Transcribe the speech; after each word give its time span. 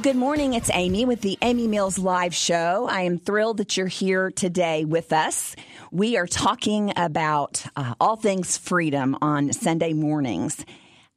Well, 0.00 0.14
good 0.14 0.18
morning. 0.18 0.54
It's 0.54 0.70
Amy 0.72 1.04
with 1.04 1.20
the 1.20 1.36
Amy 1.42 1.68
Mills 1.68 1.98
Live 1.98 2.34
Show. 2.34 2.88
I 2.90 3.02
am 3.02 3.18
thrilled 3.18 3.58
that 3.58 3.76
you're 3.76 3.86
here 3.86 4.30
today 4.30 4.86
with 4.86 5.12
us. 5.12 5.54
We 5.92 6.16
are 6.16 6.26
talking 6.26 6.94
about 6.96 7.62
uh, 7.76 7.92
all 8.00 8.16
things 8.16 8.56
freedom 8.56 9.14
on 9.20 9.52
Sunday 9.52 9.92
mornings. 9.92 10.64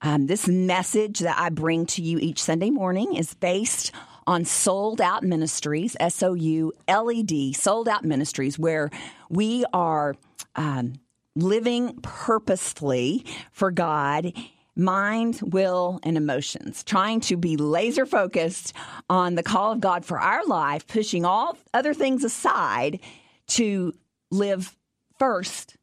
Um, 0.02 0.28
this 0.28 0.50
message 0.50 1.20
that 1.20 1.40
I 1.40 1.48
bring 1.48 1.86
to 1.86 2.02
you 2.02 2.18
each 2.20 2.44
Sunday 2.44 2.72
morning 2.72 3.16
is 3.16 3.34
based 3.34 3.94
on 4.28 4.44
Souled 4.44 5.00
Out 5.00 5.24
Ministries, 5.24 5.96
S 6.02 6.22
O 6.22 6.34
U 6.34 6.74
L 6.86 7.10
E 7.10 7.24
D, 7.24 7.54
Souled 7.54 7.88
Out 7.88 8.04
Ministries, 8.04 8.60
where 8.60 8.90
we 9.30 9.64
are 9.72 10.14
um, 10.58 10.96
living 11.38 12.00
purposefully 12.02 13.26
for 13.54 13.72
God 13.72 14.34
mind, 14.76 15.40
will, 15.42 16.00
and 16.04 16.18
emotions, 16.18 16.84
trying 16.84 17.20
to 17.22 17.38
be 17.38 17.58
laser 17.58 18.06
focused 18.06 18.74
on 19.10 19.36
the 19.36 19.44
call 19.44 19.72
of 19.72 19.80
God 19.80 20.06
for 20.06 20.20
our 20.20 20.46
life, 20.46 20.88
pushing 20.88 21.26
all 21.26 21.58
other 21.74 21.94
things 21.94 22.24
aside 22.24 23.00
to 23.48 23.94
live 24.32 24.76
first 25.20 25.78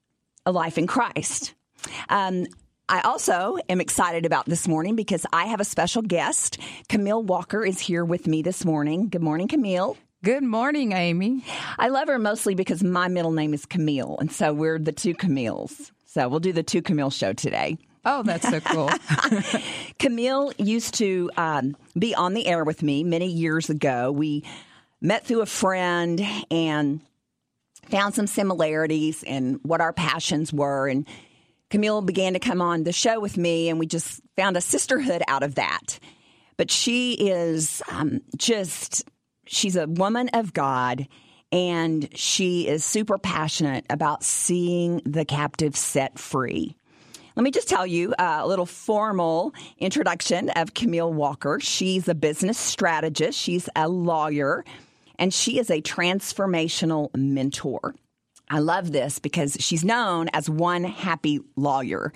a 0.47 0.53
life 0.53 0.79
in 0.79 0.87
Christ. 0.87 1.55
Um, 2.09 2.47
I 2.89 3.03
also 3.03 3.57
am 3.69 3.81
excited 3.81 4.27
about 4.27 4.47
this 4.47 4.67
morning 4.67 4.97
because 4.97 5.25
I 5.33 5.47
have 5.47 5.61
a 5.61 5.65
special 5.65 6.03
guest. 6.03 6.59
Camille 6.89 7.23
Walker 7.23 7.65
is 7.65 7.79
here 7.79 8.05
with 8.05 8.27
me 8.27 8.43
this 8.43 8.65
morning. 8.65 9.09
Good 9.09 9.23
morning, 9.23 9.47
Camille. 9.47 9.97
Good 10.25 10.43
morning, 10.43 10.93
Amy. 10.93 11.45
I 11.79 11.89
love 11.89 12.09
her 12.09 12.19
mostly 12.19 12.55
because 12.55 12.83
my 12.83 13.09
middle 13.09 13.31
name 13.31 13.55
is 13.55 13.65
Camille, 13.65 14.19
and 14.19 14.31
so 14.31 14.53
we're 14.53 14.79
the 14.79 14.93
two 14.93 15.15
Camilles. 15.15 15.93
So 16.05 16.29
we'll 16.29 16.41
do 16.41 16.53
the 16.53 16.65
two 16.65 16.83
Camille 16.83 17.11
show 17.11 17.33
today. 17.33 17.79
Oh, 18.05 18.23
that's 18.23 18.49
so 18.49 18.61
cool. 18.61 18.91
Camille 19.99 20.53
used 20.59 20.95
to 20.95 21.31
um, 21.37 21.77
be 21.99 22.15
on 22.15 22.35
the 22.35 22.47
air 22.47 22.65
with 22.65 22.83
me 22.83 23.05
many 23.05 23.27
years 23.27 23.69
ago. 23.69 24.11
We 24.11 24.45
met 25.01 25.27
through 25.27 25.43
a 25.43 25.47
friend 25.47 26.21
and 26.51 27.01
found 27.91 28.15
some 28.15 28.27
similarities 28.27 29.23
in 29.23 29.61
what 29.63 29.81
our 29.81 29.93
passions 29.93 30.53
were. 30.53 30.89
And 30.89 31.07
Camille 31.69 32.01
began 32.01 32.33
to 32.33 32.39
come 32.39 32.63
on 32.63 32.85
the 32.85 32.93
show 32.93 33.21
with 33.21 33.37
me, 33.37 33.69
and 33.69 33.79
we 33.79 33.87
just 33.87 34.21
found 34.37 34.57
a 34.57 34.61
sisterhood 34.61 35.23
out 35.29 35.43
of 35.43 35.57
that. 35.57 35.99
But 36.57 36.71
she 36.71 37.15
is 37.15 37.83
um, 37.91 38.21
just, 38.37 39.05
she's 39.47 39.77
a 39.77 39.87
woman 39.87 40.31
of 40.33 40.53
God 40.53 41.07
and 41.53 42.09
she 42.17 42.69
is 42.69 42.85
super 42.85 43.19
passionate 43.19 43.85
about 43.91 44.23
seeing 44.23 45.03
the 45.05 45.25
captive 45.25 45.77
set 45.77 46.19
free. 46.19 46.77
Let 47.37 47.43
me 47.45 47.51
just 47.51 47.69
tell 47.69 47.87
you 47.87 48.13
uh, 48.19 48.41
a 48.43 48.47
little 48.47 48.67
formal 48.67 49.55
introduction 49.79 50.51
of 50.51 50.75
Camille 50.75 51.13
Walker. 51.13 51.59
She's 51.61 52.09
a 52.09 52.15
business 52.15 52.59
strategist, 52.59 53.39
she's 53.39 53.69
a 53.77 53.89
lawyer, 53.89 54.65
and 55.19 55.33
she 55.33 55.59
is 55.59 55.71
a 55.71 55.81
transformational 55.81 57.15
mentor. 57.17 57.95
I 58.49 58.59
love 58.59 58.91
this 58.91 59.21
because 59.21 59.57
she's 59.61 59.85
known 59.85 60.29
as 60.33 60.51
one 60.51 60.83
happy 60.83 61.41
lawyer. 61.55 62.13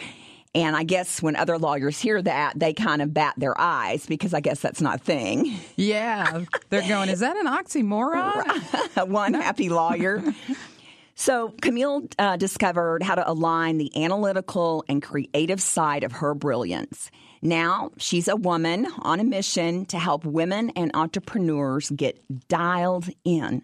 And 0.57 0.77
I 0.77 0.85
guess 0.85 1.21
when 1.21 1.35
other 1.35 1.59
lawyers 1.59 2.01
hear 2.01 2.23
that, 2.23 2.59
they 2.59 2.73
kind 2.73 3.03
of 3.03 3.13
bat 3.13 3.35
their 3.37 3.61
eyes 3.61 4.07
because 4.07 4.33
I 4.33 4.41
guess 4.41 4.61
that's 4.61 4.81
not 4.81 4.97
a 4.97 4.99
thing. 4.99 5.59
Yeah. 5.77 6.45
They're 6.71 6.87
going, 6.89 7.09
is 7.09 7.21
that 7.21 7.37
an 7.37 7.47
oxymoron? 7.47 9.09
one 9.09 9.35
happy 9.35 9.69
lawyer. 9.69 10.23
So, 11.17 11.55
Camille 11.61 12.09
uh, 12.19 12.37
discovered 12.37 13.03
how 13.03 13.15
to 13.15 13.29
align 13.29 13.79
the 13.79 14.03
analytical 14.03 14.85
and 14.89 15.01
creative 15.01 15.61
side 15.61 16.03
of 16.03 16.11
her 16.13 16.35
brilliance. 16.35 17.11
Now, 17.41 17.91
she's 17.99 18.27
a 18.27 18.35
woman 18.35 18.87
on 18.99 19.21
a 19.21 19.25
mission 19.25 19.87
to 19.87 19.99
help 19.99 20.25
women 20.25 20.71
and 20.71 20.91
entrepreneurs 20.95 21.91
get 21.91 22.19
dialed 22.49 23.09
in 23.25 23.63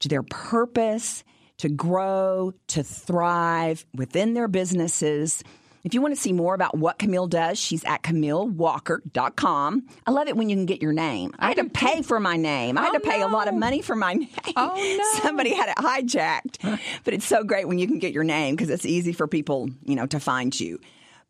to 0.00 0.08
their 0.08 0.22
purpose, 0.22 1.22
to 1.58 1.68
grow, 1.68 2.52
to 2.68 2.82
thrive 2.82 3.84
within 3.94 4.34
their 4.34 4.48
businesses 4.48 5.44
if 5.84 5.94
you 5.94 6.00
want 6.02 6.14
to 6.14 6.20
see 6.20 6.32
more 6.32 6.54
about 6.54 6.76
what 6.76 6.98
Camille 6.98 7.26
does, 7.26 7.58
she's 7.58 7.84
at 7.84 8.02
CamilleWalker.com. 8.02 9.86
I 10.06 10.10
love 10.10 10.28
it 10.28 10.36
when 10.36 10.48
you 10.48 10.56
can 10.56 10.66
get 10.66 10.82
your 10.82 10.92
name. 10.92 11.32
I, 11.38 11.46
I 11.46 11.48
had 11.48 11.56
to 11.58 11.70
pay 11.70 12.02
for 12.02 12.20
my 12.20 12.36
name. 12.36 12.76
I 12.78 12.82
had 12.82 12.90
oh, 12.90 12.98
to 12.98 13.00
pay 13.00 13.20
no. 13.20 13.28
a 13.28 13.30
lot 13.30 13.48
of 13.48 13.54
money 13.54 13.82
for 13.82 13.96
my 13.96 14.14
name. 14.14 14.28
Oh, 14.56 14.96
no. 14.98 15.20
Somebody 15.22 15.54
had 15.54 15.68
it 15.70 15.76
hijacked. 15.76 16.80
but 17.04 17.14
it's 17.14 17.26
so 17.26 17.44
great 17.44 17.68
when 17.68 17.78
you 17.78 17.86
can 17.86 17.98
get 17.98 18.12
your 18.12 18.24
name 18.24 18.56
because 18.56 18.70
it's 18.70 18.86
easy 18.86 19.12
for 19.12 19.26
people, 19.26 19.68
you 19.84 19.94
know, 19.94 20.06
to 20.06 20.20
find 20.20 20.58
you. 20.58 20.80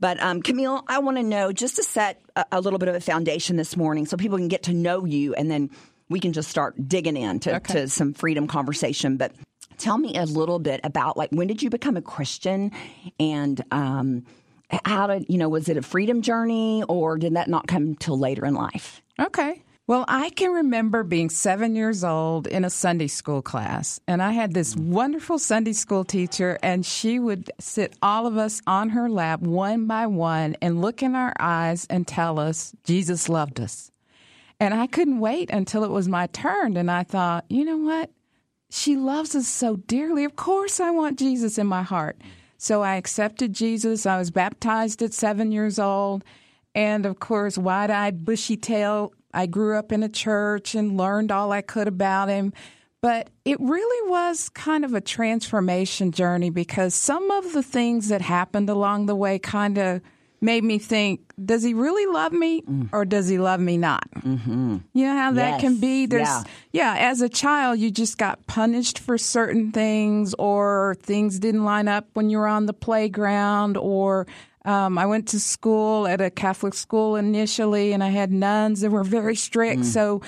But 0.00 0.22
um, 0.22 0.42
Camille, 0.42 0.84
I 0.86 1.00
want 1.00 1.16
to 1.16 1.22
know 1.22 1.52
just 1.52 1.76
to 1.76 1.82
set 1.82 2.20
a, 2.36 2.44
a, 2.52 2.60
little 2.60 2.78
bit 2.78 2.88
of 2.88 2.94
a 2.94 3.00
foundation 3.00 3.56
this 3.56 3.76
morning 3.76 4.06
so 4.06 4.16
people 4.16 4.38
can 4.38 4.48
get 4.48 4.64
to 4.64 4.72
know 4.72 5.04
you 5.04 5.34
and 5.34 5.50
then 5.50 5.70
we 6.08 6.20
can 6.20 6.32
just 6.32 6.48
start 6.48 6.88
digging 6.88 7.16
into 7.16 7.56
okay. 7.56 7.72
to 7.74 7.88
some 7.88 8.14
freedom 8.14 8.46
conversation. 8.46 9.16
But 9.16 9.32
tell 9.78 9.98
me 9.98 10.16
a 10.16 10.24
little 10.24 10.58
bit 10.58 10.80
about 10.84 11.16
like 11.16 11.30
when 11.30 11.46
did 11.46 11.62
you 11.62 11.70
become 11.70 11.96
a 11.96 12.02
Christian 12.02 12.72
and 13.18 13.62
um, 13.70 14.24
how 14.84 15.06
did 15.06 15.26
you 15.28 15.38
know 15.38 15.48
was 15.48 15.68
it 15.68 15.76
a 15.76 15.82
freedom 15.82 16.22
journey 16.22 16.82
or 16.88 17.16
did 17.18 17.34
that 17.34 17.48
not 17.48 17.66
come 17.66 17.94
till 17.94 18.18
later 18.18 18.44
in 18.44 18.54
life? 18.54 19.02
Okay. 19.20 19.62
Well, 19.88 20.04
I 20.06 20.28
can 20.28 20.52
remember 20.52 21.02
being 21.02 21.30
seven 21.30 21.74
years 21.74 22.04
old 22.04 22.46
in 22.46 22.62
a 22.62 22.68
Sunday 22.68 23.06
school 23.06 23.40
class, 23.40 23.98
and 24.06 24.22
I 24.22 24.32
had 24.32 24.52
this 24.52 24.76
wonderful 24.76 25.38
Sunday 25.38 25.72
school 25.72 26.04
teacher, 26.04 26.58
and 26.62 26.84
she 26.84 27.18
would 27.18 27.50
sit 27.58 27.94
all 28.02 28.26
of 28.26 28.36
us 28.36 28.60
on 28.66 28.90
her 28.90 29.08
lap 29.08 29.40
one 29.40 29.86
by 29.86 30.06
one 30.06 30.56
and 30.60 30.82
look 30.82 31.02
in 31.02 31.14
our 31.14 31.32
eyes 31.40 31.86
and 31.88 32.06
tell 32.06 32.38
us 32.38 32.74
Jesus 32.84 33.30
loved 33.30 33.60
us. 33.60 33.90
And 34.60 34.74
I 34.74 34.88
couldn't 34.88 35.20
wait 35.20 35.48
until 35.48 35.84
it 35.84 35.90
was 35.90 36.06
my 36.06 36.26
turn, 36.26 36.76
and 36.76 36.90
I 36.90 37.02
thought, 37.02 37.46
you 37.48 37.64
know 37.64 37.78
what? 37.78 38.10
She 38.70 38.96
loves 38.96 39.34
us 39.34 39.48
so 39.48 39.76
dearly. 39.76 40.24
Of 40.24 40.36
course, 40.36 40.80
I 40.80 40.90
want 40.90 41.18
Jesus 41.18 41.58
in 41.58 41.66
my 41.66 41.82
heart. 41.82 42.20
So 42.58 42.82
I 42.82 42.96
accepted 42.96 43.52
Jesus. 43.52 44.04
I 44.04 44.18
was 44.18 44.30
baptized 44.30 45.02
at 45.02 45.14
seven 45.14 45.52
years 45.52 45.78
old. 45.78 46.24
And 46.74 47.06
of 47.06 47.18
course, 47.18 47.56
wide 47.56 47.90
eyed, 47.90 48.24
bushy 48.24 48.56
tail, 48.56 49.12
I 49.32 49.46
grew 49.46 49.76
up 49.76 49.92
in 49.92 50.02
a 50.02 50.08
church 50.08 50.74
and 50.74 50.96
learned 50.96 51.30
all 51.30 51.52
I 51.52 51.62
could 51.62 51.88
about 51.88 52.28
him. 52.28 52.52
But 53.00 53.30
it 53.44 53.60
really 53.60 54.10
was 54.10 54.48
kind 54.48 54.84
of 54.84 54.92
a 54.92 55.00
transformation 55.00 56.10
journey 56.10 56.50
because 56.50 56.94
some 56.94 57.30
of 57.30 57.52
the 57.52 57.62
things 57.62 58.08
that 58.08 58.20
happened 58.20 58.68
along 58.68 59.06
the 59.06 59.14
way 59.14 59.38
kind 59.38 59.78
of 59.78 60.02
made 60.40 60.64
me 60.64 60.78
think, 60.78 61.20
does 61.44 61.62
he 61.62 61.74
really 61.74 62.06
love 62.12 62.32
me 62.32 62.62
mm. 62.62 62.88
or 62.92 63.04
does 63.04 63.28
he 63.28 63.38
love 63.38 63.60
me 63.60 63.76
not? 63.76 64.08
Mm-hmm. 64.12 64.78
You 64.92 65.06
know 65.06 65.14
how 65.14 65.32
that 65.32 65.50
yes. 65.52 65.60
can 65.60 65.80
be? 65.80 66.06
There's, 66.06 66.28
yeah. 66.28 66.44
yeah, 66.72 66.96
as 67.10 67.20
a 67.20 67.28
child, 67.28 67.78
you 67.78 67.90
just 67.90 68.18
got 68.18 68.46
punished 68.46 68.98
for 68.98 69.18
certain 69.18 69.72
things 69.72 70.34
or 70.38 70.96
things 71.02 71.38
didn't 71.38 71.64
line 71.64 71.88
up 71.88 72.08
when 72.14 72.30
you 72.30 72.38
were 72.38 72.48
on 72.48 72.66
the 72.66 72.72
playground 72.72 73.76
or 73.76 74.26
um, 74.64 74.98
I 74.98 75.06
went 75.06 75.28
to 75.28 75.40
school 75.40 76.06
at 76.06 76.20
a 76.20 76.30
Catholic 76.30 76.74
school 76.74 77.16
initially 77.16 77.92
and 77.92 78.04
I 78.04 78.08
had 78.08 78.30
nuns 78.30 78.80
that 78.82 78.90
were 78.90 79.04
very 79.04 79.34
strict. 79.34 79.82
Mm. 79.82 79.84
So 79.84 80.22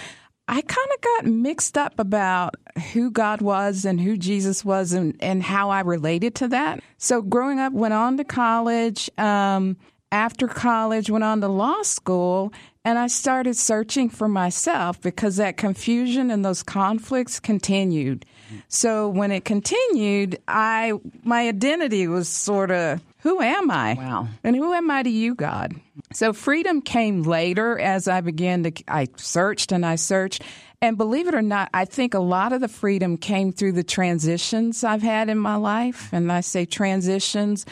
I 0.48 0.62
kind 0.62 0.88
of 0.94 1.00
got 1.00 1.26
mixed 1.26 1.78
up 1.78 1.98
about 1.98 2.56
who 2.92 3.10
God 3.10 3.40
was 3.40 3.84
and 3.84 4.00
who 4.00 4.16
Jesus 4.16 4.64
was 4.64 4.92
and, 4.92 5.14
and 5.20 5.42
how 5.42 5.70
I 5.70 5.80
related 5.80 6.34
to 6.36 6.48
that. 6.48 6.80
So 6.98 7.22
growing 7.22 7.60
up, 7.60 7.72
went 7.72 7.94
on 7.94 8.16
to 8.16 8.24
college. 8.24 9.08
Um, 9.16 9.76
after 10.12 10.48
college, 10.48 11.10
went 11.10 11.24
on 11.24 11.40
to 11.40 11.48
law 11.48 11.82
school, 11.82 12.52
and 12.84 12.98
I 12.98 13.06
started 13.08 13.56
searching 13.56 14.08
for 14.08 14.28
myself 14.28 15.00
because 15.00 15.36
that 15.36 15.56
confusion 15.56 16.30
and 16.30 16.44
those 16.44 16.62
conflicts 16.62 17.38
continued. 17.38 18.24
So 18.68 19.08
when 19.08 19.30
it 19.30 19.44
continued, 19.44 20.38
I 20.48 20.94
my 21.22 21.46
identity 21.48 22.06
was 22.08 22.28
sort 22.28 22.70
of 22.70 23.00
who 23.18 23.40
am 23.40 23.70
I? 23.70 23.94
Wow. 23.94 24.28
And 24.42 24.56
who 24.56 24.72
am 24.72 24.90
I 24.90 25.02
to 25.02 25.10
you, 25.10 25.34
God? 25.34 25.74
So 26.12 26.32
freedom 26.32 26.80
came 26.80 27.22
later 27.22 27.78
as 27.78 28.08
I 28.08 28.22
began 28.22 28.62
to 28.64 28.72
I 28.88 29.08
searched 29.16 29.72
and 29.72 29.84
I 29.84 29.96
searched. 29.96 30.42
And 30.82 30.96
believe 30.96 31.28
it 31.28 31.34
or 31.34 31.42
not, 31.42 31.68
I 31.74 31.84
think 31.84 32.14
a 32.14 32.20
lot 32.20 32.54
of 32.54 32.62
the 32.62 32.68
freedom 32.68 33.18
came 33.18 33.52
through 33.52 33.72
the 33.72 33.84
transitions 33.84 34.82
I've 34.82 35.02
had 35.02 35.28
in 35.28 35.36
my 35.36 35.56
life. 35.56 36.08
And 36.10 36.32
I 36.32 36.40
say 36.40 36.64
transitions 36.64 37.66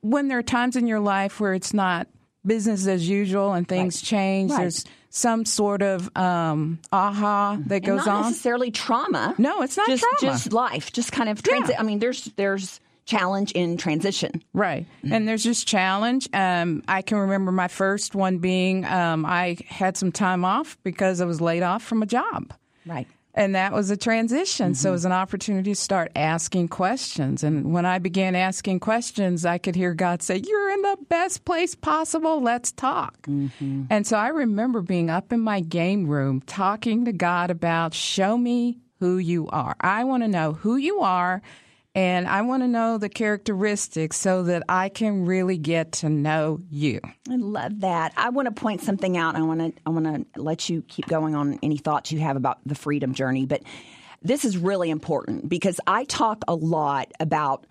when 0.00 0.28
there 0.28 0.38
are 0.38 0.42
times 0.42 0.76
in 0.76 0.86
your 0.86 1.00
life 1.00 1.40
where 1.40 1.54
it's 1.54 1.74
not 1.74 2.08
business 2.46 2.86
as 2.86 3.08
usual 3.08 3.52
and 3.52 3.68
things 3.68 3.96
right. 3.96 4.04
change, 4.04 4.50
right. 4.50 4.60
there's 4.60 4.84
some 5.10 5.44
sort 5.44 5.82
of 5.82 6.14
um, 6.16 6.78
aha 6.92 7.58
that 7.66 7.80
goes 7.80 7.98
and 7.98 8.06
not 8.06 8.16
on. 8.16 8.22
necessarily 8.30 8.70
trauma. 8.70 9.34
No, 9.38 9.62
it's 9.62 9.76
not 9.76 9.88
just, 9.88 10.02
trauma. 10.02 10.34
Just 10.34 10.52
life, 10.52 10.92
just 10.92 11.12
kind 11.12 11.28
of 11.28 11.42
transit. 11.42 11.74
Yeah. 11.74 11.80
I 11.80 11.82
mean, 11.84 11.98
there's 11.98 12.24
there's 12.36 12.80
challenge 13.06 13.52
in 13.52 13.78
transition. 13.78 14.42
Right. 14.52 14.86
Mm-hmm. 15.02 15.12
And 15.12 15.28
there's 15.28 15.42
just 15.42 15.66
challenge. 15.66 16.28
Um, 16.32 16.82
I 16.86 17.02
can 17.02 17.18
remember 17.18 17.50
my 17.50 17.68
first 17.68 18.14
one 18.14 18.38
being 18.38 18.84
um, 18.84 19.24
I 19.24 19.56
had 19.66 19.96
some 19.96 20.12
time 20.12 20.44
off 20.44 20.76
because 20.84 21.20
I 21.20 21.24
was 21.24 21.40
laid 21.40 21.62
off 21.62 21.82
from 21.82 22.02
a 22.02 22.06
job. 22.06 22.52
Right. 22.84 23.06
And 23.38 23.54
that 23.54 23.72
was 23.72 23.88
a 23.88 23.96
transition. 23.96 24.72
Mm-hmm. 24.72 24.74
So 24.74 24.88
it 24.88 24.92
was 24.92 25.04
an 25.04 25.12
opportunity 25.12 25.70
to 25.70 25.80
start 25.80 26.10
asking 26.16 26.68
questions. 26.68 27.44
And 27.44 27.72
when 27.72 27.86
I 27.86 28.00
began 28.00 28.34
asking 28.34 28.80
questions, 28.80 29.46
I 29.46 29.58
could 29.58 29.76
hear 29.76 29.94
God 29.94 30.22
say, 30.22 30.42
You're 30.44 30.70
in 30.72 30.82
the 30.82 30.98
best 31.08 31.44
place 31.44 31.76
possible. 31.76 32.42
Let's 32.42 32.72
talk. 32.72 33.22
Mm-hmm. 33.28 33.84
And 33.90 34.04
so 34.04 34.16
I 34.16 34.28
remember 34.28 34.82
being 34.82 35.08
up 35.08 35.32
in 35.32 35.38
my 35.38 35.60
game 35.60 36.08
room 36.08 36.40
talking 36.40 37.04
to 37.04 37.12
God 37.12 37.52
about, 37.52 37.94
Show 37.94 38.36
me 38.36 38.80
who 38.98 39.18
you 39.18 39.46
are. 39.50 39.76
I 39.80 40.02
want 40.02 40.24
to 40.24 40.28
know 40.28 40.54
who 40.54 40.74
you 40.74 40.98
are 41.02 41.40
and 41.94 42.28
I 42.28 42.42
want 42.42 42.62
to 42.62 42.68
know 42.68 42.98
the 42.98 43.08
characteristics 43.08 44.16
so 44.16 44.44
that 44.44 44.62
I 44.68 44.88
can 44.88 45.24
really 45.24 45.58
get 45.58 45.92
to 45.92 46.08
know 46.08 46.60
you. 46.70 47.00
I 47.28 47.36
love 47.36 47.80
that. 47.80 48.12
I 48.16 48.28
want 48.30 48.46
to 48.46 48.52
point 48.52 48.82
something 48.82 49.16
out. 49.16 49.36
I 49.36 49.42
want 49.42 49.60
to 49.60 49.72
I 49.86 49.90
want 49.90 50.04
to 50.04 50.40
let 50.40 50.68
you 50.68 50.82
keep 50.82 51.06
going 51.08 51.34
on 51.34 51.58
any 51.62 51.78
thoughts 51.78 52.12
you 52.12 52.20
have 52.20 52.36
about 52.36 52.58
the 52.66 52.74
freedom 52.74 53.14
journey, 53.14 53.46
but 53.46 53.62
this 54.22 54.44
is 54.44 54.56
really 54.56 54.90
important 54.90 55.48
because 55.48 55.80
I 55.86 56.04
talk 56.04 56.42
a 56.46 56.54
lot 56.54 57.12
about 57.20 57.66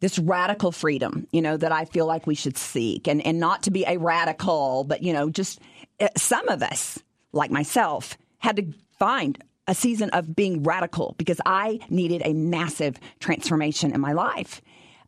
this 0.00 0.18
radical 0.18 0.72
freedom, 0.72 1.28
you 1.30 1.40
know, 1.40 1.56
that 1.56 1.70
I 1.70 1.84
feel 1.84 2.06
like 2.06 2.26
we 2.26 2.34
should 2.34 2.58
seek 2.58 3.06
and 3.08 3.24
and 3.24 3.40
not 3.40 3.64
to 3.64 3.70
be 3.70 3.84
a 3.86 3.98
radical, 3.98 4.84
but 4.84 5.02
you 5.02 5.12
know, 5.12 5.30
just 5.30 5.60
eh, 6.00 6.08
some 6.16 6.48
of 6.48 6.62
us 6.62 6.98
like 7.32 7.50
myself 7.50 8.18
had 8.38 8.56
to 8.56 8.72
find 8.98 9.42
a 9.66 9.74
season 9.74 10.10
of 10.10 10.34
being 10.34 10.62
radical 10.62 11.14
because 11.18 11.40
I 11.46 11.80
needed 11.88 12.22
a 12.24 12.32
massive 12.32 12.98
transformation 13.20 13.92
in 13.92 14.00
my 14.00 14.12
life. 14.12 14.60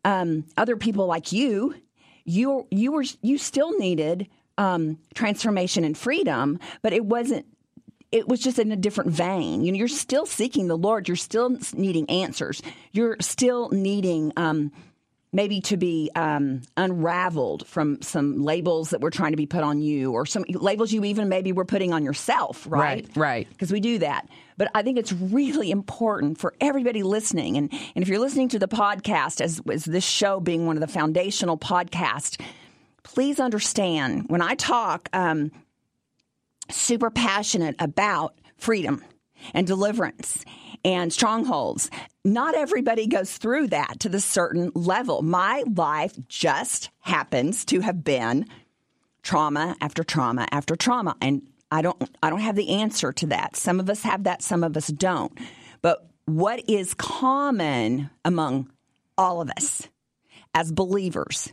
Um, 0.03 0.45
other 0.57 0.77
people 0.77 1.07
like 1.07 1.31
you, 1.31 1.75
you 2.25 2.67
you 2.71 2.91
were 2.91 3.03
you 3.21 3.37
still 3.37 3.77
needed 3.77 4.27
um, 4.57 4.99
transformation 5.13 5.83
and 5.83 5.97
freedom, 5.97 6.59
but 6.81 6.93
it 6.93 7.05
wasn't. 7.05 7.45
It 8.11 8.27
was 8.29 8.39
just 8.39 8.59
in 8.59 8.71
a 8.71 8.77
different 8.77 9.11
vein. 9.11 9.63
You 9.63 9.71
know, 9.73 9.77
you're 9.77 9.87
still 9.89 10.25
seeking 10.25 10.67
the 10.67 10.77
Lord. 10.77 11.07
You're 11.07 11.17
still 11.17 11.57
needing 11.73 12.09
answers. 12.09 12.61
You're 12.93 13.17
still 13.19 13.69
needing 13.71 14.31
um, 14.37 14.71
maybe 15.35 15.59
to 15.59 15.75
be 15.75 16.09
um, 16.15 16.61
unraveled 16.77 17.67
from 17.67 18.01
some 18.01 18.41
labels 18.41 18.91
that 18.91 19.01
were 19.01 19.09
trying 19.09 19.31
to 19.31 19.37
be 19.37 19.45
put 19.45 19.63
on 19.63 19.81
you 19.81 20.13
or 20.13 20.25
some 20.25 20.45
labels 20.47 20.93
you 20.93 21.03
even 21.03 21.27
maybe 21.27 21.51
were 21.51 21.65
putting 21.65 21.91
on 21.91 22.05
yourself, 22.05 22.65
right? 22.69 23.05
Right, 23.05 23.17
right. 23.17 23.49
Because 23.49 23.69
we 23.69 23.81
do 23.81 23.99
that. 23.99 24.29
But 24.55 24.71
I 24.73 24.81
think 24.81 24.97
it's 24.97 25.11
really 25.11 25.71
important 25.71 26.39
for 26.39 26.53
everybody 26.61 27.03
listening. 27.03 27.57
And, 27.57 27.69
and 27.73 28.01
if 28.01 28.07
you're 28.07 28.19
listening 28.19 28.47
to 28.49 28.59
the 28.59 28.69
podcast, 28.69 29.41
as, 29.41 29.61
as 29.69 29.83
this 29.83 30.05
show 30.05 30.39
being 30.39 30.65
one 30.65 30.77
of 30.77 30.81
the 30.81 30.87
foundational 30.87 31.57
podcasts, 31.57 32.39
please 33.03 33.37
understand 33.37 34.29
when 34.29 34.41
I 34.41 34.55
talk 34.55 35.09
um, 35.11 35.51
super 36.71 37.09
passionate 37.09 37.75
about 37.79 38.35
freedom 38.57 39.03
and 39.53 39.67
deliverance 39.67 40.45
and 40.85 41.11
strongholds. 41.11 41.89
Not 42.23 42.53
everybody 42.53 43.07
goes 43.07 43.37
through 43.37 43.69
that 43.69 43.99
to 44.01 44.09
the 44.09 44.21
certain 44.21 44.71
level. 44.75 45.23
My 45.23 45.63
life 45.75 46.13
just 46.29 46.91
happens 46.99 47.65
to 47.65 47.79
have 47.79 48.03
been 48.03 48.45
trauma 49.23 49.75
after 49.81 50.03
trauma 50.03 50.47
after 50.51 50.75
trauma. 50.75 51.17
And 51.19 51.41
I 51.71 51.81
don't 51.81 51.97
I 52.21 52.29
don't 52.29 52.39
have 52.39 52.55
the 52.55 52.69
answer 52.69 53.11
to 53.13 53.25
that. 53.27 53.55
Some 53.55 53.79
of 53.79 53.89
us 53.89 54.03
have 54.03 54.25
that, 54.25 54.43
some 54.43 54.63
of 54.63 54.77
us 54.77 54.87
don't. 54.87 55.35
But 55.81 56.07
what 56.25 56.69
is 56.69 56.93
common 56.93 58.11
among 58.23 58.71
all 59.17 59.41
of 59.41 59.49
us 59.57 59.87
as 60.53 60.71
believers 60.71 61.51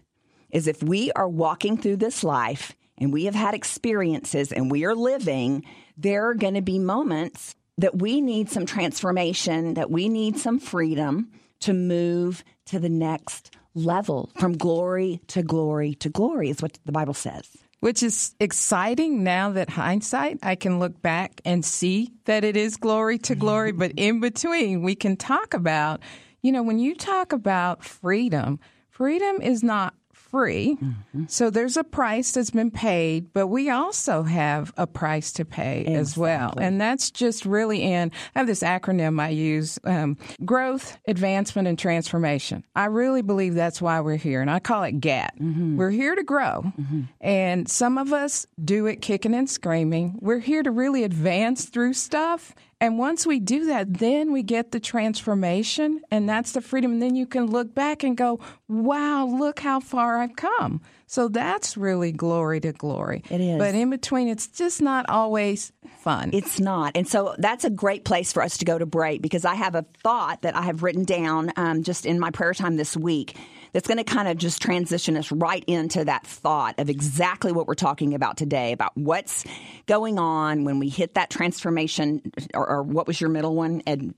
is 0.51 0.67
if 0.67 0.83
we 0.83 1.11
are 1.13 1.29
walking 1.29 1.79
through 1.79 1.97
this 1.97 2.23
life 2.23 2.77
and 2.99 3.11
we 3.11 3.25
have 3.25 3.35
had 3.35 3.55
experiences 3.55 4.53
and 4.53 4.71
we 4.71 4.85
are 4.85 4.95
living, 4.95 5.65
there 5.97 6.29
are 6.29 6.35
going 6.35 6.55
to 6.55 6.63
be 6.63 6.79
moments 6.79 7.55
that 7.79 7.99
we 7.99 8.21
need 8.21 8.51
some 8.51 8.67
transformation, 8.67 9.75
that 9.75 9.91
we 9.91 10.09
need 10.09 10.39
some 10.39 10.59
freedom 10.59 11.31
to 11.61 11.73
move 11.73 12.45
to 12.67 12.79
the 12.79 12.89
next 12.89 13.55
level 13.75 14.31
from 14.39 14.57
glory 14.57 15.21
to 15.29 15.43
glory 15.43 15.95
to 15.95 16.09
glory, 16.09 16.51
is 16.51 16.61
what 16.61 16.79
the 16.85 16.93
Bible 16.93 17.15
says. 17.15 17.49
Which 17.81 18.03
is 18.03 18.35
exciting 18.39 19.25
now 19.25 19.51
that 19.51 19.69
hindsight, 19.69 20.39
I 20.43 20.55
can 20.55 20.79
look 20.79 21.03
back 21.03 21.41
and 21.45 21.65
see 21.65 22.13
that 22.27 22.45
it 22.45 22.57
is 22.57 22.77
glory 22.77 23.19
to 23.19 23.35
glory. 23.35 23.71
Mm-hmm. 23.71 23.79
but 23.79 23.93
in 23.97 24.21
between, 24.21 24.83
we 24.83 24.95
can 24.95 25.17
talk 25.17 25.53
about, 25.53 26.01
you 26.43 26.53
know, 26.53 26.63
when 26.63 26.79
you 26.79 26.95
talk 26.95 27.33
about 27.33 27.83
freedom, 27.83 28.61
freedom 28.91 29.41
is 29.43 29.65
not 29.65 29.95
free. 30.33 30.77
Mm-hmm. 30.83 31.25
So 31.29 31.51
there's 31.51 31.77
a 31.77 31.85
price 31.85 32.33
that's 32.33 32.51
been 32.51 32.71
paid, 32.71 33.33
but 33.33 33.49
we 33.49 33.71
also 33.71 34.23
have 34.25 34.73
a 34.77 34.87
price 34.87 35.31
to 35.35 35.45
pay 35.45 35.81
exactly. 35.81 35.95
as 35.95 36.17
well. 36.17 36.55
And 36.59 36.81
that's 36.81 37.11
just 37.11 37.45
really 37.45 37.83
in, 37.83 38.11
I 38.35 38.39
have 38.41 38.49
this 38.49 38.63
acronym 38.63 39.21
I 39.21 39.29
use 39.29 39.79
um, 39.85 40.17
growth, 40.45 40.99
advancement, 41.07 41.69
and 41.69 41.79
transformation. 41.79 42.65
I 42.75 42.87
really 42.87 43.23
believe 43.23 43.55
that's 43.55 43.81
why 43.81 44.01
we're 44.01 44.17
here. 44.17 44.41
And 44.41 44.51
I 44.51 44.59
call 44.59 44.83
it 44.85 45.01
GAT. 45.01 45.35
Mm-hmm. 45.39 45.77
We're 45.77 45.91
here 45.91 46.15
to 46.15 46.25
grow. 46.25 46.63
Mm-hmm. 46.81 47.03
And 47.21 47.69
some 47.69 47.99
of 47.99 48.13
us 48.13 48.47
do 48.65 48.87
it 48.87 49.03
kicking 49.03 49.35
and 49.35 49.49
screaming. 49.49 50.19
We're 50.21 50.39
here 50.39 50.63
to 50.63 50.71
really 50.71 51.05
advance 51.05 51.67
through 51.67 51.93
stuff 51.93 52.55
and 52.83 52.99
once 52.99 53.25
we 53.25 53.39
do 53.39 53.67
that, 53.67 53.95
then 54.01 54.33
we 54.33 54.43
get 54.43 54.73
the 54.73 54.81
transformation, 54.81 56.01
and 56.11 56.29
that's 56.29 56.51
the 56.51 56.61
freedom. 56.61 56.95
And 56.95 57.01
then 57.01 57.15
you 57.15 57.27
can 57.27 57.47
look 57.47 57.77
back 57.77 58.03
and 58.03 58.17
go, 58.17 58.41
wow, 58.67 59.25
look 59.25 59.61
how 59.61 59.79
far 59.79 60.19
I've 60.19 60.35
come. 60.35 60.81
So 61.07 61.29
that's 61.29 61.77
really 61.77 62.11
glory 62.11 62.59
to 62.59 62.73
glory. 62.73 63.23
It 63.31 63.41
is. 63.41 63.57
But 63.57 63.77
in 63.77 63.91
between, 63.91 64.27
it's 64.27 64.49
just 64.49 64.83
not 64.83 65.09
always 65.09 65.71
fun. 66.01 66.31
It's 66.33 66.59
not. 66.59 66.97
And 66.97 67.07
so 67.07 67.37
that's 67.39 67.65
a 67.65 67.71
great 67.71 68.05
place 68.05 68.33
for 68.33 68.43
us 68.43 68.59
to 68.59 68.65
go 68.65 68.79
to 68.79 68.87
break 68.87 69.23
because 69.23 69.45
I 69.45 69.55
have 69.55 69.77
a 69.77 69.87
thought 70.03 70.43
that 70.43 70.57
I 70.57 70.63
have 70.63 70.83
written 70.83 71.05
down 71.05 71.53
um, 71.55 71.85
just 71.85 72.05
in 72.05 72.19
my 72.19 72.33
prayer 72.33 72.53
time 72.53 72.75
this 72.75 72.97
week 72.97 73.37
that's 73.73 73.89
going 73.89 73.99
to 73.99 74.05
kind 74.05 74.29
of 74.29 74.37
just 74.37 74.61
transition 74.61 75.17
us 75.17 75.33
right 75.33 75.65
into 75.67 76.05
that 76.05 76.27
thought 76.27 76.79
of 76.79 76.91
exactly 76.91 77.53
what 77.53 77.67
we're 77.67 77.75
talking 77.75 78.15
about 78.15 78.37
today 78.37 78.73
about 78.73 78.97
what's 78.97 79.45
going 79.87 80.19
on 80.19 80.65
when 80.65 80.79
we 80.79 80.89
hit 80.89 81.15
that 81.15 81.31
transformation, 81.31 82.23
or, 82.55 82.69
or 82.69 82.83
what 82.83 83.07
was 83.07 83.21
your 83.21 83.31
middle 83.31 83.55
one? 83.55 83.83
Ed, 83.87 84.15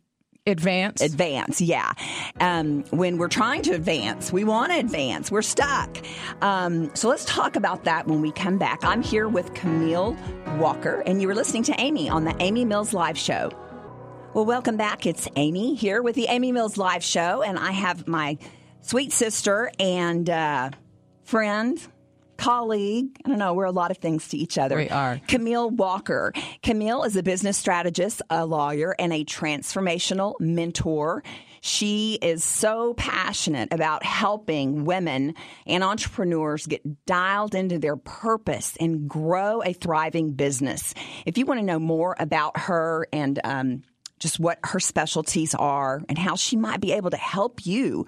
Advance. 0.46 1.00
Advance, 1.00 1.62
yeah. 1.62 1.92
Um, 2.38 2.84
when 2.90 3.16
we're 3.16 3.28
trying 3.28 3.62
to 3.62 3.72
advance, 3.72 4.30
we 4.30 4.44
want 4.44 4.72
to 4.72 4.78
advance. 4.78 5.30
We're 5.30 5.40
stuck. 5.40 5.96
Um, 6.42 6.94
so 6.94 7.08
let's 7.08 7.24
talk 7.24 7.56
about 7.56 7.84
that 7.84 8.06
when 8.06 8.20
we 8.20 8.30
come 8.30 8.58
back. 8.58 8.84
I'm 8.84 9.02
here 9.02 9.26
with 9.26 9.54
Camille 9.54 10.14
Walker, 10.58 11.02
and 11.06 11.22
you 11.22 11.28
were 11.28 11.34
listening 11.34 11.62
to 11.62 11.80
Amy 11.80 12.10
on 12.10 12.24
the 12.24 12.36
Amy 12.40 12.66
Mills 12.66 12.92
Live 12.92 13.16
Show. 13.16 13.52
Well, 14.34 14.44
welcome 14.44 14.76
back. 14.76 15.06
It's 15.06 15.28
Amy 15.36 15.76
here 15.76 16.02
with 16.02 16.14
the 16.14 16.26
Amy 16.26 16.52
Mills 16.52 16.76
Live 16.76 17.02
Show, 17.02 17.40
and 17.40 17.58
I 17.58 17.70
have 17.70 18.06
my 18.06 18.36
sweet 18.84 19.12
sister 19.12 19.70
and 19.78 20.28
uh, 20.28 20.70
friend, 21.24 21.80
colleague. 22.36 23.16
I 23.24 23.30
don't 23.30 23.38
know. 23.38 23.54
We're 23.54 23.64
a 23.64 23.72
lot 23.72 23.90
of 23.90 23.98
things 23.98 24.28
to 24.28 24.36
each 24.36 24.58
other. 24.58 24.76
We 24.76 24.90
are. 24.90 25.20
Camille 25.26 25.70
Walker. 25.70 26.32
Camille 26.62 27.04
is 27.04 27.16
a 27.16 27.22
business 27.22 27.56
strategist, 27.56 28.22
a 28.28 28.44
lawyer, 28.44 28.94
and 28.98 29.12
a 29.12 29.24
transformational 29.24 30.38
mentor. 30.38 31.22
She 31.62 32.18
is 32.20 32.44
so 32.44 32.92
passionate 32.92 33.72
about 33.72 34.04
helping 34.04 34.84
women 34.84 35.34
and 35.66 35.82
entrepreneurs 35.82 36.66
get 36.66 37.06
dialed 37.06 37.54
into 37.54 37.78
their 37.78 37.96
purpose 37.96 38.76
and 38.78 39.08
grow 39.08 39.62
a 39.62 39.72
thriving 39.72 40.32
business. 40.32 40.92
If 41.24 41.38
you 41.38 41.46
want 41.46 41.60
to 41.60 41.64
know 41.64 41.78
more 41.78 42.16
about 42.18 42.58
her 42.58 43.08
and 43.14 43.40
um, 43.44 43.82
just 44.18 44.38
what 44.38 44.58
her 44.64 44.78
specialties 44.78 45.54
are 45.54 46.02
and 46.06 46.18
how 46.18 46.36
she 46.36 46.56
might 46.56 46.82
be 46.82 46.92
able 46.92 47.10
to 47.10 47.16
help 47.16 47.64
you 47.64 48.04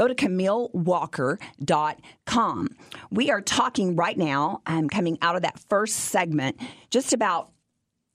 go 0.00 0.08
to 0.08 0.14
CamilleWalker.com. 0.14 2.68
We 3.10 3.30
are 3.30 3.42
talking 3.42 3.96
right 3.96 4.16
now, 4.16 4.62
I'm 4.64 4.78
um, 4.78 4.88
coming 4.88 5.18
out 5.20 5.36
of 5.36 5.42
that 5.42 5.58
first 5.68 5.96
segment, 5.96 6.58
just 6.88 7.12
about 7.12 7.50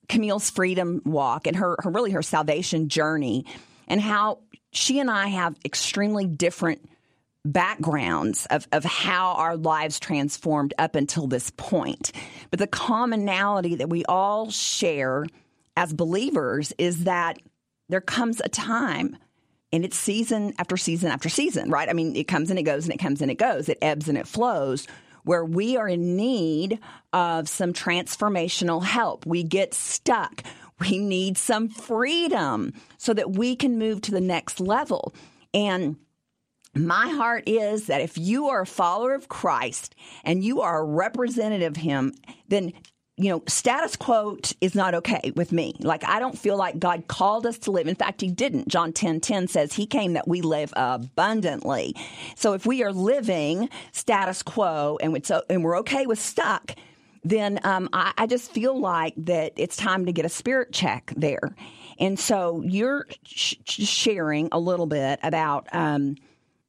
Camille's 0.10 0.50
freedom 0.50 1.04
walk 1.06 1.46
and 1.46 1.56
her, 1.58 1.77
her 1.84 1.92
really 1.92 2.10
her 2.10 2.24
salvation 2.24 2.89
journey 2.89 3.46
and 3.88 4.01
how 4.01 4.39
she 4.72 5.00
and 5.00 5.12
I 5.12 5.27
have 5.27 5.56
extremely 5.63 6.25
different 6.25 6.89
backgrounds 7.46 8.48
of, 8.48 8.68
of 8.72 8.84
how 8.84 9.34
our 9.34 9.56
lives 9.56 10.00
transformed 10.00 10.74
up 10.80 10.96
until 10.96 11.27
this 11.27 11.51
point. 11.51 12.12
But 12.50 12.58
the 12.58 12.65
commonality 12.65 13.75
that 13.75 13.92
we 13.92 14.04
all 14.06 14.50
share 14.50 15.27
as 15.77 15.94
believers 15.94 16.74
is 16.80 17.04
that 17.04 17.38
there 17.89 18.01
comes 18.01 18.42
a 18.44 18.50
time 18.50 19.18
and 19.75 19.84
it's 19.84 19.98
season 19.98 20.53
after 20.58 20.77
season 20.77 21.12
after 21.12 21.27
season, 21.27 21.70
right? 21.70 21.89
I 21.89 21.94
mean, 21.94 22.15
it 22.15 22.29
comes 22.29 22.50
and 22.50 22.58
it 22.58 22.63
goes 22.63 22.86
and 22.86 22.94
it 22.94 22.98
comes 22.98 23.22
and 23.22 23.29
it 23.29 23.38
goes. 23.38 23.67
It 23.67 23.77
ebbs 23.82 24.08
and 24.08 24.17
it 24.17 24.27
flows 24.27 24.88
where 25.24 25.44
we 25.44 25.75
are 25.75 25.89
in 25.89 26.15
need 26.15 26.79
of 27.12 27.50
some 27.50 27.74
transformational 27.74 28.84
help. 28.84 29.25
We 29.25 29.44
get 29.44 29.74
stuck. 29.74 30.44
We 30.79 31.00
need 31.00 31.38
some 31.38 31.70
freedom 31.70 32.74
so 32.98 33.13
that 33.13 33.32
we 33.32 33.55
can 33.55 33.77
move 33.77 34.01
to 34.03 34.12
the 34.12 34.22
next 34.22 34.60
level. 34.60 35.13
And 35.53 35.98
my 36.74 37.08
heart 37.10 37.48
is 37.48 37.88
that 37.88 38.01
if 38.01 38.17
you 38.17 38.50
are 38.50 38.62
a 38.62 38.65
follower 38.65 39.13
of 39.13 39.29
Christ 39.29 39.96
and 40.24 40.44
you 40.44 40.62
are 40.62 40.82
a 40.82 40.86
representative 40.86 41.74
of 41.74 41.77
Him, 41.77 42.13
then 42.48 42.74
you 43.17 43.29
know, 43.29 43.43
status 43.48 43.95
quo 43.95 44.38
is 44.60 44.75
not 44.75 44.93
okay 44.93 45.31
with 45.36 45.53
me. 45.53 45.75
Like, 45.79 46.03
I 46.03 46.19
don't 46.19 46.38
feel 46.38 46.57
like 46.57 46.79
God 46.79 47.07
called 47.07 47.45
us 47.45 47.57
to 47.60 47.72
live. 47.72 47.88
In 47.88 47.95
fact, 47.95 48.19
He 48.19 48.29
didn't. 48.29 48.67
John 48.67 48.91
10 48.91 49.22
10 49.22 49.48
says 49.48 49.74
He 49.74 49.86
came 49.86 50.13
that 50.13 50.27
we 50.27 50.41
live 50.41 50.74
abundantly. 50.75 51.95
So 52.36 52.53
if 52.53 52.65
we 52.65 52.84
are 52.84 52.91
living 52.91 53.69
status 53.93 54.43
quo 54.43 54.98
and, 55.01 55.25
so, 55.25 55.43
and 55.50 55.63
we're 55.63 55.79
okay 55.79 56.05
with 56.05 56.19
stuck, 56.19 56.75
then 57.24 57.60
um, 57.63 57.89
I, 57.93 58.13
I 58.17 58.27
just 58.27 58.51
feel 58.51 58.77
like 58.77 59.13
that 59.17 59.53
it's 59.55 59.77
time 59.77 60.05
to 60.07 60.12
get 60.12 60.25
a 60.25 60.29
spirit 60.29 60.74
check 60.74 61.13
there. 61.15 61.55
And 61.98 62.19
so 62.19 62.62
you're 62.65 63.07
sh- 63.24 63.55
sharing 63.65 64.50
a 64.51 64.60
little 64.60 64.88
bit 64.88 65.19
about 65.24 65.67
um, 65.72 66.17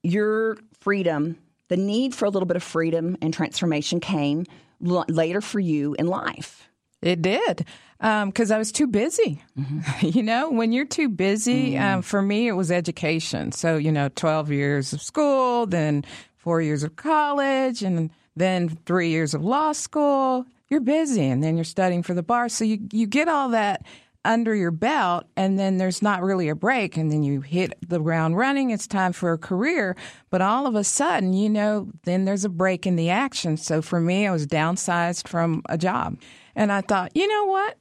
your 0.05 0.59
freedom, 0.79 1.39
the 1.69 1.77
need 1.77 2.15
for 2.15 2.25
a 2.25 2.31
little 2.31 2.47
bit 2.47 2.57
of 2.57 2.63
freedom 2.63 3.17
and 3.21 3.35
transformation 3.35 3.99
came 3.99 4.47
l- 4.85 5.05
later 5.09 5.41
for 5.41 5.61
you 5.61 5.95
in 5.99 6.07
life. 6.07 6.69
It 7.03 7.23
did 7.23 7.67
because 7.99 8.51
um, 8.51 8.55
I 8.55 8.59
was 8.59 8.73
too 8.73 8.87
busy. 8.87 9.43
Mm-hmm. 9.59 10.07
you 10.19 10.23
know, 10.23 10.51
when 10.51 10.73
you're 10.73 10.87
too 10.87 11.09
busy, 11.09 11.73
mm-hmm. 11.73 11.85
um, 11.97 12.03
for 12.03 12.21
me, 12.21 12.49
it 12.49 12.53
was 12.53 12.71
education. 12.71 13.53
So, 13.53 13.77
you 13.77 13.93
know, 13.93 14.09
12 14.15 14.51
years 14.51 14.93
of 14.93 15.03
school, 15.03 15.67
then 15.67 16.05
four 16.37 16.61
years 16.61 16.83
of 16.83 16.97
college, 16.97 17.83
and 17.83 18.11
then 18.35 18.69
three 18.87 19.11
years 19.11 19.35
of 19.35 19.45
law 19.45 19.73
school. 19.73 20.47
You're 20.69 20.81
busy, 20.81 21.25
and 21.25 21.45
then 21.45 21.57
you're 21.57 21.65
studying 21.65 22.03
for 22.03 22.13
the 22.13 22.25
bar. 22.25 22.49
So 22.49 22.65
you, 22.65 22.89
you 22.91 23.07
get 23.07 23.29
all 23.29 23.51
that 23.51 23.87
under 24.27 24.55
your 24.55 24.71
belt 24.71 25.25
and 25.37 25.59
then 25.59 25.79
there's 25.79 26.03
not 26.03 26.23
really 26.23 26.49
a 26.49 26.55
break 26.55 26.97
and 26.97 27.11
then 27.11 27.23
you 27.23 27.41
hit 27.41 27.75
the 27.87 27.99
ground 27.99 28.37
running 28.37 28.71
it's 28.71 28.87
time 28.87 29.13
for 29.13 29.33
a 29.33 29.39
career 29.39 29.97
but 30.31 30.43
all 30.43 30.67
of 30.67 30.75
a 30.75 30.85
sudden 30.85 31.33
you 31.33 31.49
know 31.49 31.89
then 32.05 32.25
there's 32.25 32.45
a 32.45 32.49
break 32.49 32.87
in 32.87 32.97
the 32.97 33.09
action 33.09 33.57
so 33.57 33.81
for 33.81 34.01
me 34.01 34.27
i 34.27 34.31
was 34.31 34.47
downsized 34.47 35.29
from 35.29 35.63
a 35.69 35.79
job 35.79 36.19
and 36.55 36.73
i 36.73 36.81
thought 36.81 37.13
you 37.15 37.27
know 37.27 37.45
what 37.47 37.79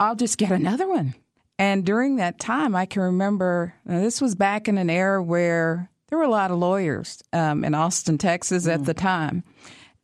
i'll 0.00 0.16
just 0.16 0.38
get 0.38 0.50
another 0.50 0.88
one 0.88 1.14
and 1.58 1.84
during 1.84 2.16
that 2.16 2.38
time 2.40 2.74
i 2.74 2.86
can 2.86 3.02
remember 3.02 3.74
this 3.84 4.20
was 4.20 4.34
back 4.34 4.68
in 4.68 4.78
an 4.78 4.90
era 4.90 5.22
where 5.22 5.90
there 6.08 6.18
were 6.18 6.24
a 6.24 6.30
lot 6.30 6.50
of 6.50 6.58
lawyers 6.58 7.22
um, 7.32 7.64
in 7.64 7.74
austin 7.74 8.16
texas 8.18 8.66
mm. 8.66 8.72
at 8.72 8.84
the 8.84 8.94
time 8.94 9.44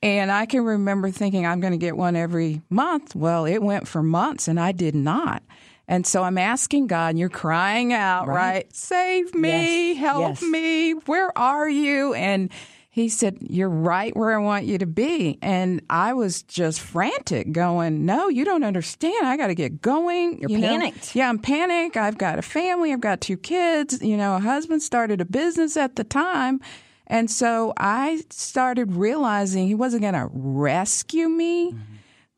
and 0.03 0.31
I 0.31 0.47
can 0.47 0.65
remember 0.65 1.11
thinking 1.11 1.45
I'm 1.45 1.61
going 1.61 1.73
to 1.73 1.79
get 1.79 1.97
one 1.97 2.15
every 2.15 2.63
month. 2.71 3.17
Well, 3.17 3.47
it 3.47 3.59
went 3.59 3.89
for 3.89 4.03
months 4.03 4.47
and 4.47 4.61
I 4.61 4.73
did 4.73 4.95
not. 4.95 5.43
And 5.89 6.07
so 6.07 6.23
I'm 6.23 6.37
asking 6.37 6.87
God, 6.87 7.09
and 7.09 7.19
you're 7.19 7.31
crying 7.31 7.95
out, 7.95 8.29
right? 8.29 8.37
right? 8.37 8.77
Save 8.77 9.35
me, 9.35 9.93
yes. 9.93 9.99
help 9.99 10.29
yes. 10.29 10.43
me, 10.43 10.93
where 10.93 11.37
are 11.37 11.69
you? 11.69 12.13
And 12.13 12.51
he 12.91 13.09
said, 13.09 13.39
You're 13.41 13.71
right 13.71 14.15
where 14.15 14.39
I 14.39 14.43
want 14.43 14.67
you 14.67 14.77
to 14.79 14.87
be. 14.87 15.39
And 15.41 15.81
I 15.89 16.13
was 16.13 16.43
just 16.43 16.81
frantic, 16.81 17.53
going, 17.53 18.05
No, 18.05 18.29
you 18.29 18.45
don't 18.45 18.65
understand. 18.65 19.27
I 19.27 19.39
got 19.39 19.47
to 19.47 19.55
get 19.55 19.81
going. 19.81 20.39
You're 20.41 20.51
you 20.51 20.59
panicked. 20.59 21.15
Know? 21.15 21.21
Yeah, 21.21 21.29
I'm 21.31 21.39
panicked. 21.39 21.97
I've 21.97 22.19
got 22.19 22.39
a 22.39 22.43
family, 22.43 22.93
I've 22.93 23.01
got 23.01 23.23
two 23.23 23.39
kids. 23.39 24.03
You 24.03 24.19
know, 24.19 24.37
a 24.37 24.41
husband 24.41 24.83
started 24.83 25.23
a 25.23 25.25
business 25.25 25.77
at 25.79 25.97
the 25.97 26.05
time. 26.05 26.61
And 27.07 27.31
so 27.31 27.73
I 27.79 28.23
started 28.29 28.93
realizing 28.93 29.67
he 29.67 29.75
wasn't 29.75 30.03
going 30.03 30.13
to 30.13 30.29
rescue 30.31 31.29
me. 31.29 31.73
Mm-hmm 31.73 31.88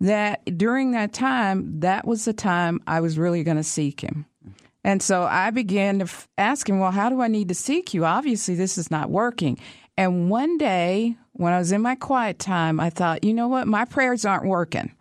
that 0.01 0.45
during 0.57 0.93
that 0.93 1.13
time, 1.13 1.81
that 1.81 2.07
was 2.07 2.25
the 2.25 2.33
time 2.33 2.81
I 2.87 3.01
was 3.01 3.19
really 3.19 3.45
going 3.45 3.57
to 3.57 3.63
seek 3.63 4.01
him. 4.01 4.27
And 4.83 5.03
so 5.03 5.25
I 5.25 5.51
began 5.51 5.99
to 5.99 6.05
f- 6.05 6.29
ask 6.39 6.69
him, 6.69 6.79
Well, 6.79 6.91
how 6.91 7.11
do 7.11 7.21
I 7.21 7.29
need 7.29 7.49
to 7.49 7.55
seek 7.55 7.93
you? 7.93 8.05
Obviously, 8.05 8.55
this 8.55 8.79
is 8.79 8.91
not 8.91 9.11
working. 9.11 9.59
And 9.97 10.31
one 10.31 10.57
day, 10.57 11.17
when 11.33 11.53
I 11.53 11.59
was 11.59 11.73
in 11.73 11.83
my 11.83 11.95
quiet 11.95 12.39
time, 12.39 12.81
I 12.81 12.89
thought, 12.89 13.23
you 13.23 13.35
know 13.35 13.49
what? 13.49 13.69
My 13.69 13.85
prayers 13.85 14.25
aren't 14.25 14.47
working. 14.47 14.95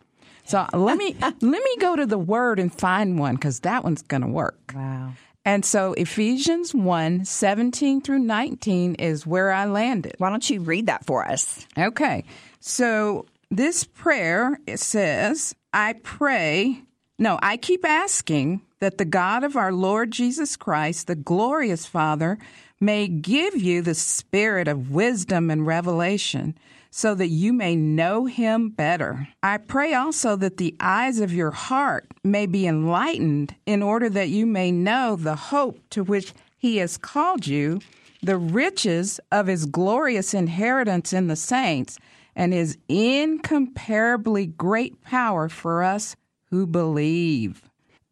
So 0.44 0.66
let 0.74 0.98
me 0.98 1.16
let 1.22 1.42
me 1.42 1.76
go 1.80 1.96
to 1.96 2.06
the 2.06 2.18
Word 2.18 2.60
and 2.60 2.74
find 2.74 3.18
one 3.18 3.36
because 3.36 3.62
that 3.62 3.84
one's 3.84 4.02
going 4.02 4.22
to 4.22 4.28
work. 4.28 4.74
Wow. 4.76 5.14
And 5.46 5.64
so 5.64 5.94
Ephesians 5.94 6.76
1 6.76 7.24
17 7.24 8.02
through 8.02 8.20
19 8.20 8.96
is 8.96 9.26
where 9.26 9.52
I 9.52 9.66
landed. 9.66 10.16
Why 10.18 10.30
don't 10.30 10.48
you 10.50 10.60
read 10.60 10.88
that 10.88 11.06
for 11.06 11.26
us? 11.26 11.66
Okay. 11.78 12.26
So 12.60 13.26
this 13.52 13.84
prayer 13.84 14.60
it 14.68 14.80
says, 14.80 15.56
I 15.74 15.94
pray, 16.04 16.84
no, 17.18 17.40
I 17.42 17.58
keep 17.58 17.86
asking 17.86 18.62
that 18.80 18.98
the 18.98 19.06
God 19.06 19.44
of 19.44 19.56
our 19.56 19.74
Lord 19.74 20.12
Jesus 20.12 20.56
Christ, 20.56 21.08
the 21.08 21.16
glorious 21.16 21.86
Father, 21.86 22.38
may 22.80 23.08
give 23.08 23.56
you 23.56 23.82
the 23.82 23.96
spirit 23.96 24.68
of 24.68 24.92
wisdom 24.92 25.50
and 25.50 25.68
revelation 25.68 26.58
so 26.92 27.14
that 27.14 27.28
you 27.28 27.54
may 27.54 27.76
know 27.76 28.26
him 28.26 28.70
better. 28.70 29.28
I 29.44 29.58
pray 29.58 29.94
also 29.94 30.36
that 30.38 30.58
the 30.58 30.76
eyes 30.80 31.20
of 31.20 31.34
your 31.34 31.52
heart 31.52 32.08
may 32.24 32.46
be 32.46 32.66
enlightened 32.66 33.56
in 33.66 33.84
order 33.84 34.10
that 34.10 34.30
you 34.30 34.46
may 34.46 34.72
know 34.72 35.16
the 35.16 35.36
hope 35.36 35.80
to 35.92 36.04
which 36.04 36.34
he 36.58 36.78
has 36.78 36.98
called 36.98 37.46
you, 37.46 37.80
the 38.24 38.38
riches 38.38 39.20
of 39.32 39.48
his 39.48 39.66
glorious 39.66 40.34
inheritance 40.34 41.14
in 41.14 41.28
the 41.28 41.36
saints 41.36 42.00
and 42.36 42.54
his 42.54 42.78
incomparably 42.88 44.48
great 44.48 45.02
power 45.02 45.50
for 45.50 45.84
us 45.84 46.16
who 46.46 46.66
believe. 46.66 47.64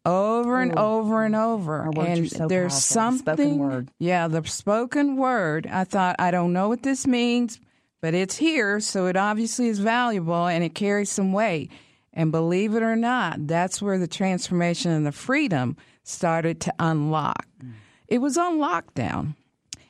Over 0.04 0.60
and 0.60 0.72
Ooh. 0.72 0.80
over 0.80 1.24
and 1.24 1.36
over. 1.36 1.90
and 1.96 2.30
so 2.30 2.46
there's 2.46 2.72
powerful. 2.72 2.80
something. 2.80 3.68
The 3.68 3.86
yeah, 3.98 4.28
the 4.28 4.44
spoken 4.46 5.16
word. 5.16 5.66
I 5.66 5.84
thought, 5.84 6.16
I 6.18 6.30
don't 6.30 6.52
know 6.52 6.68
what 6.68 6.82
this 6.82 7.06
means, 7.06 7.60
but 8.00 8.14
it's 8.14 8.36
here, 8.36 8.80
so 8.80 9.06
it 9.06 9.16
obviously 9.16 9.68
is 9.68 9.80
valuable 9.80 10.46
and 10.46 10.64
it 10.64 10.74
carries 10.74 11.10
some 11.10 11.32
weight. 11.32 11.70
And 12.14 12.32
believe 12.32 12.74
it 12.74 12.82
or 12.82 12.96
not, 12.96 13.46
that's 13.46 13.82
where 13.82 13.98
the 13.98 14.08
transformation 14.08 14.90
and 14.90 15.06
the 15.06 15.12
freedom 15.12 15.76
started 16.04 16.60
to 16.62 16.74
unlock. 16.78 17.46
Mm. 17.62 17.72
It 18.08 18.18
was 18.18 18.38
on 18.38 18.58
lockdown 18.58 19.34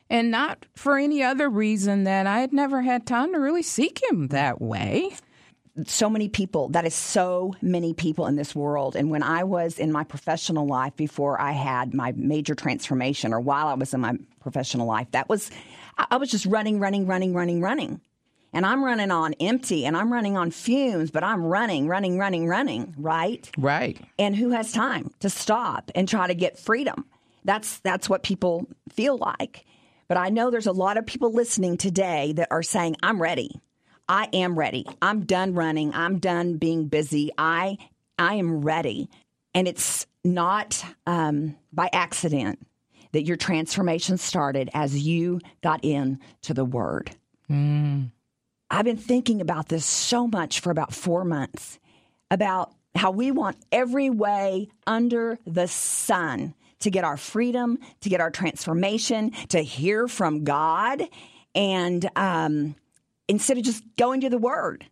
and 0.09 0.31
not 0.31 0.65
for 0.75 0.97
any 0.97 1.23
other 1.23 1.49
reason 1.49 2.03
that 2.05 2.25
I 2.27 2.39
had 2.39 2.53
never 2.53 2.81
had 2.81 3.05
time 3.05 3.33
to 3.33 3.39
really 3.39 3.61
seek 3.61 4.01
him 4.09 4.27
that 4.29 4.61
way. 4.61 5.11
So 5.85 6.09
many 6.09 6.27
people, 6.27 6.69
that 6.69 6.85
is 6.85 6.95
so 6.95 7.53
many 7.61 7.93
people 7.93 8.27
in 8.27 8.35
this 8.35 8.53
world. 8.53 8.95
And 8.95 9.09
when 9.09 9.23
I 9.23 9.43
was 9.43 9.79
in 9.79 9.91
my 9.91 10.03
professional 10.03 10.67
life 10.67 10.95
before 10.95 11.39
I 11.39 11.51
had 11.51 11.93
my 11.93 12.11
major 12.17 12.55
transformation, 12.55 13.33
or 13.33 13.39
while 13.39 13.67
I 13.67 13.75
was 13.75 13.93
in 13.93 14.01
my 14.01 14.17
professional 14.41 14.87
life, 14.87 15.07
that 15.11 15.29
was, 15.29 15.51
I 15.97 16.17
was 16.17 16.29
just 16.29 16.45
running, 16.45 16.79
running, 16.79 17.07
running, 17.07 17.33
running, 17.33 17.61
running. 17.61 18.01
And 18.51 18.65
I'm 18.65 18.83
running 18.83 19.11
on 19.11 19.35
empty 19.39 19.85
and 19.85 19.95
I'm 19.95 20.11
running 20.11 20.35
on 20.35 20.51
fumes, 20.51 21.11
but 21.11 21.23
I'm 21.23 21.43
running, 21.43 21.87
running, 21.87 22.17
running, 22.17 22.47
running, 22.47 22.95
right? 22.97 23.49
Right. 23.57 24.01
And 24.17 24.35
who 24.35 24.49
has 24.49 24.73
time 24.73 25.11
to 25.19 25.29
stop 25.29 25.91
and 25.93 26.09
try 26.09 26.27
to 26.27 26.33
get 26.33 26.57
freedom? 26.57 27.05
That's 27.45 27.77
that's 27.79 28.09
what 28.09 28.23
people 28.23 28.67
feel 28.91 29.17
like. 29.17 29.65
But 30.09 30.17
I 30.17 30.29
know 30.29 30.49
there's 30.49 30.67
a 30.67 30.73
lot 30.73 30.97
of 30.97 31.05
people 31.05 31.31
listening 31.31 31.77
today 31.77 32.33
that 32.33 32.49
are 32.51 32.63
saying, 32.63 32.97
I'm 33.01 33.21
ready. 33.21 33.61
I 34.09 34.27
am 34.33 34.57
ready. 34.57 34.85
I'm 35.01 35.25
done 35.25 35.53
running. 35.53 35.93
I'm 35.93 36.17
done 36.17 36.57
being 36.57 36.87
busy. 36.87 37.31
I 37.37 37.77
I 38.17 38.33
am 38.33 38.61
ready. 38.61 39.07
And 39.53 39.67
it's 39.67 40.07
not 40.25 40.83
um, 41.05 41.55
by 41.71 41.89
accident 41.93 42.59
that 43.11 43.23
your 43.23 43.37
transformation 43.37 44.17
started 44.17 44.69
as 44.73 44.99
you 44.99 45.39
got 45.61 45.85
in 45.85 46.19
to 46.41 46.53
the 46.53 46.65
Word. 46.65 47.11
Mm. 47.49 48.11
I've 48.69 48.85
been 48.85 48.97
thinking 48.97 49.41
about 49.41 49.69
this 49.69 49.85
so 49.85 50.27
much 50.27 50.59
for 50.59 50.71
about 50.71 50.93
four 50.93 51.23
months 51.23 51.79
about 52.29 52.73
how 52.95 53.11
we 53.11 53.31
want 53.31 53.57
every 53.71 54.09
way 54.09 54.69
under 54.85 55.39
the 55.45 55.67
sun 55.67 56.53
to 56.79 56.89
get 56.89 57.03
our 57.03 57.17
freedom, 57.17 57.77
to 58.01 58.09
get 58.09 58.21
our 58.21 58.31
transformation, 58.31 59.31
to 59.49 59.61
hear 59.61 60.07
from 60.07 60.43
God, 60.43 61.03
and 61.55 62.09
um, 62.15 62.75
instead 63.27 63.57
of 63.57 63.63
just 63.63 63.83
going 63.97 64.21
to 64.21 64.29
the 64.29 64.37
Word, 64.37 64.85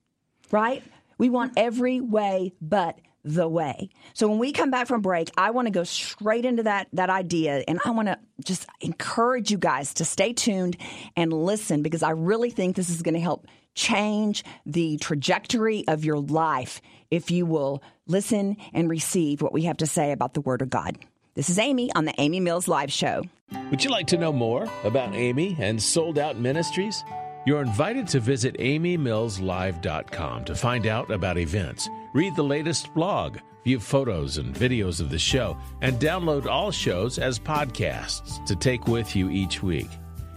right? 0.51 0.83
We 1.17 1.29
want 1.29 1.53
every 1.57 1.99
way 2.01 2.53
but 2.61 2.99
the 3.23 3.47
way. 3.47 3.89
So 4.13 4.27
when 4.27 4.39
we 4.39 4.53
come 4.53 4.71
back 4.71 4.87
from 4.87 5.01
break, 5.01 5.29
I 5.37 5.51
want 5.51 5.67
to 5.67 5.71
go 5.71 5.83
straight 5.83 6.45
into 6.45 6.63
that 6.63 6.87
that 6.93 7.09
idea 7.09 7.63
and 7.67 7.79
I 7.83 7.91
want 7.91 8.07
to 8.07 8.17
just 8.43 8.65
encourage 8.79 9.51
you 9.51 9.57
guys 9.57 9.93
to 9.95 10.05
stay 10.05 10.31
tuned 10.31 10.77
and 11.15 11.33
listen 11.33 11.81
because 11.81 12.03
I 12.03 12.11
really 12.11 12.51
think 12.51 12.75
this 12.75 12.89
is 12.89 13.01
going 13.01 13.15
to 13.15 13.19
help 13.19 13.47
change 13.75 14.43
the 14.65 14.97
trajectory 14.97 15.85
of 15.87 16.05
your 16.05 16.19
life 16.19 16.81
if 17.11 17.29
you 17.29 17.45
will 17.45 17.83
listen 18.07 18.57
and 18.73 18.89
receive 18.89 19.41
what 19.41 19.53
we 19.53 19.63
have 19.63 19.77
to 19.77 19.85
say 19.85 20.11
about 20.11 20.33
the 20.33 20.41
word 20.41 20.61
of 20.61 20.69
God. 20.69 20.97
This 21.37 21.51
is 21.51 21.59
Amy 21.59 21.91
on 21.93 22.05
the 22.05 22.15
Amy 22.17 22.39
Mills 22.39 22.67
Live 22.67 22.91
Show. 22.91 23.21
Would 23.69 23.83
you 23.83 23.91
like 23.91 24.07
to 24.07 24.17
know 24.17 24.33
more 24.33 24.67
about 24.83 25.13
Amy 25.13 25.55
and 25.59 25.79
Souled 25.79 26.17
Out 26.17 26.39
Ministries? 26.39 27.03
You're 27.45 27.61
invited 27.61 28.07
to 28.07 28.19
visit 28.19 28.57
amymillslive.com 28.57 30.45
to 30.45 30.55
find 30.55 30.87
out 30.87 31.11
about 31.11 31.37
events, 31.37 31.87
read 32.15 32.35
the 32.35 32.43
latest 32.43 32.91
blog, 32.95 33.37
view 33.63 33.79
photos 33.79 34.39
and 34.39 34.55
videos 34.55 34.99
of 34.99 35.11
the 35.11 35.19
show, 35.19 35.55
and 35.83 35.99
download 35.99 36.47
all 36.47 36.71
shows 36.71 37.19
as 37.19 37.37
podcasts 37.37 38.43
to 38.47 38.55
take 38.55 38.87
with 38.87 39.15
you 39.15 39.29
each 39.29 39.61
week. 39.61 39.89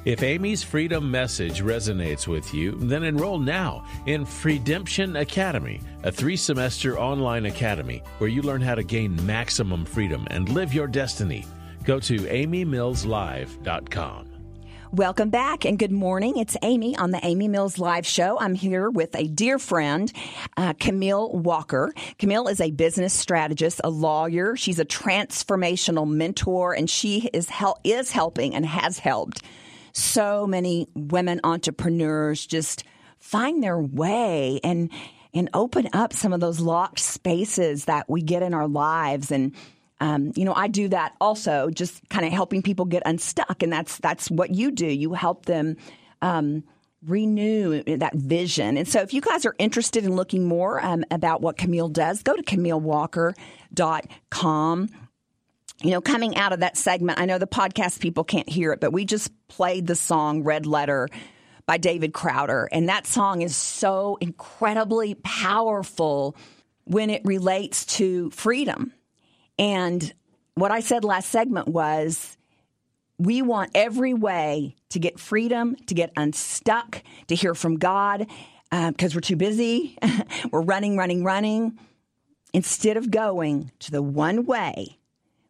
If 0.06 0.22
Amy's 0.22 0.62
freedom 0.62 1.10
message 1.10 1.60
resonates 1.60 2.26
with 2.26 2.54
you, 2.54 2.72
then 2.72 3.02
enroll 3.02 3.38
now 3.38 3.84
in 4.06 4.24
Freedemption 4.24 5.16
Academy, 5.16 5.82
a 6.04 6.10
three 6.10 6.36
semester 6.36 6.98
online 6.98 7.44
academy 7.44 8.02
where 8.16 8.30
you 8.30 8.40
learn 8.40 8.62
how 8.62 8.74
to 8.74 8.82
gain 8.82 9.14
maximum 9.26 9.84
freedom 9.84 10.26
and 10.30 10.48
live 10.48 10.72
your 10.72 10.86
destiny. 10.86 11.44
Go 11.84 12.00
to 12.00 12.16
amymillslive.com. 12.16 14.28
Welcome 14.92 15.28
back 15.28 15.66
and 15.66 15.78
good 15.78 15.92
morning. 15.92 16.38
It's 16.38 16.56
Amy 16.62 16.96
on 16.96 17.10
the 17.10 17.24
Amy 17.24 17.46
Mills 17.46 17.78
Live 17.78 18.06
Show. 18.06 18.38
I'm 18.40 18.54
here 18.54 18.88
with 18.88 19.14
a 19.14 19.28
dear 19.28 19.58
friend, 19.58 20.10
uh, 20.56 20.72
Camille 20.80 21.30
Walker. 21.30 21.92
Camille 22.18 22.48
is 22.48 22.60
a 22.60 22.70
business 22.70 23.12
strategist, 23.12 23.82
a 23.84 23.90
lawyer. 23.90 24.56
She's 24.56 24.78
a 24.78 24.84
transformational 24.86 26.08
mentor, 26.08 26.72
and 26.72 26.88
she 26.88 27.28
is 27.34 27.50
hel- 27.50 27.78
is 27.84 28.10
helping 28.10 28.54
and 28.54 28.64
has 28.64 28.98
helped 28.98 29.42
so 29.92 30.46
many 30.46 30.88
women 30.94 31.40
entrepreneurs 31.44 32.46
just 32.46 32.84
find 33.18 33.62
their 33.62 33.78
way 33.78 34.60
and 34.64 34.90
and 35.32 35.48
open 35.54 35.88
up 35.92 36.12
some 36.12 36.32
of 36.32 36.40
those 36.40 36.58
locked 36.58 36.98
spaces 36.98 37.84
that 37.84 38.10
we 38.10 38.20
get 38.20 38.42
in 38.42 38.52
our 38.52 38.66
lives. 38.66 39.30
And 39.30 39.54
um, 40.00 40.32
you 40.34 40.44
know 40.46 40.54
i 40.54 40.66
do 40.66 40.88
that 40.88 41.12
also 41.20 41.68
just 41.68 42.08
kind 42.08 42.24
of 42.24 42.32
helping 42.32 42.62
people 42.62 42.86
get 42.86 43.02
unstuck. 43.06 43.62
And 43.62 43.72
that's 43.72 43.98
that's 43.98 44.30
what 44.30 44.54
you 44.54 44.70
do. 44.70 44.86
You 44.86 45.14
help 45.14 45.46
them 45.46 45.76
um, 46.22 46.62
renew 47.06 47.82
that 47.84 48.14
vision. 48.14 48.76
And 48.76 48.88
so 48.88 49.00
if 49.00 49.14
you 49.14 49.20
guys 49.20 49.44
are 49.46 49.56
interested 49.58 50.04
in 50.04 50.14
looking 50.14 50.46
more 50.46 50.80
um, 50.84 51.04
about 51.10 51.40
what 51.40 51.56
camille 51.56 51.88
does 51.88 52.22
go 52.22 52.36
to 52.36 52.42
camillewalker.com 52.42 54.88
you 55.82 55.90
know, 55.90 56.00
coming 56.00 56.36
out 56.36 56.52
of 56.52 56.60
that 56.60 56.76
segment, 56.76 57.20
I 57.20 57.24
know 57.24 57.38
the 57.38 57.46
podcast 57.46 58.00
people 58.00 58.24
can't 58.24 58.48
hear 58.48 58.72
it, 58.72 58.80
but 58.80 58.92
we 58.92 59.04
just 59.04 59.30
played 59.48 59.86
the 59.86 59.94
song 59.94 60.42
Red 60.42 60.66
Letter 60.66 61.08
by 61.66 61.78
David 61.78 62.12
Crowder. 62.12 62.68
And 62.70 62.88
that 62.88 63.06
song 63.06 63.42
is 63.42 63.56
so 63.56 64.18
incredibly 64.20 65.14
powerful 65.14 66.36
when 66.84 67.08
it 67.08 67.22
relates 67.24 67.86
to 67.86 68.30
freedom. 68.30 68.92
And 69.58 70.12
what 70.54 70.70
I 70.70 70.80
said 70.80 71.04
last 71.04 71.30
segment 71.30 71.68
was 71.68 72.36
we 73.18 73.40
want 73.40 73.70
every 73.74 74.14
way 74.14 74.76
to 74.90 74.98
get 74.98 75.18
freedom, 75.18 75.76
to 75.86 75.94
get 75.94 76.12
unstuck, 76.16 77.02
to 77.28 77.34
hear 77.34 77.54
from 77.54 77.78
God, 77.78 78.26
because 78.70 79.14
uh, 79.14 79.16
we're 79.16 79.20
too 79.20 79.36
busy. 79.36 79.96
we're 80.50 80.62
running, 80.62 80.96
running, 80.96 81.24
running. 81.24 81.78
Instead 82.52 82.96
of 82.96 83.10
going 83.10 83.70
to 83.78 83.90
the 83.90 84.02
one 84.02 84.44
way 84.44 84.98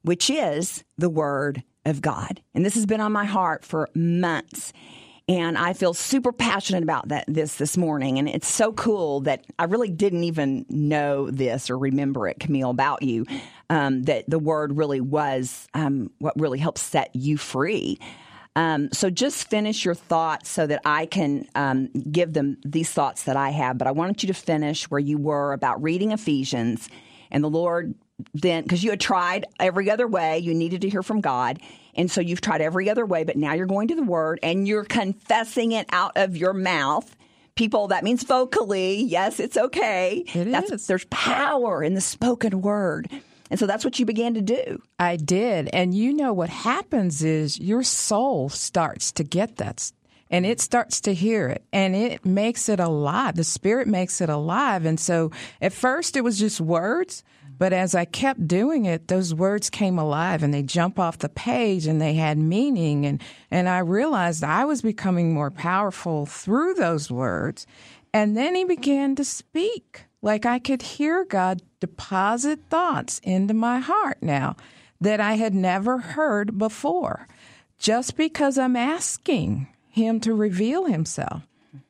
which 0.02 0.30
is 0.30 0.84
the 0.98 1.10
Word 1.10 1.62
of 1.84 2.02
God. 2.02 2.42
And 2.54 2.64
this 2.64 2.74
has 2.74 2.86
been 2.86 3.00
on 3.00 3.12
my 3.12 3.24
heart 3.24 3.64
for 3.64 3.88
months. 3.94 4.72
And 5.28 5.56
I 5.56 5.74
feel 5.74 5.94
super 5.94 6.32
passionate 6.32 6.82
about 6.82 7.08
that 7.08 7.24
this 7.28 7.54
this 7.54 7.76
morning. 7.76 8.18
And 8.18 8.28
it's 8.28 8.48
so 8.48 8.72
cool 8.72 9.20
that 9.20 9.44
I 9.58 9.64
really 9.64 9.88
didn't 9.88 10.24
even 10.24 10.66
know 10.68 11.30
this 11.30 11.70
or 11.70 11.78
remember 11.78 12.26
it, 12.26 12.40
Camille, 12.40 12.70
about 12.70 13.02
you. 13.02 13.26
Um, 13.68 14.02
that 14.04 14.28
the 14.28 14.40
word 14.40 14.76
really 14.76 15.00
was 15.00 15.68
um, 15.74 16.10
what 16.18 16.34
really 16.36 16.58
helps 16.58 16.82
set 16.82 17.14
you 17.14 17.38
free. 17.38 18.00
Um, 18.56 18.88
so 18.92 19.10
just 19.10 19.48
finish 19.48 19.84
your 19.84 19.94
thoughts 19.94 20.48
so 20.50 20.66
that 20.66 20.80
I 20.84 21.06
can 21.06 21.46
um, 21.54 21.86
give 22.10 22.32
them 22.32 22.58
these 22.64 22.90
thoughts 22.90 23.24
that 23.24 23.36
I 23.36 23.50
have. 23.50 23.78
But 23.78 23.86
I 23.86 23.92
wanted 23.92 24.24
you 24.24 24.26
to 24.26 24.34
finish 24.34 24.90
where 24.90 24.98
you 24.98 25.18
were 25.18 25.52
about 25.52 25.80
reading 25.80 26.10
Ephesians 26.10 26.88
and 27.30 27.44
the 27.44 27.48
Lord 27.48 27.94
then 28.34 28.62
because 28.62 28.82
you 28.82 28.90
had 28.90 29.00
tried 29.00 29.46
every 29.58 29.90
other 29.90 30.06
way, 30.06 30.38
you 30.38 30.54
needed 30.54 30.82
to 30.82 30.88
hear 30.88 31.02
from 31.02 31.20
God. 31.20 31.60
And 31.94 32.10
so 32.10 32.20
you've 32.20 32.40
tried 32.40 32.60
every 32.60 32.88
other 32.88 33.04
way, 33.04 33.24
but 33.24 33.36
now 33.36 33.54
you're 33.54 33.66
going 33.66 33.88
to 33.88 33.94
the 33.94 34.02
word 34.02 34.38
and 34.42 34.66
you're 34.66 34.84
confessing 34.84 35.72
it 35.72 35.86
out 35.90 36.12
of 36.16 36.36
your 36.36 36.52
mouth. 36.52 37.16
People, 37.56 37.88
that 37.88 38.04
means 38.04 38.22
vocally. 38.22 39.02
Yes, 39.02 39.40
it's 39.40 39.56
okay. 39.56 40.24
It 40.34 40.50
that's, 40.50 40.70
is. 40.70 40.86
There's 40.86 41.04
power 41.06 41.82
in 41.82 41.94
the 41.94 42.00
spoken 42.00 42.62
word. 42.62 43.10
And 43.50 43.58
so 43.58 43.66
that's 43.66 43.84
what 43.84 43.98
you 43.98 44.06
began 44.06 44.34
to 44.34 44.40
do. 44.40 44.80
I 44.98 45.16
did. 45.16 45.68
And 45.72 45.94
you 45.94 46.14
know 46.14 46.32
what 46.32 46.48
happens 46.48 47.22
is 47.22 47.58
your 47.58 47.82
soul 47.82 48.48
starts 48.48 49.10
to 49.12 49.24
get 49.24 49.56
that 49.56 49.90
and 50.30 50.46
it 50.46 50.60
starts 50.60 51.00
to 51.02 51.12
hear 51.12 51.48
it 51.48 51.64
and 51.72 51.96
it 51.96 52.24
makes 52.24 52.68
it 52.68 52.78
alive. 52.78 53.34
The 53.34 53.44
spirit 53.44 53.88
makes 53.88 54.20
it 54.20 54.28
alive. 54.28 54.86
And 54.86 54.98
so 54.98 55.32
at 55.60 55.72
first 55.72 56.16
it 56.16 56.22
was 56.22 56.38
just 56.38 56.60
words, 56.60 57.24
but 57.60 57.74
as 57.74 57.94
I 57.94 58.06
kept 58.06 58.48
doing 58.48 58.86
it, 58.86 59.08
those 59.08 59.34
words 59.34 59.68
came 59.68 59.98
alive 59.98 60.42
and 60.42 60.52
they 60.52 60.62
jump 60.62 60.98
off 60.98 61.18
the 61.18 61.28
page 61.28 61.86
and 61.86 62.00
they 62.00 62.14
had 62.14 62.38
meaning. 62.38 63.04
And, 63.04 63.22
and 63.50 63.68
I 63.68 63.80
realized 63.80 64.42
I 64.42 64.64
was 64.64 64.80
becoming 64.80 65.34
more 65.34 65.50
powerful 65.50 66.24
through 66.24 66.72
those 66.72 67.10
words. 67.10 67.66
And 68.14 68.34
then 68.34 68.54
he 68.54 68.64
began 68.64 69.14
to 69.16 69.24
speak. 69.26 70.04
Like 70.22 70.46
I 70.46 70.58
could 70.58 70.80
hear 70.80 71.26
God 71.26 71.60
deposit 71.80 72.60
thoughts 72.70 73.20
into 73.24 73.52
my 73.52 73.78
heart 73.78 74.22
now 74.22 74.56
that 74.98 75.20
I 75.20 75.34
had 75.34 75.54
never 75.54 75.98
heard 75.98 76.56
before, 76.56 77.28
just 77.78 78.16
because 78.16 78.56
I'm 78.56 78.74
asking 78.74 79.68
him 79.90 80.18
to 80.20 80.32
reveal 80.32 80.86
himself. 80.86 81.42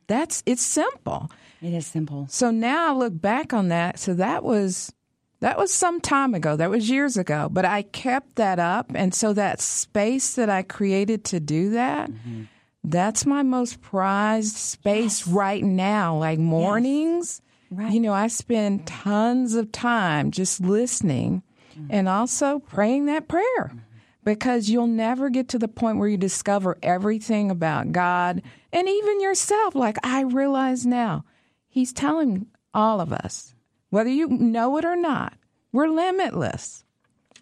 That's 0.08 0.42
it's 0.46 0.66
simple. 0.66 1.30
It 1.62 1.74
is 1.74 1.86
simple. 1.86 2.26
So 2.28 2.50
now 2.50 2.90
I 2.90 2.96
look 2.96 3.20
back 3.20 3.52
on 3.52 3.68
that. 3.68 4.00
So 4.00 4.14
that 4.14 4.42
was 4.42 4.92
that 5.40 5.56
was 5.56 5.72
some 5.72 6.00
time 6.00 6.34
ago. 6.34 6.56
That 6.56 6.70
was 6.70 6.88
years 6.88 7.16
ago. 7.16 7.48
But 7.50 7.64
I 7.64 7.82
kept 7.82 8.36
that 8.36 8.58
up. 8.58 8.92
And 8.94 9.14
so 9.14 9.32
that 9.32 9.60
space 9.60 10.34
that 10.34 10.50
I 10.50 10.62
created 10.62 11.24
to 11.26 11.40
do 11.40 11.70
that, 11.70 12.10
mm-hmm. 12.10 12.44
that's 12.84 13.24
my 13.24 13.42
most 13.42 13.80
prized 13.80 14.56
space 14.56 15.26
yes. 15.26 15.28
right 15.34 15.64
now. 15.64 16.18
Like 16.18 16.38
mornings, 16.38 17.40
yes. 17.70 17.78
right. 17.78 17.92
you 17.92 18.00
know, 18.00 18.12
I 18.12 18.28
spend 18.28 18.86
tons 18.86 19.54
of 19.54 19.72
time 19.72 20.30
just 20.30 20.60
listening 20.60 21.42
mm-hmm. 21.72 21.86
and 21.88 22.08
also 22.08 22.58
praying 22.58 23.06
that 23.06 23.28
prayer. 23.28 23.44
Mm-hmm. 23.58 23.78
Because 24.22 24.68
you'll 24.68 24.86
never 24.86 25.30
get 25.30 25.48
to 25.48 25.58
the 25.58 25.66
point 25.66 25.96
where 25.96 26.06
you 26.06 26.18
discover 26.18 26.76
everything 26.82 27.50
about 27.50 27.90
God 27.90 28.42
and 28.70 28.86
even 28.86 29.22
yourself. 29.22 29.74
Like 29.74 29.96
I 30.04 30.20
realize 30.20 30.84
now, 30.84 31.24
He's 31.66 31.94
telling 31.94 32.46
all 32.74 33.00
of 33.00 33.14
us 33.14 33.54
whether 33.90 34.10
you 34.10 34.28
know 34.28 34.76
it 34.78 34.84
or 34.84 34.96
not, 34.96 35.34
we're 35.72 35.88
limitless. 35.88 36.84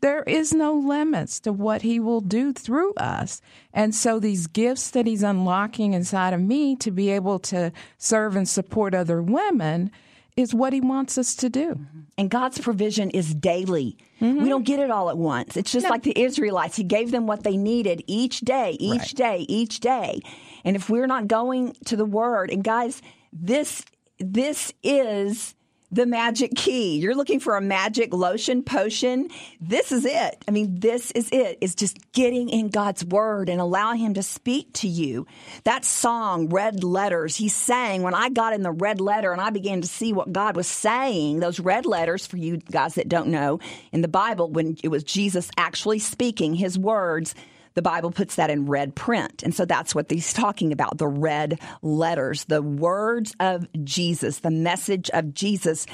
There 0.01 0.23
is 0.23 0.53
no 0.53 0.75
limits 0.75 1.41
to 1.41 1.53
what 1.53 1.83
he 1.83 1.99
will 1.99 2.21
do 2.21 2.53
through 2.53 2.95
us. 2.95 3.41
And 3.73 3.95
so 3.95 4.21
these 4.21 4.47
gifts 4.47 4.91
that 4.91 5.07
he's 5.07 5.23
unlocking 5.23 5.93
inside 5.93 6.35
of 6.35 6.41
me 6.41 6.77
to 6.77 6.91
be 6.91 7.11
able 7.11 7.39
to 7.41 7.73
serve 7.97 8.37
and 8.37 8.49
support 8.49 8.95
other 8.95 9.21
women 9.21 9.91
is 10.37 10.55
what 10.55 10.73
he 10.73 10.81
wants 10.81 11.19
us 11.19 11.35
to 11.35 11.49
do. 11.49 11.81
And 12.17 12.31
God's 12.31 12.61
provision 12.61 13.11
is 13.11 13.35
daily. 13.35 13.97
Mm-hmm. 14.21 14.43
We 14.43 14.49
don't 14.49 14.65
get 14.65 14.79
it 14.79 14.91
all 14.91 15.11
at 15.11 15.19
once. 15.19 15.57
It's 15.57 15.73
just 15.73 15.85
no. 15.85 15.91
like 15.91 16.05
the 16.05 16.17
Israelites. 16.21 16.77
He 16.77 16.85
gave 16.85 17.11
them 17.11 17.27
what 17.27 17.43
they 17.43 17.57
needed 17.57 18.05
each 18.07 18.41
day, 18.41 18.77
each 18.79 19.01
right. 19.01 19.15
day, 19.17 19.47
each 19.49 19.81
day. 19.81 20.21
And 20.65 20.77
if 20.77 20.89
we're 20.89 21.09
not 21.09 21.27
going 21.27 21.75
to 21.87 21.97
the 21.97 22.05
word, 22.05 22.51
and 22.51 22.63
guys, 22.63 23.03
this 23.33 23.85
this 24.21 24.73
is 24.83 25.55
the 25.90 26.07
magic 26.07 26.55
key. 26.55 26.98
You're 26.98 27.14
looking 27.14 27.40
for 27.40 27.57
a 27.57 27.61
magic 27.61 28.12
lotion 28.12 28.62
potion. 28.62 29.29
This 29.61 29.90
is 29.90 30.05
it. 30.05 30.44
I 30.46 30.51
mean, 30.51 30.81
this 30.81 31.11
is 31.12 31.31
it. 31.33 31.59
Is 31.61 31.74
just 31.74 32.12
getting 32.12 32.51
in 32.51 32.68
God's 32.68 33.05
word 33.05 33.48
and 33.48 33.61
allowing 33.61 33.98
him 33.98 34.14
to 34.14 34.22
speak 34.22 34.72
to 34.74 34.88
you. 34.88 35.27
That 35.64 35.85
song, 35.85 36.48
Red 36.51 36.85
Letters, 36.85 37.37
he 37.37 37.48
sang 37.48 38.03
when 38.03 38.14
I 38.14 38.29
got 38.29 38.53
in 38.53 38.62
the 38.62 38.70
red 38.70 39.01
letter 39.01 39.33
and 39.33 39.40
I 39.40 39.51
began 39.51 39.81
to 39.81 39.88
see 39.88 40.12
what 40.12 40.33
God 40.33 40.57
was 40.57 40.66
saying, 40.66 41.40
those 41.40 41.59
red 41.59 41.87
letters 41.87 42.27
for 42.27 42.37
you 42.37 42.59
guys 42.59 42.94
that 42.96 43.09
don't 43.09 43.29
know 43.29 43.61
in 43.92 44.03
the 44.03 44.09
Bible 44.09 44.51
when 44.51 44.77
it 44.83 44.88
was 44.88 45.05
Jesus 45.05 45.51
actually 45.57 45.98
speaking 45.98 46.55
his 46.55 46.79
words 46.79 47.35
the 47.79 47.83
Bible 47.83 48.11
puts 48.11 48.35
that 48.35 48.51
in 48.51 48.67
red 48.67 48.97
print. 48.97 49.45
And 49.45 49.55
so 49.55 49.64
that's 49.64 49.95
what 49.95 50.11
he's 50.11 50.33
talking 50.33 50.73
about 50.73 50.99
the 50.99 51.07
red 51.07 51.61
letters, 51.81 52.43
the 52.47 52.61
words 52.61 53.37
of 53.38 53.69
Jesus, 53.85 54.41
the 54.41 54.51
message 54.51 55.09
of 55.11 55.33
Jesus 55.33 55.87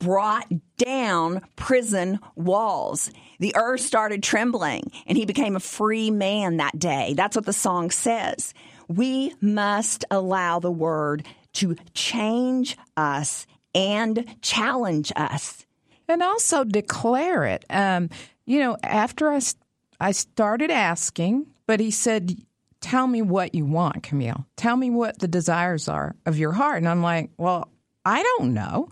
brought 0.00 0.46
down 0.76 1.40
prison 1.56 2.18
walls. 2.36 3.10
The 3.38 3.56
earth 3.56 3.80
started 3.80 4.22
trembling 4.22 4.82
and 5.06 5.16
he 5.16 5.24
became 5.24 5.56
a 5.56 5.60
free 5.60 6.10
man 6.10 6.58
that 6.58 6.78
day. 6.78 7.14
That's 7.16 7.36
what 7.36 7.46
the 7.46 7.54
song 7.54 7.90
says. 7.90 8.52
We 8.86 9.34
must 9.40 10.04
allow 10.10 10.58
the 10.58 10.70
word 10.70 11.26
to 11.54 11.74
change 11.94 12.76
us 12.98 13.46
and 13.74 14.36
challenge 14.42 15.10
us. 15.16 15.64
And 16.06 16.22
also 16.22 16.64
declare 16.64 17.46
it. 17.46 17.64
Um, 17.70 18.10
you 18.44 18.60
know, 18.60 18.76
after 18.82 19.30
I 19.30 19.38
I 20.00 20.12
started 20.12 20.70
asking, 20.70 21.46
but 21.66 21.80
he 21.80 21.90
said, 21.90 22.36
Tell 22.80 23.06
me 23.06 23.22
what 23.22 23.54
you 23.54 23.64
want, 23.64 24.02
Camille. 24.02 24.44
Tell 24.56 24.76
me 24.76 24.90
what 24.90 25.18
the 25.18 25.28
desires 25.28 25.88
are 25.88 26.14
of 26.26 26.38
your 26.38 26.52
heart. 26.52 26.78
And 26.78 26.88
I'm 26.88 27.02
like, 27.02 27.30
Well, 27.38 27.68
I 28.04 28.22
don't 28.22 28.52
know. 28.54 28.88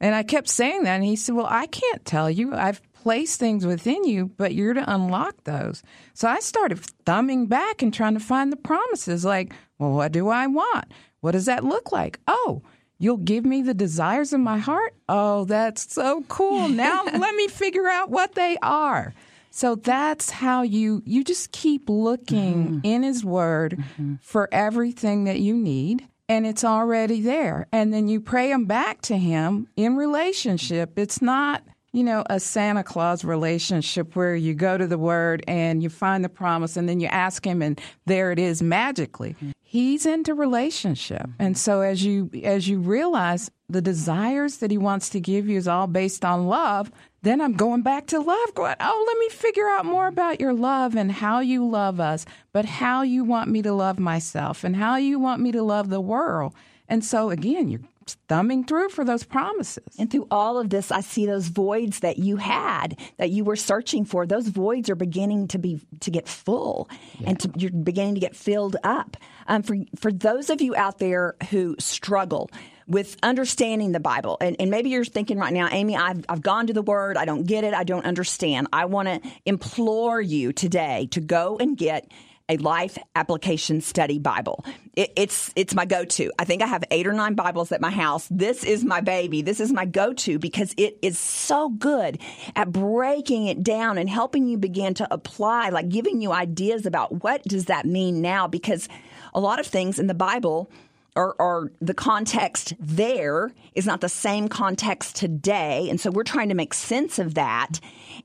And 0.00 0.14
I 0.14 0.22
kept 0.22 0.48
saying 0.48 0.84
that. 0.84 0.94
And 0.94 1.04
he 1.04 1.16
said, 1.16 1.34
Well, 1.34 1.48
I 1.48 1.66
can't 1.66 2.04
tell 2.04 2.30
you. 2.30 2.54
I've 2.54 2.80
placed 2.94 3.38
things 3.38 3.66
within 3.66 4.04
you, 4.04 4.30
but 4.36 4.54
you're 4.54 4.72
to 4.72 4.94
unlock 4.94 5.44
those. 5.44 5.82
So 6.14 6.26
I 6.26 6.40
started 6.40 6.80
thumbing 7.04 7.46
back 7.46 7.82
and 7.82 7.92
trying 7.92 8.14
to 8.14 8.20
find 8.20 8.50
the 8.50 8.56
promises 8.56 9.26
like, 9.26 9.52
well, 9.78 9.90
what 9.90 10.12
do 10.12 10.28
I 10.30 10.46
want? 10.46 10.86
What 11.20 11.32
does 11.32 11.44
that 11.44 11.64
look 11.64 11.92
like? 11.92 12.18
Oh, 12.26 12.62
You'll 12.98 13.16
give 13.18 13.44
me 13.44 13.60
the 13.62 13.74
desires 13.74 14.32
of 14.32 14.40
my 14.40 14.58
heart? 14.58 14.94
Oh, 15.08 15.44
that's 15.44 15.92
so 15.92 16.22
cool. 16.28 16.68
Now 16.68 17.04
let 17.12 17.34
me 17.34 17.48
figure 17.48 17.86
out 17.86 18.08
what 18.10 18.34
they 18.34 18.56
are. 18.62 19.12
So 19.56 19.76
that's 19.76 20.30
how 20.30 20.62
you 20.62 21.00
you 21.06 21.22
just 21.22 21.52
keep 21.52 21.88
looking 21.88 22.54
mm-hmm. 22.64 22.78
in 22.82 23.04
his 23.04 23.24
word 23.24 23.76
mm-hmm. 23.78 24.14
for 24.20 24.48
everything 24.50 25.24
that 25.24 25.38
you 25.38 25.54
need 25.54 26.08
and 26.28 26.44
it's 26.44 26.64
already 26.64 27.20
there. 27.20 27.68
And 27.70 27.94
then 27.94 28.08
you 28.08 28.20
pray 28.20 28.48
them 28.48 28.64
back 28.64 29.00
to 29.02 29.16
him 29.16 29.68
in 29.76 29.94
relationship. 29.94 30.98
It's 30.98 31.22
not 31.22 31.62
you 31.92 32.02
know, 32.02 32.24
a 32.28 32.40
Santa 32.40 32.82
Claus 32.82 33.24
relationship 33.24 34.16
where 34.16 34.34
you 34.34 34.52
go 34.52 34.76
to 34.76 34.88
the 34.88 34.98
word 34.98 35.44
and 35.46 35.80
you 35.80 35.88
find 35.88 36.24
the 36.24 36.28
promise 36.28 36.76
and 36.76 36.88
then 36.88 36.98
you 36.98 37.06
ask 37.06 37.46
him 37.46 37.62
and 37.62 37.80
there 38.06 38.32
it 38.32 38.40
is 38.40 38.60
magically. 38.60 39.36
He's 39.62 40.04
into 40.04 40.34
relationship. 40.34 41.30
And 41.38 41.56
so 41.56 41.82
as 41.82 42.04
you 42.04 42.30
as 42.42 42.66
you 42.66 42.80
realize 42.80 43.48
the 43.68 43.80
desires 43.80 44.56
that 44.56 44.72
he 44.72 44.78
wants 44.78 45.08
to 45.10 45.20
give 45.20 45.48
you 45.48 45.56
is 45.56 45.68
all 45.68 45.86
based 45.86 46.24
on 46.24 46.48
love, 46.48 46.90
then 47.24 47.40
I'm 47.40 47.54
going 47.54 47.82
back 47.82 48.06
to 48.08 48.20
love, 48.20 48.54
going, 48.54 48.76
oh, 48.80 49.04
let 49.06 49.18
me 49.18 49.28
figure 49.30 49.68
out 49.68 49.84
more 49.84 50.06
about 50.06 50.40
your 50.40 50.52
love 50.52 50.94
and 50.94 51.10
how 51.10 51.40
you 51.40 51.66
love 51.66 52.00
us, 52.00 52.26
but 52.52 52.64
how 52.64 53.02
you 53.02 53.24
want 53.24 53.50
me 53.50 53.62
to 53.62 53.72
love 53.72 53.98
myself 53.98 54.64
and 54.64 54.76
how 54.76 54.96
you 54.96 55.18
want 55.18 55.40
me 55.40 55.52
to 55.52 55.62
love 55.62 55.90
the 55.90 56.00
world. 56.00 56.54
And 56.88 57.04
so 57.04 57.30
again, 57.30 57.68
you're 57.68 57.80
thumbing 58.28 58.64
through 58.64 58.90
for 58.90 59.04
those 59.04 59.24
promises. 59.24 59.84
And 59.98 60.10
through 60.10 60.26
all 60.30 60.58
of 60.58 60.70
this, 60.70 60.90
I 60.90 61.00
see 61.00 61.26
those 61.26 61.48
voids 61.48 62.00
that 62.00 62.18
you 62.18 62.36
had, 62.36 62.98
that 63.16 63.30
you 63.30 63.44
were 63.44 63.56
searching 63.56 64.04
for. 64.04 64.26
Those 64.26 64.48
voids 64.48 64.90
are 64.90 64.94
beginning 64.94 65.48
to 65.48 65.58
be 65.58 65.80
to 66.00 66.10
get 66.10 66.28
full, 66.28 66.88
yeah. 67.18 67.30
and 67.30 67.40
to, 67.40 67.50
you're 67.56 67.70
beginning 67.70 68.14
to 68.14 68.20
get 68.20 68.36
filled 68.36 68.76
up. 68.84 69.16
Um, 69.46 69.62
for 69.62 69.76
for 69.96 70.12
those 70.12 70.50
of 70.50 70.60
you 70.60 70.74
out 70.76 70.98
there 70.98 71.34
who 71.50 71.76
struggle 71.78 72.50
with 72.86 73.16
understanding 73.22 73.92
the 73.92 74.00
Bible, 74.00 74.36
and, 74.40 74.56
and 74.58 74.70
maybe 74.70 74.90
you're 74.90 75.04
thinking 75.04 75.38
right 75.38 75.52
now, 75.52 75.68
Amy, 75.70 75.96
I've 75.96 76.24
I've 76.28 76.42
gone 76.42 76.66
to 76.66 76.72
the 76.72 76.82
Word, 76.82 77.16
I 77.16 77.24
don't 77.24 77.44
get 77.44 77.64
it, 77.64 77.74
I 77.74 77.84
don't 77.84 78.04
understand. 78.04 78.68
I 78.72 78.84
want 78.86 79.08
to 79.08 79.20
implore 79.44 80.20
you 80.20 80.52
today 80.52 81.08
to 81.12 81.20
go 81.20 81.56
and 81.58 81.76
get 81.76 82.10
a 82.48 82.58
life 82.58 82.98
application 83.16 83.80
study 83.80 84.18
Bible. 84.18 84.64
It, 84.94 85.12
it's 85.16 85.50
it's 85.56 85.74
my 85.74 85.86
go-to. 85.86 86.30
I 86.38 86.44
think 86.44 86.60
I 86.60 86.66
have 86.66 86.84
eight 86.90 87.06
or 87.06 87.14
nine 87.14 87.34
Bibles 87.34 87.72
at 87.72 87.80
my 87.80 87.90
house. 87.90 88.28
This 88.30 88.64
is 88.64 88.84
my 88.84 89.00
baby. 89.00 89.40
This 89.40 89.60
is 89.60 89.72
my 89.72 89.86
go-to 89.86 90.38
because 90.38 90.74
it 90.76 90.98
is 91.00 91.18
so 91.18 91.70
good 91.70 92.18
at 92.54 92.70
breaking 92.70 93.46
it 93.46 93.62
down 93.62 93.96
and 93.96 94.10
helping 94.10 94.46
you 94.46 94.58
begin 94.58 94.92
to 94.94 95.08
apply, 95.10 95.70
like 95.70 95.88
giving 95.88 96.20
you 96.20 96.32
ideas 96.32 96.84
about 96.84 97.22
what 97.22 97.42
does 97.44 97.66
that 97.66 97.86
mean 97.86 98.20
now. 98.20 98.46
Because 98.46 98.88
a 99.32 99.40
lot 99.40 99.58
of 99.58 99.66
things 99.66 99.98
in 99.98 100.06
the 100.06 100.14
Bible 100.14 100.70
or, 101.16 101.34
or, 101.38 101.72
the 101.80 101.94
context 101.94 102.74
there 102.80 103.52
is 103.74 103.86
not 103.86 104.00
the 104.00 104.08
same 104.08 104.48
context 104.48 105.16
today. 105.16 105.88
And 105.88 106.00
so 106.00 106.10
we're 106.10 106.24
trying 106.24 106.48
to 106.48 106.54
make 106.54 106.74
sense 106.74 107.18
of 107.18 107.34
that. 107.34 107.78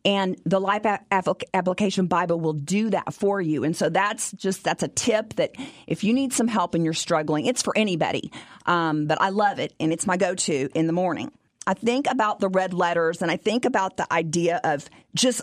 And 0.03 0.37
the 0.45 0.59
Life 0.59 0.85
Application 1.11 2.07
Bible 2.07 2.39
will 2.39 2.53
do 2.53 2.89
that 2.89 3.13
for 3.13 3.39
you. 3.41 3.63
And 3.63 3.75
so 3.75 3.89
that's 3.89 4.31
just, 4.31 4.63
that's 4.63 4.83
a 4.83 4.87
tip 4.87 5.35
that 5.35 5.55
if 5.87 6.03
you 6.03 6.13
need 6.13 6.33
some 6.33 6.47
help 6.47 6.73
and 6.73 6.83
you're 6.83 6.93
struggling, 6.93 7.45
it's 7.45 7.61
for 7.61 7.77
anybody. 7.77 8.31
Um, 8.65 9.05
but 9.05 9.21
I 9.21 9.29
love 9.29 9.59
it 9.59 9.73
and 9.79 9.93
it's 9.93 10.07
my 10.07 10.17
go 10.17 10.35
to 10.35 10.69
in 10.73 10.87
the 10.87 10.93
morning. 10.93 11.31
I 11.67 11.75
think 11.75 12.07
about 12.09 12.39
the 12.39 12.49
red 12.49 12.73
letters 12.73 13.21
and 13.21 13.29
I 13.29 13.37
think 13.37 13.65
about 13.65 13.97
the 13.97 14.11
idea 14.11 14.59
of 14.63 14.89
just 15.13 15.41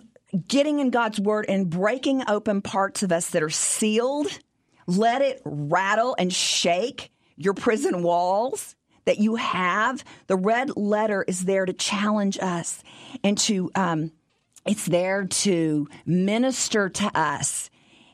getting 0.49 0.81
in 0.81 0.91
God's 0.91 1.21
word 1.21 1.47
and 1.49 1.71
breaking 1.71 2.25
open 2.29 2.63
parts 2.63 3.03
of 3.03 3.13
us 3.13 3.31
that 3.31 3.43
are 3.43 3.51
sealed. 3.51 4.27
Let 4.87 5.23
it 5.23 5.41
rattle 5.45 6.17
and 6.19 6.33
shake 6.33 7.11
your 7.37 7.55
prison 7.55 8.03
walls 8.03 8.75
that 9.05 9.19
you 9.19 9.37
have. 9.37 10.05
The 10.27 10.37
red 10.37 10.77
letter 10.77 11.25
is 11.27 11.45
there 11.45 11.65
to 11.65 11.73
challenge 11.73 12.39
us 12.41 12.83
and 13.25 13.39
to, 13.39 13.71
um, 13.75 14.13
it's 14.67 14.87
there 14.87 15.25
to 15.25 15.89
minister 16.05 16.89
to 16.89 17.19
us 17.19 17.71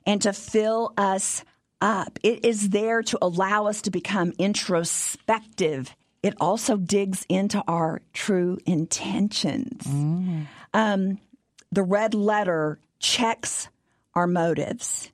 and 0.07 0.21
to 0.23 0.33
fill 0.33 0.93
us 0.97 1.45
up. 1.81 2.19
It 2.23 2.45
is 2.45 2.71
there 2.71 3.03
to 3.03 3.19
allow 3.23 3.67
us 3.67 3.83
to 3.83 3.91
become 3.91 4.33
introspective. 4.39 5.95
It 6.23 6.35
also 6.41 6.77
digs 6.77 7.27
into 7.29 7.63
our 7.67 8.03
true 8.13 8.59
intentions. 8.67 9.85
Mm. 9.85 10.47
Um, 10.75 11.19
the 11.73 11.83
red 11.83 12.15
letter 12.15 12.79
checks 13.01 13.69
our 14.15 14.27
motives, 14.27 15.11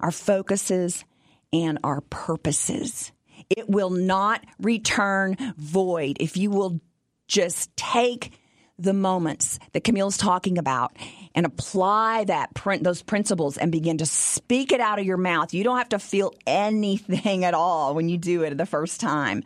our 0.00 0.10
focuses, 0.10 1.04
and 1.52 1.78
our 1.84 2.00
purposes. 2.00 3.12
It 3.50 3.68
will 3.68 3.90
not 3.90 4.44
return 4.60 5.36
void 5.56 6.18
if 6.20 6.36
you 6.36 6.50
will 6.50 6.80
just 7.26 7.74
take 7.76 8.32
the 8.78 8.92
moments 8.92 9.58
that 9.72 9.82
Camille's 9.82 10.16
talking 10.16 10.56
about 10.56 10.96
and 11.34 11.44
apply 11.44 12.24
that 12.24 12.54
print 12.54 12.84
those 12.84 13.02
principles 13.02 13.58
and 13.58 13.72
begin 13.72 13.98
to 13.98 14.06
speak 14.06 14.70
it 14.70 14.80
out 14.80 14.98
of 14.98 15.04
your 15.04 15.16
mouth. 15.16 15.52
You 15.52 15.64
don't 15.64 15.78
have 15.78 15.88
to 15.90 15.98
feel 15.98 16.32
anything 16.46 17.44
at 17.44 17.54
all 17.54 17.94
when 17.94 18.08
you 18.08 18.18
do 18.18 18.42
it 18.42 18.56
the 18.56 18.66
first 18.66 19.00
time. 19.00 19.42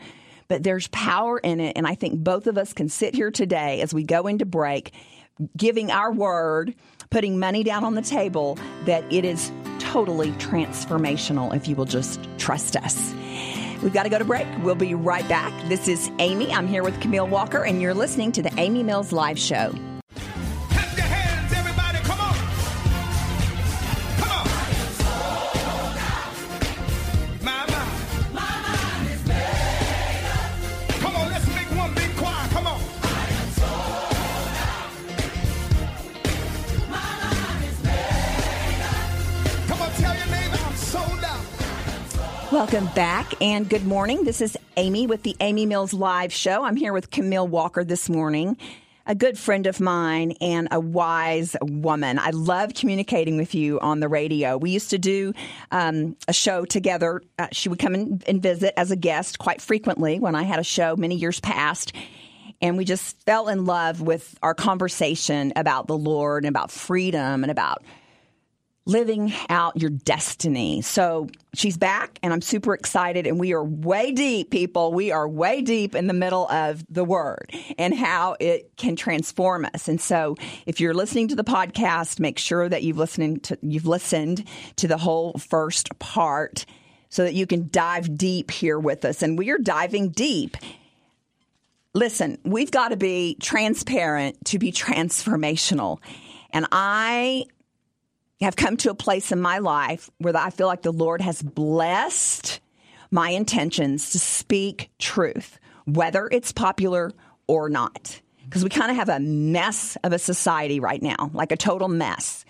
But 0.48 0.62
there's 0.62 0.88
power 0.88 1.38
in 1.38 1.60
it 1.60 1.76
and 1.76 1.86
I 1.86 1.94
think 1.94 2.22
both 2.22 2.46
of 2.46 2.58
us 2.58 2.72
can 2.72 2.88
sit 2.88 3.14
here 3.14 3.30
today 3.30 3.80
as 3.80 3.94
we 3.94 4.04
go 4.04 4.26
into 4.26 4.44
break 4.44 4.92
giving 5.56 5.90
our 5.90 6.12
word, 6.12 6.74
putting 7.10 7.38
money 7.38 7.62
down 7.62 7.84
on 7.84 7.94
the 7.94 8.02
table 8.02 8.58
that 8.84 9.10
it 9.12 9.24
is 9.24 9.52
totally 9.78 10.30
transformational 10.32 11.54
if 11.54 11.68
you 11.68 11.74
will 11.74 11.84
just 11.84 12.20
trust 12.38 12.76
us. 12.76 13.12
We've 13.82 13.92
got 13.92 14.04
to 14.04 14.08
go 14.08 14.18
to 14.18 14.24
break. 14.24 14.46
We'll 14.62 14.74
be 14.74 14.94
right 14.94 15.28
back. 15.28 15.52
This 15.68 15.88
is 15.88 16.10
Amy. 16.18 16.52
I'm 16.52 16.66
here 16.66 16.82
with 16.82 17.00
Camille 17.00 17.26
Walker, 17.26 17.64
and 17.64 17.82
you're 17.82 17.94
listening 17.94 18.32
to 18.32 18.42
the 18.42 18.52
Amy 18.58 18.82
Mills 18.82 19.12
Live 19.12 19.38
Show. 19.38 19.74
Welcome 42.62 42.94
back 42.94 43.34
and 43.42 43.68
good 43.68 43.86
morning. 43.86 44.22
This 44.22 44.40
is 44.40 44.56
Amy 44.76 45.08
with 45.08 45.24
the 45.24 45.34
Amy 45.40 45.66
Mills 45.66 45.92
Live 45.92 46.32
Show. 46.32 46.62
I'm 46.62 46.76
here 46.76 46.92
with 46.92 47.10
Camille 47.10 47.48
Walker 47.48 47.82
this 47.82 48.08
morning, 48.08 48.56
a 49.04 49.16
good 49.16 49.36
friend 49.36 49.66
of 49.66 49.80
mine 49.80 50.34
and 50.40 50.68
a 50.70 50.78
wise 50.78 51.56
woman. 51.60 52.20
I 52.20 52.30
love 52.30 52.74
communicating 52.74 53.36
with 53.36 53.52
you 53.56 53.80
on 53.80 53.98
the 53.98 54.08
radio. 54.08 54.56
We 54.56 54.70
used 54.70 54.90
to 54.90 54.98
do 54.98 55.32
um, 55.72 56.16
a 56.28 56.32
show 56.32 56.64
together. 56.64 57.20
Uh, 57.36 57.48
she 57.50 57.68
would 57.68 57.80
come 57.80 57.96
in 57.96 58.22
and 58.28 58.40
visit 58.40 58.74
as 58.76 58.92
a 58.92 58.96
guest 58.96 59.40
quite 59.40 59.60
frequently 59.60 60.20
when 60.20 60.36
I 60.36 60.44
had 60.44 60.60
a 60.60 60.64
show 60.64 60.94
many 60.94 61.16
years 61.16 61.40
past 61.40 61.92
and 62.60 62.76
we 62.76 62.84
just 62.84 63.20
fell 63.22 63.48
in 63.48 63.64
love 63.64 64.00
with 64.00 64.38
our 64.40 64.54
conversation 64.54 65.52
about 65.56 65.88
the 65.88 65.98
Lord 65.98 66.44
and 66.44 66.48
about 66.48 66.70
freedom 66.70 67.42
and 67.42 67.50
about 67.50 67.82
living 68.84 69.32
out 69.48 69.80
your 69.80 69.90
destiny. 69.90 70.82
So 70.82 71.28
she's 71.54 71.76
back 71.76 72.18
and 72.22 72.32
I'm 72.32 72.40
super 72.40 72.74
excited 72.74 73.28
and 73.28 73.38
we 73.38 73.52
are 73.52 73.62
way 73.62 74.10
deep 74.10 74.50
people. 74.50 74.92
We 74.92 75.12
are 75.12 75.28
way 75.28 75.62
deep 75.62 75.94
in 75.94 76.08
the 76.08 76.14
middle 76.14 76.48
of 76.50 76.84
the 76.88 77.04
word 77.04 77.52
and 77.78 77.94
how 77.94 78.36
it 78.40 78.76
can 78.76 78.96
transform 78.96 79.66
us. 79.72 79.86
And 79.86 80.00
so 80.00 80.34
if 80.66 80.80
you're 80.80 80.94
listening 80.94 81.28
to 81.28 81.36
the 81.36 81.44
podcast, 81.44 82.18
make 82.18 82.38
sure 82.38 82.68
that 82.68 82.82
you've 82.82 82.98
listened 82.98 83.44
to 83.44 83.58
you've 83.62 83.86
listened 83.86 84.44
to 84.76 84.88
the 84.88 84.98
whole 84.98 85.34
first 85.34 85.96
part 86.00 86.66
so 87.08 87.22
that 87.22 87.34
you 87.34 87.46
can 87.46 87.68
dive 87.70 88.16
deep 88.18 88.50
here 88.50 88.78
with 88.78 89.04
us 89.04 89.22
and 89.22 89.38
we 89.38 89.50
are 89.50 89.58
diving 89.58 90.08
deep. 90.08 90.56
Listen, 91.94 92.38
we've 92.42 92.70
got 92.70 92.88
to 92.88 92.96
be 92.96 93.36
transparent 93.40 94.44
to 94.46 94.58
be 94.58 94.72
transformational. 94.72 95.98
And 96.50 96.66
I 96.72 97.44
have 98.42 98.56
come 98.56 98.76
to 98.78 98.90
a 98.90 98.94
place 98.94 99.32
in 99.32 99.40
my 99.40 99.58
life 99.58 100.10
where 100.18 100.36
I 100.36 100.50
feel 100.50 100.66
like 100.66 100.82
the 100.82 100.92
Lord 100.92 101.20
has 101.20 101.42
blessed 101.42 102.60
my 103.10 103.30
intentions 103.30 104.10
to 104.10 104.18
speak 104.18 104.90
truth, 104.98 105.58
whether 105.84 106.28
it's 106.30 106.52
popular 106.52 107.12
or 107.46 107.68
not. 107.68 108.20
Because 108.44 108.64
we 108.64 108.70
kind 108.70 108.90
of 108.90 108.96
have 108.96 109.08
a 109.08 109.20
mess 109.20 109.96
of 110.02 110.12
a 110.12 110.18
society 110.18 110.80
right 110.80 111.02
now, 111.02 111.30
like 111.32 111.52
a 111.52 111.56
total 111.56 111.88
mess. 111.88 112.44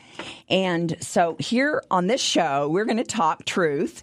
And 0.49 0.97
so 1.01 1.37
here 1.39 1.83
on 1.91 2.07
this 2.07 2.21
show, 2.21 2.69
we're 2.69 2.85
going 2.85 2.97
to 2.97 3.05
talk 3.05 3.45
truth 3.45 4.03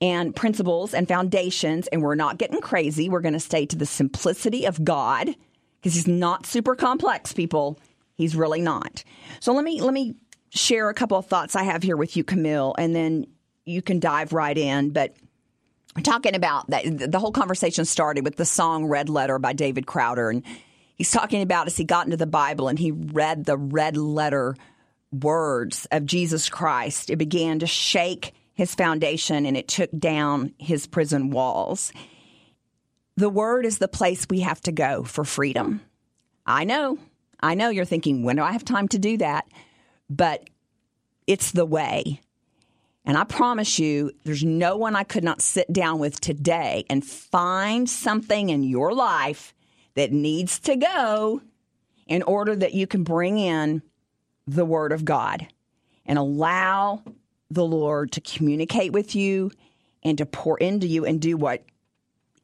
and 0.00 0.34
principles 0.34 0.94
and 0.94 1.08
foundations, 1.08 1.86
and 1.88 2.02
we're 2.02 2.14
not 2.14 2.38
getting 2.38 2.60
crazy. 2.60 3.08
We're 3.08 3.20
going 3.20 3.34
to 3.34 3.40
stay 3.40 3.66
to 3.66 3.76
the 3.76 3.86
simplicity 3.86 4.66
of 4.66 4.84
God 4.84 5.34
because 5.80 5.94
He's 5.94 6.06
not 6.06 6.46
super 6.46 6.74
complex, 6.74 7.32
people. 7.32 7.78
He's 8.16 8.36
really 8.36 8.60
not. 8.60 9.02
So 9.40 9.52
let 9.52 9.64
me 9.64 9.80
let 9.80 9.92
me 9.92 10.14
share 10.54 10.88
a 10.88 10.94
couple 10.94 11.18
of 11.18 11.26
thoughts 11.26 11.56
I 11.56 11.64
have 11.64 11.82
here 11.82 11.96
with 11.96 12.16
you, 12.16 12.24
Camille, 12.24 12.74
and 12.78 12.94
then 12.94 13.26
you 13.66 13.82
can 13.82 14.00
dive 14.00 14.32
right 14.32 14.56
in. 14.56 14.90
But 14.90 15.14
talking 16.02 16.34
about 16.34 16.70
that, 16.70 17.10
the 17.10 17.18
whole 17.18 17.32
conversation 17.32 17.84
started 17.84 18.24
with 18.24 18.36
the 18.36 18.44
song 18.44 18.86
"Red 18.86 19.08
Letter" 19.08 19.38
by 19.38 19.52
David 19.52 19.86
Crowder, 19.86 20.30
and 20.30 20.42
he's 20.96 21.10
talking 21.10 21.42
about 21.42 21.66
as 21.66 21.76
he 21.76 21.84
got 21.84 22.06
into 22.06 22.16
the 22.16 22.26
Bible 22.26 22.68
and 22.68 22.78
he 22.78 22.92
read 22.92 23.44
the 23.44 23.56
red 23.56 23.96
letter 23.96 24.56
words 25.22 25.86
of 25.90 26.06
Jesus 26.06 26.48
Christ, 26.48 27.10
it 27.10 27.16
began 27.16 27.60
to 27.60 27.66
shake 27.66 28.32
his 28.54 28.74
foundation 28.74 29.46
and 29.46 29.56
it 29.56 29.68
took 29.68 29.90
down 29.96 30.54
his 30.58 30.86
prison 30.86 31.30
walls. 31.30 31.92
The 33.16 33.28
word 33.28 33.66
is 33.66 33.78
the 33.78 33.88
place 33.88 34.26
we 34.28 34.40
have 34.40 34.60
to 34.62 34.72
go 34.72 35.04
for 35.04 35.24
freedom. 35.24 35.80
I 36.46 36.64
know, 36.64 36.98
I 37.40 37.54
know 37.54 37.68
you're 37.68 37.84
thinking, 37.84 38.22
when 38.22 38.36
do 38.36 38.42
I 38.42 38.52
have 38.52 38.64
time 38.64 38.88
to 38.88 38.98
do 38.98 39.16
that? 39.18 39.46
But 40.08 40.48
it's 41.26 41.52
the 41.52 41.64
way. 41.64 42.20
And 43.04 43.18
I 43.18 43.24
promise 43.24 43.78
you, 43.78 44.12
there's 44.24 44.44
no 44.44 44.76
one 44.76 44.96
I 44.96 45.04
could 45.04 45.24
not 45.24 45.42
sit 45.42 45.72
down 45.72 45.98
with 45.98 46.20
today 46.20 46.84
and 46.88 47.04
find 47.04 47.88
something 47.88 48.48
in 48.48 48.62
your 48.62 48.94
life 48.94 49.54
that 49.94 50.12
needs 50.12 50.58
to 50.60 50.76
go 50.76 51.42
in 52.06 52.22
order 52.22 52.56
that 52.56 52.74
you 52.74 52.86
can 52.86 53.04
bring 53.04 53.38
in 53.38 53.82
the 54.46 54.64
Word 54.64 54.92
of 54.92 55.04
God 55.04 55.46
and 56.06 56.18
allow 56.18 57.02
the 57.50 57.64
Lord 57.64 58.12
to 58.12 58.20
communicate 58.20 58.92
with 58.92 59.14
you 59.14 59.50
and 60.02 60.18
to 60.18 60.26
pour 60.26 60.58
into 60.58 60.86
you 60.86 61.04
and 61.04 61.20
do 61.20 61.36
what 61.36 61.64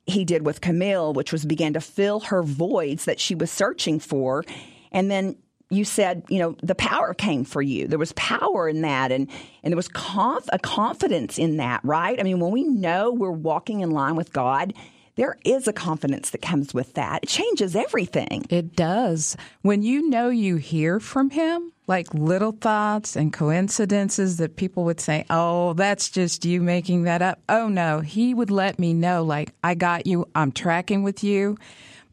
he 0.07 0.25
did 0.25 0.45
with 0.45 0.61
Camille, 0.61 1.13
which 1.13 1.33
was 1.33 1.45
begin 1.45 1.75
to 1.75 1.81
fill 1.81 2.21
her 2.21 2.43
voids 2.43 3.05
that 3.05 3.21
she 3.21 3.35
was 3.35 3.51
searching 3.51 3.99
for. 3.99 4.45
And 4.93 5.11
then 5.11 5.37
you 5.71 5.85
said, 5.85 6.25
you 6.29 6.39
know, 6.39 6.57
the 6.63 6.75
power 6.75 7.15
came 7.15 7.45
for 7.45 7.63
you. 7.63 7.87
There 7.87 7.99
was 7.99 8.13
power 8.13 8.69
in 8.69 8.83
that, 8.83 9.13
and 9.13 9.29
and 9.63 9.73
there 9.73 9.77
was 9.77 9.89
conf- 9.89 10.49
a 10.53 10.59
confidence 10.59 11.39
in 11.39 11.57
that, 11.59 11.81
right? 11.85 12.19
I 12.19 12.23
mean, 12.23 12.41
when 12.41 12.51
we 12.51 12.65
know 12.65 13.13
we're 13.13 13.31
walking 13.31 13.81
in 13.81 13.91
line 13.91 14.17
with 14.17 14.33
God, 14.33 14.75
there 15.17 15.37
is 15.45 15.69
a 15.69 15.73
confidence 15.73 16.31
that 16.31 16.43
comes 16.43 16.73
with 16.73 16.95
that. 16.95 17.25
It 17.25 17.29
changes 17.29 17.77
everything. 17.77 18.45
It 18.49 18.75
does. 18.75 19.37
When 19.63 19.83
you 19.83 20.09
know 20.09 20.29
you 20.29 20.57
hear 20.57 20.99
from 20.99 21.31
Him, 21.31 21.73
like 21.87 22.15
little 22.15 22.53
thoughts 22.53 23.17
and 23.17 23.33
coincidences 23.33 24.39
that 24.39 24.57
people 24.57 24.85
would 24.85 25.01
say, 25.01 25.27
oh, 25.29 25.75
that's 25.75 26.09
just 26.09 26.45
you 26.45 26.63
making 26.63 27.03
that 27.03 27.21
up. 27.21 27.41
Oh, 27.49 27.69
no, 27.69 28.01
He 28.01 28.33
would 28.33 28.51
let 28.51 28.79
me 28.79 28.95
know, 28.95 29.23
like, 29.23 29.53
I 29.63 29.75
got 29.75 30.07
you, 30.07 30.27
I'm 30.35 30.53
tracking 30.53 31.03
with 31.03 31.23
you. 31.23 31.59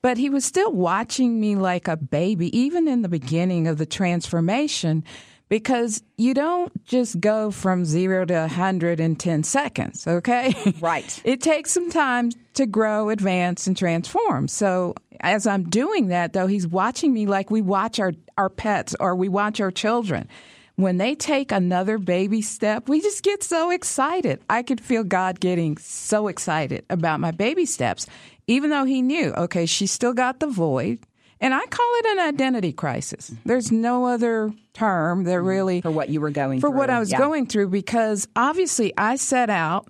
But 0.02 0.18
He 0.18 0.30
was 0.30 0.46
still 0.46 0.72
watching 0.72 1.40
me 1.40 1.56
like 1.56 1.88
a 1.88 1.98
baby, 1.98 2.56
even 2.58 2.88
in 2.88 3.02
the 3.02 3.10
beginning 3.10 3.68
of 3.68 3.78
the 3.78 3.86
transformation 3.86 5.04
because 5.50 6.04
you 6.18 6.34
don't 6.34 6.84
just 6.86 7.20
go 7.20 7.52
from 7.52 7.86
zero 7.86 8.26
to 8.26 8.34
100 8.34 9.00
in 9.00 9.16
10 9.16 9.44
seconds, 9.44 10.08
okay? 10.08 10.54
Right. 10.82 11.22
it 11.26 11.42
takes 11.42 11.72
some 11.72 11.90
time 11.90 12.32
to 12.56 12.66
grow, 12.66 13.10
advance, 13.10 13.68
and 13.68 13.78
transform. 13.78 14.48
So 14.48 14.96
as 15.22 15.48
I'm 15.48 15.70
doing 15.70 16.08
that, 16.08 16.34
though, 16.34 16.48
he's 16.48 16.68
watching 16.68 17.14
me 17.14 17.26
like 17.26 17.50
we 17.50 17.62
watch 17.62 18.00
our, 18.00 18.14
our 18.38 18.50
pets 18.50 18.96
or 19.00 19.16
we 19.16 19.30
watch 19.30 19.60
our 19.62 19.72
children. 19.72 20.28
When 20.76 20.98
they 20.98 21.16
take 21.16 21.52
another 21.52 21.98
baby 21.98 22.44
step, 22.44 22.88
we 22.88 23.02
just 23.02 23.24
get 23.24 23.42
so 23.42 23.72
excited. 23.72 24.42
I 24.48 24.62
could 24.62 24.80
feel 24.80 25.04
God 25.04 25.40
getting 25.40 25.78
so 25.78 26.28
excited 26.28 26.86
about 26.90 27.20
my 27.20 27.32
baby 27.32 27.66
steps, 27.66 28.06
even 28.48 28.70
though 28.70 28.86
he 28.86 29.02
knew, 29.02 29.34
okay, 29.34 29.66
she 29.66 29.86
still 29.88 30.14
got 30.14 30.40
the 30.40 30.48
void. 30.48 31.00
And 31.40 31.54
I 31.54 31.64
call 31.66 31.86
it 32.00 32.06
an 32.08 32.20
identity 32.20 32.74
crisis. 32.74 33.32
There's 33.46 33.72
no 33.72 34.06
other 34.08 34.52
term 34.74 35.26
that 35.26 35.36
mm-hmm. 35.38 35.48
really 35.48 35.82
for 35.82 35.92
what 35.92 36.10
you 36.10 36.20
were 36.20 36.32
going 36.32 36.60
for 36.60 36.70
through. 36.70 36.78
what 36.78 36.90
I 36.90 37.00
was 37.00 37.12
Yeah. 37.12 37.20
going 37.20 37.46
through 37.46 37.68
because 37.70 38.28
obviously 38.36 38.92
I 38.98 39.18
set 39.18 39.52
out 39.52 39.88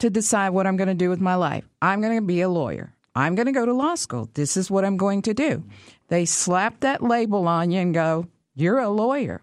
to 0.00 0.10
decide 0.10 0.50
what 0.50 0.66
I'm 0.66 0.76
going 0.76 0.88
to 0.88 0.94
do 0.94 1.08
with 1.08 1.20
my 1.20 1.36
life. 1.36 1.64
I'm 1.80 2.00
going 2.00 2.16
to 2.16 2.22
be 2.26 2.40
a 2.40 2.48
lawyer. 2.48 2.92
I'm 3.14 3.34
going 3.36 3.46
to 3.46 3.52
go 3.52 3.66
to 3.66 3.72
law 3.72 3.94
school. 3.94 4.30
This 4.34 4.56
is 4.56 4.70
what 4.70 4.84
I'm 4.84 4.96
going 4.96 5.22
to 5.22 5.34
do. 5.34 5.62
They 6.08 6.24
slap 6.24 6.80
that 6.80 7.02
label 7.02 7.46
on 7.46 7.70
you 7.70 7.80
and 7.80 7.94
go, 7.94 8.26
"You're 8.56 8.78
a 8.80 8.88
lawyer," 8.88 9.42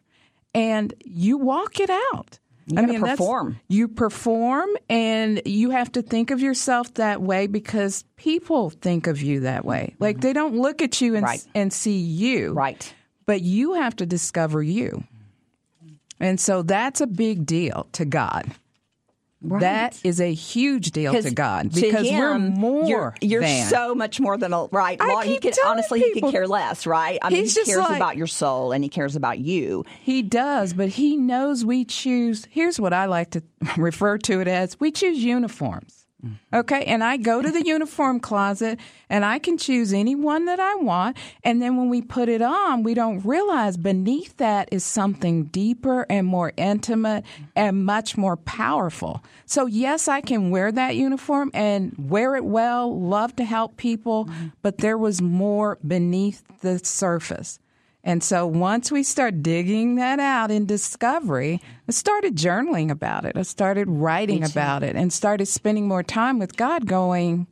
and 0.53 0.93
you 1.05 1.37
walk 1.37 1.79
it 1.79 1.89
out. 1.89 2.39
I 2.75 2.81
gotta 2.85 2.99
perform. 2.99 3.59
You 3.69 3.87
perform, 3.87 4.69
and 4.89 5.41
you 5.45 5.69
have 5.69 5.91
to 5.93 6.01
think 6.01 6.31
of 6.31 6.41
yourself 6.41 6.93
that 6.95 7.21
way 7.21 7.47
because 7.47 8.03
people 8.17 8.69
think 8.71 9.07
of 9.07 9.21
you 9.21 9.41
that 9.41 9.63
way. 9.63 9.91
Mm-hmm. 9.93 10.03
Like 10.03 10.19
they 10.21 10.33
don't 10.33 10.57
look 10.57 10.81
at 10.81 10.99
you 10.99 11.15
and 11.15 11.23
Right. 11.23 11.45
and 11.55 11.71
see 11.71 11.97
you, 11.97 12.51
Right. 12.53 12.93
but 13.25 13.41
you 13.41 13.73
have 13.75 13.95
to 13.97 14.05
discover 14.05 14.61
you. 14.61 15.03
And 16.19 16.39
so 16.39 16.61
that's 16.63 16.99
a 16.99 17.07
big 17.07 17.45
deal 17.45 17.87
to 17.93 18.03
God. 18.03 18.51
That 19.41 19.99
is 20.03 20.19
a 20.19 20.33
huge 20.33 20.91
deal 20.91 21.13
to 21.13 21.31
God 21.31 21.73
to 21.73 21.81
because 21.81 22.09
we're 22.09 22.39
more 22.39 22.85
You're, 22.87 23.15
you're 23.21 23.41
than. 23.41 23.67
so 23.67 23.93
much 23.93 24.19
more 24.19 24.37
than 24.37 24.51
a 24.51 24.65
right. 24.65 24.99
I 24.99 25.13
Law, 25.13 25.21
he 25.21 25.37
could 25.39 25.53
honestly, 25.65 25.99
he 25.99 26.19
could 26.19 26.31
care 26.31 26.47
less, 26.47 26.87
right? 26.87 27.19
I 27.21 27.29
mean, 27.29 27.45
he 27.45 27.53
cares 27.53 27.77
like- 27.77 27.97
about 27.97 28.17
your 28.17 28.27
soul 28.27 28.71
and 28.71 28.83
he 28.83 28.89
cares 28.89 29.15
about 29.15 29.37
you. 29.39 29.85
He 30.01 30.23
does, 30.23 30.73
but 30.73 30.89
he 30.89 31.17
knows 31.17 31.63
we 31.63 31.85
choose. 31.85 32.47
Here's 32.49 32.79
what 32.79 32.93
I 32.93 33.05
like 33.05 33.31
to 33.31 33.43
refer 33.77 34.17
to 34.19 34.41
it 34.41 34.47
as 34.47 34.79
we 34.79 34.91
choose 34.91 35.23
uniforms. 35.23 36.06
Mm-hmm. 36.25 36.55
Okay. 36.55 36.83
And 36.85 37.03
I 37.03 37.17
go 37.17 37.41
to 37.43 37.51
the 37.51 37.63
uniform 37.63 38.19
closet 38.19 38.79
and 39.07 39.23
I 39.23 39.37
can 39.37 39.57
choose 39.57 39.93
any 39.93 40.15
one 40.15 40.45
that 40.45 40.59
I 40.59 40.75
want. 40.75 41.15
And 41.43 41.61
then 41.61 41.77
when 41.77 41.89
we 41.89 42.01
put 42.01 42.27
it 42.27 42.41
on, 42.41 42.81
we 42.81 42.95
don't 42.95 43.23
realize 43.23 43.77
beneath 43.77 44.35
that 44.37 44.67
is 44.71 44.83
something 44.83 45.43
deeper 45.45 46.07
and 46.09 46.25
more 46.25 46.53
intimate 46.57 47.23
mm-hmm. 47.23 47.43
and 47.55 47.85
much 47.85 48.17
more 48.17 48.35
powerful. 48.35 49.23
So, 49.45 49.67
yes, 49.67 50.07
I 50.07 50.21
can 50.21 50.49
wear 50.49 50.71
that 50.71 50.95
uniform 50.95 51.51
and 51.53 51.93
wear 51.97 52.35
it 52.35 52.45
well, 52.45 52.99
love 52.99 53.35
to 53.35 53.45
help 53.45 53.77
people, 53.77 54.25
mm-hmm. 54.25 54.47
but 54.63 54.79
there 54.79 54.97
was 54.97 55.21
more 55.21 55.77
beneath 55.85 56.43
the 56.61 56.79
surface. 56.79 57.59
And 58.03 58.23
so 58.23 58.47
once 58.47 58.91
we 58.91 59.03
start 59.03 59.43
digging 59.43 59.95
that 59.95 60.19
out 60.19 60.49
in 60.49 60.65
discovery, 60.65 61.61
I 61.87 61.91
started 61.91 62.35
journaling 62.35 62.89
about 62.89 63.25
it. 63.25 63.35
I 63.35 63.41
started 63.41 63.87
writing 63.89 64.43
about 64.43 64.83
it 64.83 64.95
and 64.95 65.11
started 65.11 65.47
spending 65.47 65.87
more 65.87 66.03
time 66.03 66.39
with 66.39 66.55
God 66.55 66.87
going, 66.87 67.47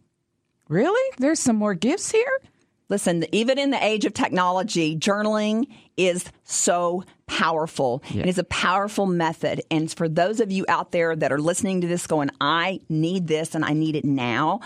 Really? 0.68 1.12
There's 1.18 1.40
some 1.40 1.58
more 1.58 1.76
gifts 1.76 2.12
here? 2.12 2.40
Listen, 2.88 3.26
even 3.32 3.58
in 3.58 3.72
the 3.72 3.84
age 3.84 4.06
of 4.06 4.14
technology, 4.14 4.96
journaling 4.96 5.68
is 5.98 6.26
so 6.44 7.04
powerful. 7.26 8.04
It 8.14 8.28
is 8.28 8.38
a 8.38 8.44
powerful 8.44 9.08
method. 9.08 9.62
And 9.72 9.92
for 9.92 10.08
those 10.08 10.40
of 10.40 10.52
you 10.52 10.66
out 10.68 10.92
there 10.92 11.16
that 11.16 11.32
are 11.32 11.40
listening 11.40 11.82
to 11.82 11.88
this 11.88 12.06
going, 12.06 12.30
I 12.40 12.82
need 12.88 13.28
this 13.28 13.56
and 13.56 13.66
I 13.66 13.74
need 13.74 13.96
it 13.96 14.06
now, 14.06 14.60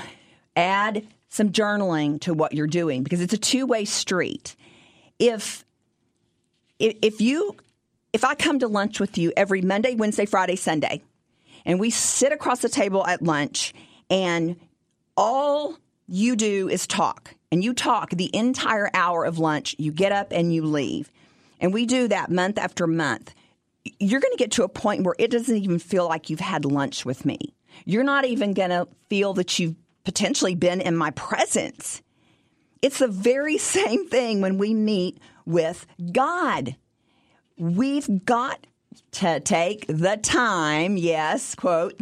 add 0.55 1.07
some 1.29 1.51
journaling 1.51 2.19
to 2.21 2.33
what 2.33 2.53
you're 2.53 2.67
doing 2.67 3.03
because 3.03 3.21
it's 3.21 3.33
a 3.33 3.37
two 3.37 3.65
way 3.65 3.85
street. 3.85 4.55
If 5.17 5.63
if 6.79 7.21
you 7.21 7.55
if 8.11 8.23
I 8.23 8.35
come 8.35 8.59
to 8.59 8.67
lunch 8.67 8.99
with 8.99 9.17
you 9.17 9.31
every 9.37 9.61
Monday, 9.61 9.95
Wednesday, 9.95 10.25
Friday, 10.25 10.55
Sunday, 10.55 11.03
and 11.65 11.79
we 11.79 11.89
sit 11.89 12.31
across 12.31 12.61
the 12.61 12.69
table 12.69 13.05
at 13.05 13.21
lunch 13.21 13.73
and 14.09 14.55
all 15.15 15.77
you 16.07 16.35
do 16.35 16.69
is 16.69 16.87
talk 16.87 17.35
and 17.51 17.63
you 17.63 17.73
talk 17.73 18.11
the 18.11 18.33
entire 18.33 18.89
hour 18.93 19.25
of 19.25 19.37
lunch 19.37 19.75
you 19.77 19.91
get 19.91 20.11
up 20.11 20.31
and 20.31 20.53
you 20.53 20.63
leave. 20.65 21.11
And 21.59 21.73
we 21.73 21.85
do 21.85 22.07
that 22.07 22.31
month 22.31 22.57
after 22.57 22.87
month. 22.87 23.33
You're 23.99 24.21
going 24.21 24.31
to 24.31 24.37
get 24.37 24.51
to 24.53 24.63
a 24.63 24.69
point 24.69 25.03
where 25.03 25.15
it 25.19 25.29
doesn't 25.29 25.55
even 25.55 25.79
feel 25.79 26.07
like 26.07 26.29
you've 26.29 26.39
had 26.39 26.65
lunch 26.65 27.05
with 27.05 27.25
me. 27.25 27.53
You're 27.85 28.03
not 28.03 28.25
even 28.25 28.53
going 28.53 28.69
to 28.69 28.87
feel 29.09 29.33
that 29.33 29.59
you've 29.59 29.75
potentially 30.03 30.55
been 30.55 30.81
in 30.81 30.95
my 30.95 31.11
presence. 31.11 32.01
It's 32.81 32.99
the 32.99 33.07
very 33.07 33.57
same 33.59 34.07
thing 34.07 34.41
when 34.41 34.57
we 34.57 34.73
meet 34.73 35.19
with 35.49 35.85
god 36.13 36.75
we've 37.57 38.25
got 38.25 38.65
to 39.11 39.39
take 39.41 39.85
the 39.87 40.17
time 40.21 40.95
yes 40.95 41.55
quote 41.55 41.99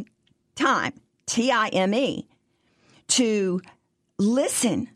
time 0.56 0.94
t-i-m-e 1.26 2.28
to 3.08 3.62
listen, 4.18 4.90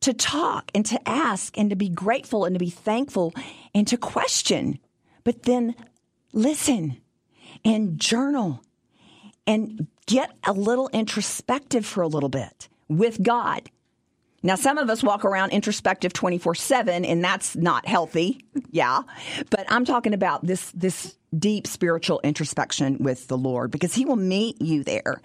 to 0.00 0.12
talk, 0.12 0.70
and 0.74 0.84
to 0.86 1.08
ask, 1.08 1.56
and 1.56 1.70
to 1.70 1.76
be 1.76 1.88
grateful, 1.88 2.44
and 2.44 2.54
to 2.54 2.58
be 2.58 2.70
thankful, 2.70 3.32
and 3.74 3.86
to 3.88 3.96
question. 3.96 4.78
But 5.22 5.44
then 5.44 5.74
listen 6.32 6.98
and 7.64 7.98
journal 7.98 8.62
and 9.46 9.86
get 10.06 10.32
a 10.44 10.52
little 10.52 10.88
introspective 10.92 11.86
for 11.86 12.02
a 12.02 12.08
little 12.08 12.28
bit 12.28 12.68
with 12.88 13.22
God. 13.22 13.70
Now, 14.44 14.56
some 14.56 14.76
of 14.76 14.90
us 14.90 15.02
walk 15.02 15.24
around 15.24 15.52
introspective 15.52 16.12
24 16.12 16.54
7, 16.54 17.04
and 17.06 17.24
that's 17.24 17.56
not 17.56 17.86
healthy. 17.86 18.44
Yeah. 18.70 19.00
But 19.48 19.64
I'm 19.70 19.86
talking 19.86 20.12
about 20.12 20.46
this, 20.46 20.70
this 20.72 21.16
deep 21.36 21.66
spiritual 21.66 22.20
introspection 22.22 22.98
with 23.00 23.26
the 23.28 23.38
Lord 23.38 23.70
because 23.70 23.94
He 23.94 24.04
will 24.04 24.16
meet 24.16 24.60
you 24.60 24.84
there. 24.84 25.22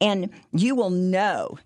And 0.00 0.30
you 0.52 0.76
will 0.76 0.90
know 0.90 1.58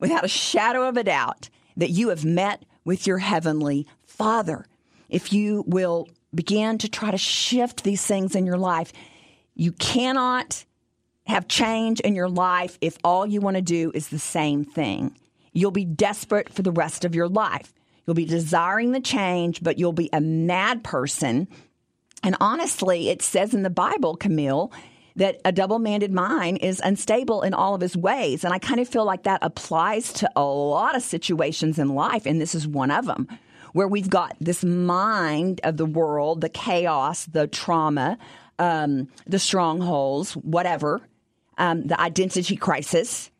without 0.00 0.24
a 0.24 0.28
shadow 0.28 0.88
of 0.88 0.96
a 0.96 1.04
doubt 1.04 1.48
that 1.76 1.90
you 1.90 2.08
have 2.08 2.24
met 2.24 2.64
with 2.84 3.06
your 3.06 3.18
Heavenly 3.18 3.86
Father. 4.04 4.66
if 5.08 5.32
you 5.32 5.64
will 5.68 6.08
begin 6.34 6.76
to 6.78 6.88
try 6.88 7.12
to 7.12 7.18
shift 7.18 7.84
these 7.84 8.04
things 8.04 8.34
in 8.34 8.44
your 8.44 8.58
life, 8.58 8.92
you 9.54 9.70
cannot 9.72 10.64
have 11.26 11.46
change 11.46 12.00
in 12.00 12.16
your 12.16 12.28
life 12.28 12.78
if 12.80 12.98
all 13.04 13.24
you 13.26 13.40
want 13.40 13.56
to 13.56 13.62
do 13.62 13.92
is 13.94 14.08
the 14.08 14.18
same 14.18 14.64
thing. 14.64 15.14
You'll 15.58 15.70
be 15.72 15.84
desperate 15.84 16.52
for 16.52 16.62
the 16.62 16.72
rest 16.72 17.04
of 17.04 17.14
your 17.14 17.28
life. 17.28 17.74
You'll 18.06 18.14
be 18.14 18.24
desiring 18.24 18.92
the 18.92 19.00
change, 19.00 19.62
but 19.62 19.78
you'll 19.78 19.92
be 19.92 20.08
a 20.12 20.20
mad 20.20 20.84
person. 20.84 21.48
And 22.22 22.36
honestly, 22.40 23.08
it 23.08 23.22
says 23.22 23.54
in 23.54 23.62
the 23.62 23.70
Bible, 23.70 24.16
Camille, 24.16 24.72
that 25.16 25.40
a 25.44 25.50
double 25.50 25.80
minded 25.80 26.12
mind 26.12 26.58
is 26.62 26.80
unstable 26.82 27.42
in 27.42 27.54
all 27.54 27.74
of 27.74 27.80
his 27.80 27.96
ways. 27.96 28.44
And 28.44 28.54
I 28.54 28.60
kind 28.60 28.78
of 28.80 28.88
feel 28.88 29.04
like 29.04 29.24
that 29.24 29.40
applies 29.42 30.12
to 30.14 30.30
a 30.36 30.44
lot 30.44 30.94
of 30.94 31.02
situations 31.02 31.78
in 31.78 31.88
life, 31.88 32.24
and 32.24 32.40
this 32.40 32.54
is 32.54 32.66
one 32.66 32.92
of 32.92 33.06
them, 33.06 33.26
where 33.72 33.88
we've 33.88 34.08
got 34.08 34.36
this 34.40 34.62
mind 34.64 35.60
of 35.64 35.76
the 35.76 35.86
world, 35.86 36.40
the 36.40 36.48
chaos, 36.48 37.26
the 37.26 37.48
trauma, 37.48 38.16
um, 38.60 39.08
the 39.26 39.40
strongholds, 39.40 40.34
whatever, 40.34 41.00
um, 41.58 41.88
the 41.88 42.00
identity 42.00 42.54
crisis. 42.54 43.30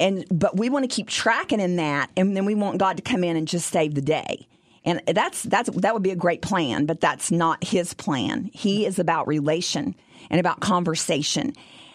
And 0.00 0.24
but 0.30 0.56
we 0.56 0.70
want 0.70 0.84
to 0.88 0.94
keep 0.94 1.08
tracking 1.08 1.60
in 1.60 1.76
that, 1.76 2.10
and 2.16 2.36
then 2.36 2.44
we 2.44 2.54
want 2.54 2.78
God 2.78 2.96
to 2.96 3.02
come 3.02 3.24
in 3.24 3.36
and 3.36 3.48
just 3.48 3.70
save 3.70 3.94
the 3.94 4.00
day. 4.00 4.46
And 4.84 5.02
that's 5.06 5.42
that's 5.42 5.68
that 5.70 5.92
would 5.92 6.02
be 6.02 6.10
a 6.10 6.16
great 6.16 6.40
plan, 6.40 6.86
but 6.86 7.00
that's 7.00 7.30
not 7.30 7.64
his 7.64 7.94
plan. 7.94 8.48
He 8.52 8.86
is 8.86 8.98
about 8.98 9.26
relation 9.26 9.94
and 10.30 10.40
about 10.40 10.60
conversation. 10.60 11.52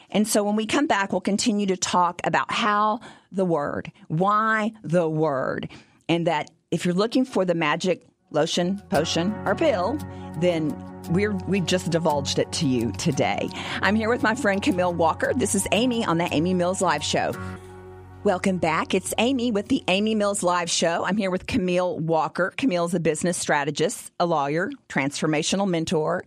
And 0.10 0.28
so 0.28 0.44
when 0.44 0.56
we 0.56 0.66
come 0.66 0.86
back, 0.86 1.12
we'll 1.12 1.22
continue 1.22 1.66
to 1.68 1.78
talk 1.78 2.22
about 2.24 2.52
how 2.52 3.00
the 3.32 3.46
word, 3.46 3.92
why 4.10 4.74
the 4.84 5.10
word, 5.10 5.70
and 6.08 6.28
that 6.28 6.52
if 6.70 6.86
you're 6.86 6.94
looking 6.94 7.26
for 7.26 7.46
the 7.46 7.56
magic 7.56 8.06
lotion, 8.30 8.80
potion, 8.90 9.34
or 9.46 9.56
pill, 9.56 9.98
then 10.40 10.76
we're, 11.10 11.34
we've 11.48 11.66
just 11.66 11.90
divulged 11.90 12.40
it 12.40 12.52
to 12.54 12.68
you 12.68 12.92
today. 12.94 13.50
I'm 13.82 13.96
here 13.96 14.10
with 14.10 14.24
my 14.24 14.36
friend 14.36 14.62
Camille 14.62 14.94
Walker. 14.94 15.34
This 15.36 15.56
is 15.56 15.68
Amy 15.72 16.06
on 16.06 16.18
the 16.18 16.32
Amy 16.32 16.54
Mills 16.54 16.82
Live 16.82 17.04
Show. 17.04 17.34
Welcome 18.24 18.58
back. 18.58 18.94
It's 18.94 19.14
Amy 19.18 19.52
with 19.52 19.68
the 19.68 19.84
Amy 19.90 20.16
Mills 20.16 20.44
Live 20.44 20.70
Show. 20.70 21.04
I'm 21.04 21.18
here 21.18 21.30
with 21.30 21.46
Camille 21.46 22.00
Walker. 22.00 22.54
Camille 22.56 22.86
is 22.86 22.94
a 22.94 23.00
business 23.02 23.36
strategist, 23.36 24.14
a 24.18 24.26
lawyer, 24.26 24.72
transformational 24.88 25.68
mentor, 25.68 26.24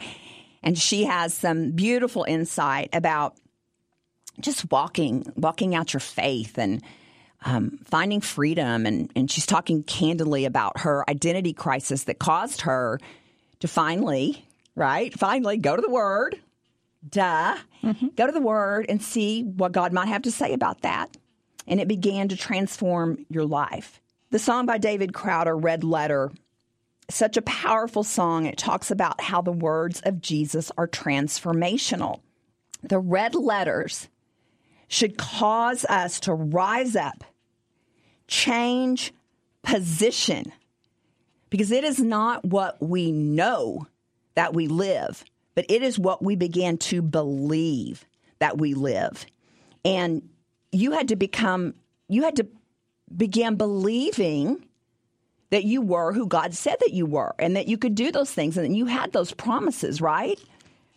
and 0.62 0.76
she 0.76 1.04
has 1.04 1.32
some 1.32 1.70
beautiful 1.70 2.24
insight 2.28 2.90
about 2.92 3.38
just 4.38 4.70
walking, 4.70 5.32
walking 5.37 5.74
out 5.74 5.94
your 5.94 6.00
faith 6.00 6.59
and 6.59 6.82
um, 7.46 7.78
finding 7.85 8.20
freedom. 8.20 8.85
And, 8.85 9.11
and 9.16 9.30
she's 9.30 9.46
talking 9.46 9.82
candidly 9.82 10.44
about 10.44 10.80
her 10.80 11.02
identity 11.09 11.54
crisis 11.54 12.04
that 12.04 12.18
caused 12.18 12.61
her 12.62 13.00
to 13.61 13.68
finally, 13.68 14.46
right, 14.74 15.18
finally 15.18 15.56
go 15.56 15.74
to 15.74 15.80
the 15.80 15.90
Word, 15.90 16.38
duh, 17.09 17.56
mm-hmm. 17.82 18.09
go 18.16 18.26
to 18.26 18.32
the 18.32 18.42
Word 18.42 18.85
and 18.90 19.02
see 19.02 19.44
what 19.44 19.72
God 19.72 19.94
might 19.94 20.09
have 20.09 20.22
to 20.22 20.30
say 20.30 20.52
about 20.52 20.82
that. 20.82 21.16
And 21.66 21.81
it 21.81 21.88
began 21.88 22.29
to 22.29 22.37
transform 22.37 23.26
your 23.29 23.44
life. 23.44 24.00
The 24.31 24.38
song 24.38 24.66
by 24.66 24.79
David 24.79 25.14
Crowder, 25.14 25.57
Red 25.57 25.85
Letter, 25.85 26.31
such 27.09 27.37
a 27.37 27.42
powerful 27.42 28.05
song. 28.05 28.46
It 28.46 28.59
talks 28.59 28.90
about 28.90 29.20
how 29.20 29.40
the 29.42 29.52
words 29.52 30.00
of 30.05 30.20
Jesus 30.20 30.72
are 30.76 30.88
transformational. 30.88 32.20
The 32.83 32.98
red 32.98 33.35
letters 33.35 34.09
should 34.88 35.16
cause 35.16 35.85
us 35.87 36.20
to 36.20 36.35
rise 36.35 36.94
up, 36.94 37.24
change 38.29 39.12
position, 39.62 40.52
because 41.50 41.70
it 41.70 41.85
is 41.85 41.98
not 41.98 42.44
what 42.44 42.81
we 42.83 43.12
know 43.12 43.87
that 44.35 44.55
we 44.55 44.68
live, 44.68 45.24
but 45.55 45.66
it 45.68 45.83
is 45.83 45.98
what 45.98 46.22
we 46.22 46.37
begin 46.37 46.79
to 46.79 47.02
believe 47.02 48.05
that 48.38 48.59
we 48.59 48.74
live. 48.74 49.26
And 49.85 50.29
you 50.72 50.92
had 50.92 51.09
to 51.09 51.16
become, 51.16 51.74
you 52.09 52.22
had 52.22 52.37
to 52.37 52.46
begin 53.14 53.57
believing 53.57 54.64
that 55.50 55.64
you 55.64 55.81
were 55.81 56.12
who 56.12 56.26
God 56.26 56.55
said 56.55 56.76
that 56.81 56.92
you 56.92 57.07
were 57.07 57.35
and 57.38 57.57
that 57.57 57.68
you 57.68 57.79
could 57.79 57.94
do 57.94 58.11
those 58.11 58.33
things 58.33 58.57
and 58.57 58.76
you 58.76 58.87
had 58.87 59.12
those 59.12 59.33
promises, 59.33 60.00
right? 60.00 60.38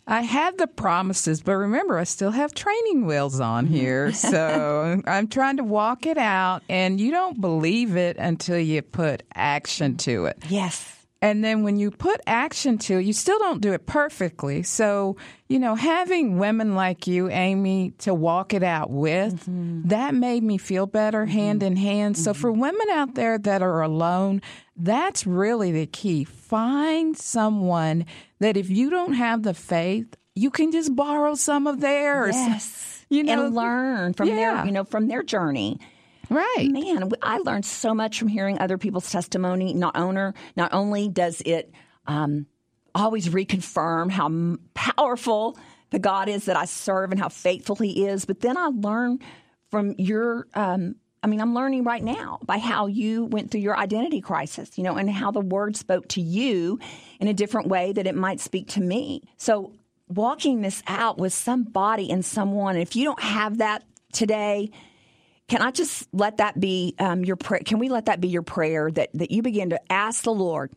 I 0.06 0.22
had 0.22 0.58
the 0.58 0.66
promises, 0.66 1.40
but 1.40 1.52
remember, 1.52 1.96
I 1.96 2.04
still 2.04 2.32
have 2.32 2.52
training 2.52 3.06
wheels 3.06 3.38
on 3.38 3.66
mm-hmm. 3.66 3.74
here. 3.74 4.12
So 4.30 5.02
I'm 5.06 5.28
trying 5.28 5.56
to 5.56 5.64
walk 5.64 6.06
it 6.06 6.18
out, 6.18 6.62
and 6.68 7.00
you 7.00 7.10
don't 7.10 7.40
believe 7.40 7.96
it 7.96 8.16
until 8.16 8.58
you 8.58 8.82
put 8.82 9.22
action 9.34 9.96
to 9.98 10.26
it. 10.26 10.38
Yes. 10.48 10.99
And 11.22 11.44
then 11.44 11.64
when 11.64 11.76
you 11.76 11.90
put 11.90 12.20
action 12.26 12.78
to 12.78 12.98
it, 12.98 13.04
you 13.04 13.12
still 13.12 13.38
don't 13.38 13.60
do 13.60 13.74
it 13.74 13.84
perfectly. 13.84 14.62
So, 14.62 15.16
you 15.48 15.58
know, 15.58 15.74
having 15.74 16.38
women 16.38 16.74
like 16.74 17.06
you, 17.06 17.28
Amy, 17.28 17.92
to 17.98 18.14
walk 18.14 18.54
it 18.54 18.62
out 18.62 18.90
with, 18.90 19.40
mm-hmm. 19.40 19.88
that 19.88 20.14
made 20.14 20.42
me 20.42 20.56
feel 20.56 20.86
better 20.86 21.26
mm-hmm. 21.26 21.38
hand 21.38 21.62
in 21.62 21.76
hand. 21.76 22.14
Mm-hmm. 22.14 22.24
So 22.24 22.32
for 22.32 22.50
women 22.50 22.88
out 22.90 23.16
there 23.16 23.36
that 23.36 23.60
are 23.60 23.82
alone, 23.82 24.40
that's 24.76 25.26
really 25.26 25.72
the 25.72 25.86
key. 25.86 26.24
Find 26.24 27.14
someone 27.16 28.06
that 28.38 28.56
if 28.56 28.70
you 28.70 28.88
don't 28.88 29.12
have 29.12 29.42
the 29.42 29.52
faith, 29.52 30.16
you 30.34 30.50
can 30.50 30.72
just 30.72 30.96
borrow 30.96 31.34
some 31.34 31.66
of 31.66 31.80
theirs. 31.80 32.34
Yes. 32.34 33.04
You 33.10 33.24
know, 33.24 33.46
and 33.46 33.54
learn 33.54 34.14
from 34.14 34.28
yeah. 34.28 34.34
their, 34.36 34.66
you 34.66 34.72
know, 34.72 34.84
from 34.84 35.08
their 35.08 35.22
journey. 35.22 35.80
Right. 36.30 36.68
Man, 36.70 37.10
I 37.22 37.38
learned 37.38 37.66
so 37.66 37.92
much 37.92 38.20
from 38.20 38.28
hearing 38.28 38.60
other 38.60 38.78
people's 38.78 39.10
testimony. 39.10 39.74
Not 39.74 39.96
owner, 39.96 40.32
not 40.54 40.72
only 40.72 41.08
does 41.08 41.42
it 41.44 41.72
um, 42.06 42.46
always 42.94 43.28
reconfirm 43.28 44.12
how 44.12 44.56
powerful 44.74 45.58
the 45.90 45.98
God 45.98 46.28
is 46.28 46.44
that 46.44 46.56
I 46.56 46.66
serve 46.66 47.10
and 47.10 47.20
how 47.20 47.28
faithful 47.28 47.74
He 47.76 48.06
is, 48.06 48.26
but 48.26 48.40
then 48.40 48.56
I 48.56 48.66
learn 48.66 49.18
from 49.70 49.96
your. 49.98 50.46
Um, 50.54 50.94
I 51.22 51.26
mean, 51.26 51.40
I'm 51.40 51.54
learning 51.54 51.84
right 51.84 52.02
now 52.02 52.38
by 52.44 52.56
how 52.56 52.86
you 52.86 53.26
went 53.26 53.50
through 53.50 53.60
your 53.60 53.76
identity 53.76 54.22
crisis, 54.22 54.78
you 54.78 54.84
know, 54.84 54.96
and 54.96 55.10
how 55.10 55.30
the 55.30 55.40
word 55.40 55.76
spoke 55.76 56.08
to 56.10 56.22
you 56.22 56.78
in 57.18 57.28
a 57.28 57.34
different 57.34 57.68
way 57.68 57.92
that 57.92 58.06
it 58.06 58.14
might 58.14 58.40
speak 58.40 58.68
to 58.68 58.80
me. 58.80 59.22
So, 59.36 59.72
walking 60.08 60.62
this 60.62 60.82
out 60.86 61.18
with 61.18 61.32
somebody 61.32 62.10
and 62.10 62.24
someone, 62.24 62.76
if 62.76 62.96
you 62.96 63.04
don't 63.04 63.20
have 63.20 63.58
that 63.58 63.82
today, 64.12 64.70
can 65.50 65.62
I 65.62 65.72
just 65.72 66.08
let 66.12 66.36
that 66.36 66.60
be 66.60 66.94
um, 67.00 67.24
your 67.24 67.34
prayer? 67.34 67.60
Can 67.64 67.80
we 67.80 67.88
let 67.88 68.06
that 68.06 68.20
be 68.20 68.28
your 68.28 68.42
prayer 68.42 68.88
that, 68.92 69.10
that 69.14 69.32
you 69.32 69.42
begin 69.42 69.70
to 69.70 69.92
ask 69.92 70.22
the 70.22 70.32
Lord 70.32 70.72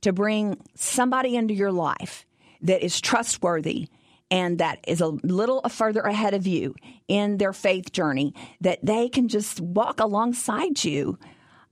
to 0.00 0.14
bring 0.14 0.56
somebody 0.74 1.36
into 1.36 1.52
your 1.52 1.70
life 1.70 2.24
that 2.62 2.82
is 2.82 3.02
trustworthy 3.02 3.88
and 4.30 4.60
that 4.60 4.82
is 4.88 5.02
a 5.02 5.08
little 5.08 5.60
further 5.68 6.00
ahead 6.00 6.32
of 6.32 6.46
you 6.46 6.74
in 7.06 7.36
their 7.36 7.52
faith 7.52 7.92
journey, 7.92 8.32
that 8.62 8.78
they 8.82 9.10
can 9.10 9.28
just 9.28 9.60
walk 9.60 10.00
alongside 10.00 10.82
you? 10.82 11.18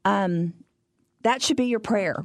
Um, 0.05 0.53
that 1.23 1.41
should 1.41 1.57
be 1.57 1.65
your 1.65 1.81
prayer. 1.81 2.23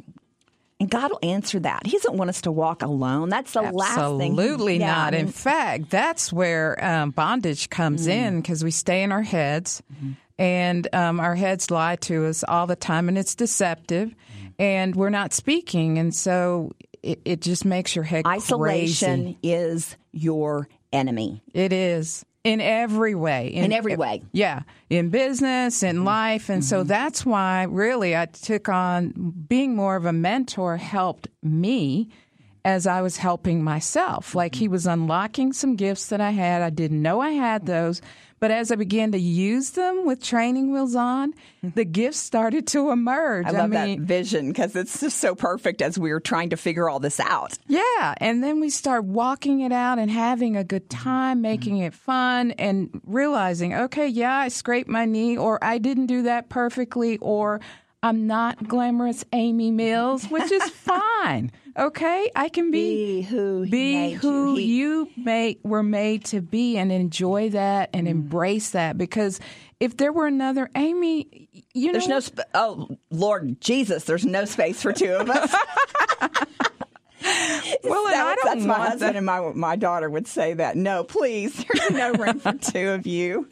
And 0.79 0.89
God 0.91 1.11
will 1.11 1.19
answer 1.23 1.59
that. 1.59 1.85
He 1.87 1.93
doesn't 1.93 2.15
want 2.15 2.29
us 2.29 2.41
to 2.41 2.51
walk 2.51 2.83
alone. 2.83 3.29
That's 3.29 3.53
the 3.53 3.61
Absolutely 3.61 3.79
last 3.79 4.17
thing. 4.19 4.31
Absolutely 4.39 4.77
not. 4.77 5.13
in 5.15 5.27
fact, 5.29 5.89
that's 5.89 6.31
where 6.31 6.83
um, 6.83 7.11
bondage 7.11 7.69
comes 7.69 8.07
mm. 8.07 8.11
in 8.11 8.41
because 8.41 8.63
we 8.63 8.69
stay 8.69 9.01
in 9.01 9.11
our 9.11 9.23
heads, 9.23 9.81
mm-hmm. 9.91 10.11
and 10.37 10.87
um, 10.93 11.19
our 11.19 11.33
heads 11.33 11.71
lie 11.71 11.95
to 11.97 12.27
us 12.27 12.43
all 12.47 12.67
the 12.67 12.75
time, 12.75 13.09
and 13.09 13.17
it's 13.17 13.33
deceptive, 13.33 14.09
mm. 14.09 14.53
and 14.59 14.95
we're 14.95 15.09
not 15.09 15.33
speaking, 15.33 15.97
and 15.97 16.13
so 16.13 16.71
it, 17.01 17.21
it 17.25 17.41
just 17.41 17.65
makes 17.65 17.95
your 17.95 18.05
head 18.05 18.27
isolation 18.27 19.23
crazy. 19.23 19.37
is 19.41 19.97
your 20.11 20.67
enemy. 20.91 21.41
It 21.53 21.73
is 21.73 22.23
in 22.47 22.61
every 22.61 23.15
way. 23.15 23.47
In, 23.47 23.65
in 23.65 23.73
every 23.73 23.95
way. 23.95 24.23
Yeah, 24.31 24.61
in 24.89 25.09
business, 25.09 25.83
in 25.83 25.97
mm-hmm. 25.97 26.05
life. 26.05 26.49
And 26.49 26.61
mm-hmm. 26.61 26.69
so 26.69 26.83
that's 26.83 27.25
why 27.25 27.63
really 27.63 28.15
I 28.15 28.25
took 28.25 28.69
on 28.69 29.33
being 29.47 29.75
more 29.75 29.95
of 29.95 30.05
a 30.05 30.13
mentor 30.13 30.77
helped 30.77 31.27
me 31.43 32.09
as 32.63 32.87
I 32.87 33.01
was 33.01 33.17
helping 33.17 33.63
myself. 33.63 34.33
Like 34.33 34.55
he 34.55 34.65
mm-hmm. 34.65 34.73
was 34.73 34.87
unlocking 34.87 35.53
some 35.53 35.75
gifts 35.75 36.07
that 36.07 36.21
I 36.21 36.31
had. 36.31 36.61
I 36.61 36.69
didn't 36.69 37.01
know 37.01 37.19
I 37.19 37.31
had 37.31 37.65
those. 37.65 38.01
But 38.39 38.51
as 38.51 38.71
I 38.71 38.75
began 38.75 39.11
to 39.13 39.17
use 39.17 39.71
them 39.71 40.05
with 40.05 40.21
training 40.21 40.71
wheels 40.71 40.95
on, 40.95 41.33
the 41.63 41.85
gifts 41.99 42.19
started 42.19 42.67
to 42.67 42.91
emerge. 42.91 43.47
I 43.47 43.51
love 43.51 43.73
I 43.73 43.85
mean, 43.85 43.99
that 43.99 44.05
vision 44.05 44.49
because 44.49 44.75
it's 44.75 44.99
just 44.99 45.17
so 45.17 45.33
perfect 45.33 45.81
as 45.81 45.97
we 45.97 46.11
were 46.11 46.19
trying 46.19 46.51
to 46.51 46.57
figure 46.57 46.89
all 46.89 46.99
this 46.99 47.19
out. 47.19 47.57
Yeah. 47.67 48.13
And 48.17 48.43
then 48.43 48.59
we 48.59 48.69
start 48.69 49.05
walking 49.05 49.61
it 49.61 49.71
out 49.71 49.97
and 49.97 50.11
having 50.11 50.55
a 50.55 50.63
good 50.63 50.87
mm-hmm. 50.89 51.03
time, 51.03 51.41
making 51.41 51.77
it 51.77 51.93
fun, 51.93 52.51
and 52.51 53.01
realizing, 53.05 53.73
okay, 53.73 54.07
yeah, 54.07 54.35
I 54.35 54.49
scraped 54.49 54.89
my 54.89 55.05
knee, 55.05 55.37
or 55.37 55.63
I 55.63 55.79
didn't 55.79 56.05
do 56.07 56.23
that 56.23 56.49
perfectly, 56.49 57.17
or 57.17 57.59
I'm 58.07 58.25
not 58.25 58.65
glamorous 58.65 59.25
Amy 59.33 59.69
Mills, 59.69 60.25
which 60.27 60.49
is 60.49 60.63
fine. 60.69 61.51
Okay, 61.77 62.31
I 62.35 62.47
can 62.47 62.71
be, 62.71 63.17
Be 63.17 63.21
who 63.21 63.67
be 63.67 64.11
who 64.11 64.57
you. 64.57 64.63
You 64.63 65.09
make 65.17 65.59
were 65.63 65.83
made 65.83 66.23
to 66.25 66.41
be, 66.41 66.77
and 66.77 66.89
enjoy 66.91 67.49
that 67.49 67.89
and 67.93 68.07
mm. 68.07 68.11
embrace 68.11 68.71
that. 68.71 68.97
Because 68.97 69.41
if 69.81 69.97
there 69.97 70.13
were 70.13 70.25
another 70.25 70.69
Amy, 70.75 71.49
you 71.73 71.91
There's 71.91 72.07
know, 72.07 72.15
no, 72.15 72.19
sp- 72.23 72.47
oh, 72.55 72.97
Lord 73.11 73.59
Jesus, 73.59 74.05
there's 74.05 74.25
no 74.25 74.45
space 74.45 74.81
for 74.81 74.93
two 74.93 75.11
of 75.11 75.29
us. 75.29 75.53
well, 77.83 78.07
and 78.07 78.15
I 78.15 78.35
That's- 78.35 78.37
don't 78.43 78.45
that's 78.45 78.65
my 78.65 78.73
husband 78.75 79.01
that. 79.01 79.15
and 79.17 79.25
my, 79.25 79.51
my 79.53 79.75
daughter 79.75 80.09
would 80.09 80.27
say 80.27 80.53
that. 80.53 80.77
No, 80.77 81.03
please, 81.03 81.63
there's 81.73 81.91
no 81.91 82.13
room 82.13 82.39
for 82.39 82.53
two 82.53 82.89
of 82.89 83.05
you. 83.05 83.49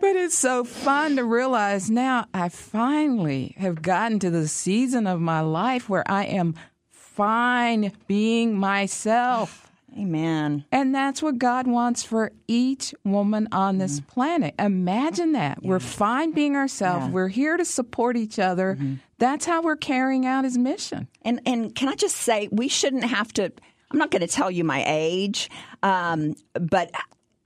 But 0.00 0.16
it's 0.16 0.38
so 0.38 0.64
fun 0.64 1.16
to 1.16 1.24
realize 1.24 1.90
now 1.90 2.26
I 2.32 2.48
finally 2.48 3.54
have 3.58 3.82
gotten 3.82 4.18
to 4.20 4.30
the 4.30 4.48
season 4.48 5.06
of 5.06 5.20
my 5.20 5.40
life 5.40 5.90
where 5.90 6.10
I 6.10 6.24
am 6.24 6.54
fine 6.88 7.92
being 8.06 8.56
myself. 8.56 9.70
Amen. 9.98 10.64
And 10.72 10.94
that's 10.94 11.22
what 11.22 11.36
God 11.38 11.66
wants 11.66 12.02
for 12.02 12.32
each 12.46 12.94
woman 13.04 13.48
on 13.52 13.78
this 13.78 14.00
planet. 14.00 14.54
Imagine 14.58 15.32
that. 15.32 15.62
We're 15.62 15.80
fine 15.80 16.32
being 16.32 16.56
ourselves. 16.56 17.06
Yeah. 17.06 17.12
We're 17.12 17.28
here 17.28 17.56
to 17.56 17.64
support 17.64 18.16
each 18.16 18.38
other. 18.38 18.78
That's 19.18 19.44
how 19.44 19.62
we're 19.62 19.76
carrying 19.76 20.24
out 20.24 20.44
his 20.44 20.56
mission. 20.56 21.08
And 21.22 21.40
and 21.44 21.74
can 21.74 21.88
I 21.88 21.94
just 21.94 22.16
say 22.16 22.48
we 22.50 22.68
shouldn't 22.68 23.04
have 23.04 23.32
to. 23.34 23.52
I'm 23.90 23.98
not 23.98 24.12
going 24.12 24.22
to 24.22 24.28
tell 24.28 24.50
you 24.50 24.62
my 24.62 24.84
age, 24.86 25.50
um, 25.82 26.36
but 26.54 26.92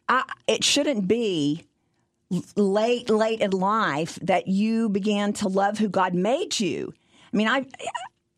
I, 0.08 0.24
it 0.46 0.62
shouldn't 0.62 1.08
be 1.08 1.64
late 2.56 3.10
late 3.10 3.40
in 3.40 3.50
life 3.50 4.18
that 4.22 4.48
you 4.48 4.88
began 4.88 5.32
to 5.34 5.48
love 5.48 5.78
who 5.78 5.88
God 5.88 6.14
made 6.14 6.58
you. 6.58 6.92
I 7.32 7.36
mean, 7.36 7.48
I. 7.48 7.66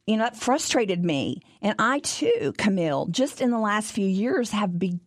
You 0.09 0.16
know, 0.16 0.22
that 0.22 0.36
frustrated 0.36 1.05
me. 1.05 1.42
And 1.61 1.74
I 1.80 1.99
too, 1.99 2.55
Camille, 2.57 3.07
just 3.07 3.40
in 3.40 3.51
the 3.51 3.59
last 3.59 3.90
few 3.90 4.07
years 4.07 4.53
have 4.53 4.78
be, 4.78 5.01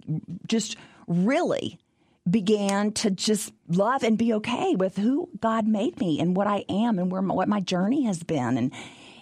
just 0.46 0.76
really 1.08 1.80
began 2.30 2.92
to 2.92 3.12
just 3.12 3.54
love 3.68 4.04
and 4.04 4.18
be 4.18 4.34
okay 4.34 4.76
with 4.76 4.98
who 4.98 5.30
God 5.40 5.68
made 5.68 6.00
me 6.00 6.20
and 6.20 6.36
what 6.36 6.48
I 6.48 6.66
am 6.70 7.00
and 7.00 7.12
where 7.12 7.22
my, 7.22 7.34
what 7.34 7.48
my 7.48 7.60
journey 7.60 8.04
has 8.06 8.24
been. 8.24 8.58
And 8.58 8.74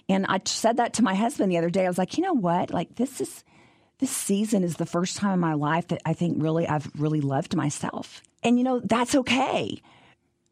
and 0.10 0.26
I 0.28 0.42
said 0.46 0.78
that 0.78 0.94
to 0.94 1.04
my 1.04 1.16
husband 1.16 1.52
the 1.52 1.58
other 1.58 1.70
day. 1.70 1.86
I 1.86 1.90
was 1.90 1.98
like, 1.98 2.18
you 2.18 2.24
know 2.24 2.34
what? 2.34 2.72
Like 2.72 2.96
this 2.96 3.22
is 3.22 3.44
this 4.00 4.12
season 4.12 4.64
is 4.64 4.78
the 4.78 4.86
first 4.86 5.18
time 5.18 5.34
in 5.34 5.40
my 5.40 5.54
life 5.54 5.88
that 5.88 6.02
I 6.06 6.14
think 6.14 6.42
really 6.42 6.68
I've 6.68 6.90
really 6.98 7.22
loved 7.22 7.56
myself. 7.56 8.22
And 8.44 8.58
you 8.58 8.64
know, 8.64 8.80
that's 8.80 9.16
okay. 9.16 9.82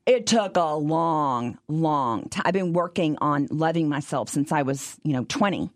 It 0.06 0.28
took 0.28 0.56
a 0.56 0.76
long, 0.76 1.58
long 1.68 2.30
time. 2.30 2.44
I've 2.46 2.54
been 2.54 2.74
working 2.74 3.18
on 3.22 3.48
loving 3.50 3.90
myself 3.90 4.30
since 4.30 4.52
I 4.52 4.62
was, 4.62 4.98
you 5.04 5.14
know, 5.14 5.26
20. 5.26 5.72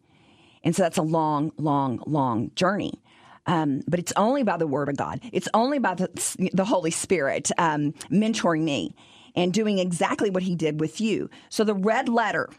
And 0.63 0.75
so 0.75 0.83
that's 0.83 0.97
a 0.97 1.03
long, 1.03 1.51
long, 1.57 2.03
long 2.05 2.51
journey. 2.55 3.01
Um, 3.47 3.81
but 3.87 3.99
it's 3.99 4.13
only 4.15 4.43
by 4.43 4.57
the 4.57 4.67
Word 4.67 4.89
of 4.89 4.97
God. 4.97 5.21
It's 5.31 5.47
only 5.53 5.79
by 5.79 5.95
the, 5.95 6.49
the 6.53 6.65
Holy 6.65 6.91
Spirit 6.91 7.49
um, 7.57 7.93
mentoring 8.11 8.61
me 8.61 8.93
and 9.35 9.51
doing 9.51 9.79
exactly 9.79 10.29
what 10.29 10.43
He 10.43 10.55
did 10.55 10.79
with 10.79 11.01
you. 11.01 11.29
So 11.49 11.63
the 11.63 11.73
red 11.73 12.09
letter, 12.09 12.49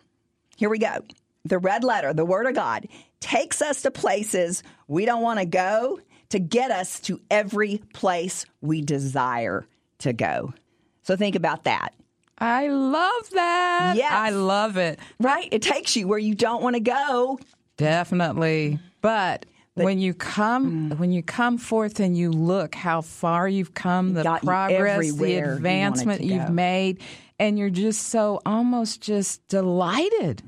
here 0.56 0.68
we 0.70 0.78
go. 0.78 1.04
The 1.44 1.58
red 1.58 1.84
letter, 1.84 2.12
the 2.12 2.24
Word 2.24 2.46
of 2.46 2.54
God, 2.54 2.88
takes 3.20 3.62
us 3.62 3.82
to 3.82 3.90
places 3.90 4.64
we 4.88 5.04
don't 5.04 5.22
want 5.22 5.38
to 5.38 5.46
go 5.46 6.00
to 6.30 6.38
get 6.38 6.70
us 6.70 7.00
to 7.00 7.20
every 7.30 7.78
place 7.92 8.46
we 8.60 8.80
desire 8.82 9.66
to 9.98 10.12
go. 10.12 10.54
So 11.02 11.16
think 11.16 11.36
about 11.36 11.64
that. 11.64 11.94
I 12.38 12.68
love 12.68 13.30
that. 13.32 13.94
Yes. 13.96 14.12
I 14.12 14.30
love 14.30 14.76
it. 14.76 14.98
Right? 15.18 15.48
It 15.52 15.62
takes 15.62 15.94
you 15.94 16.08
where 16.08 16.18
you 16.18 16.34
don't 16.34 16.62
want 16.62 16.74
to 16.74 16.80
go. 16.80 17.38
Definitely. 17.76 18.78
But, 19.02 19.46
when 19.74 19.98
you 19.98 20.12
come 20.12 20.90
mm. 20.90 20.98
when 20.98 21.10
you 21.10 21.22
come 21.22 21.56
forth 21.56 22.00
and 22.00 22.16
you 22.16 22.30
look 22.30 22.74
how 22.74 23.00
far 23.00 23.48
you've 23.48 23.72
come, 23.72 24.12
the 24.12 24.22
progress, 24.42 25.14
the 25.14 25.36
advancement 25.36 26.20
to 26.20 26.26
you've 26.26 26.50
made, 26.50 27.00
and 27.38 27.58
you're 27.58 27.70
just 27.70 28.08
so 28.08 28.40
almost 28.44 29.00
just 29.00 29.46
delighted. 29.48 30.42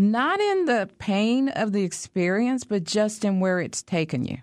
Not 0.00 0.38
in 0.38 0.66
the 0.66 0.88
pain 0.98 1.48
of 1.48 1.72
the 1.72 1.82
experience, 1.82 2.62
but 2.62 2.84
just 2.84 3.24
in 3.24 3.40
where 3.40 3.58
it's 3.58 3.82
taken 3.82 4.24
you. 4.24 4.38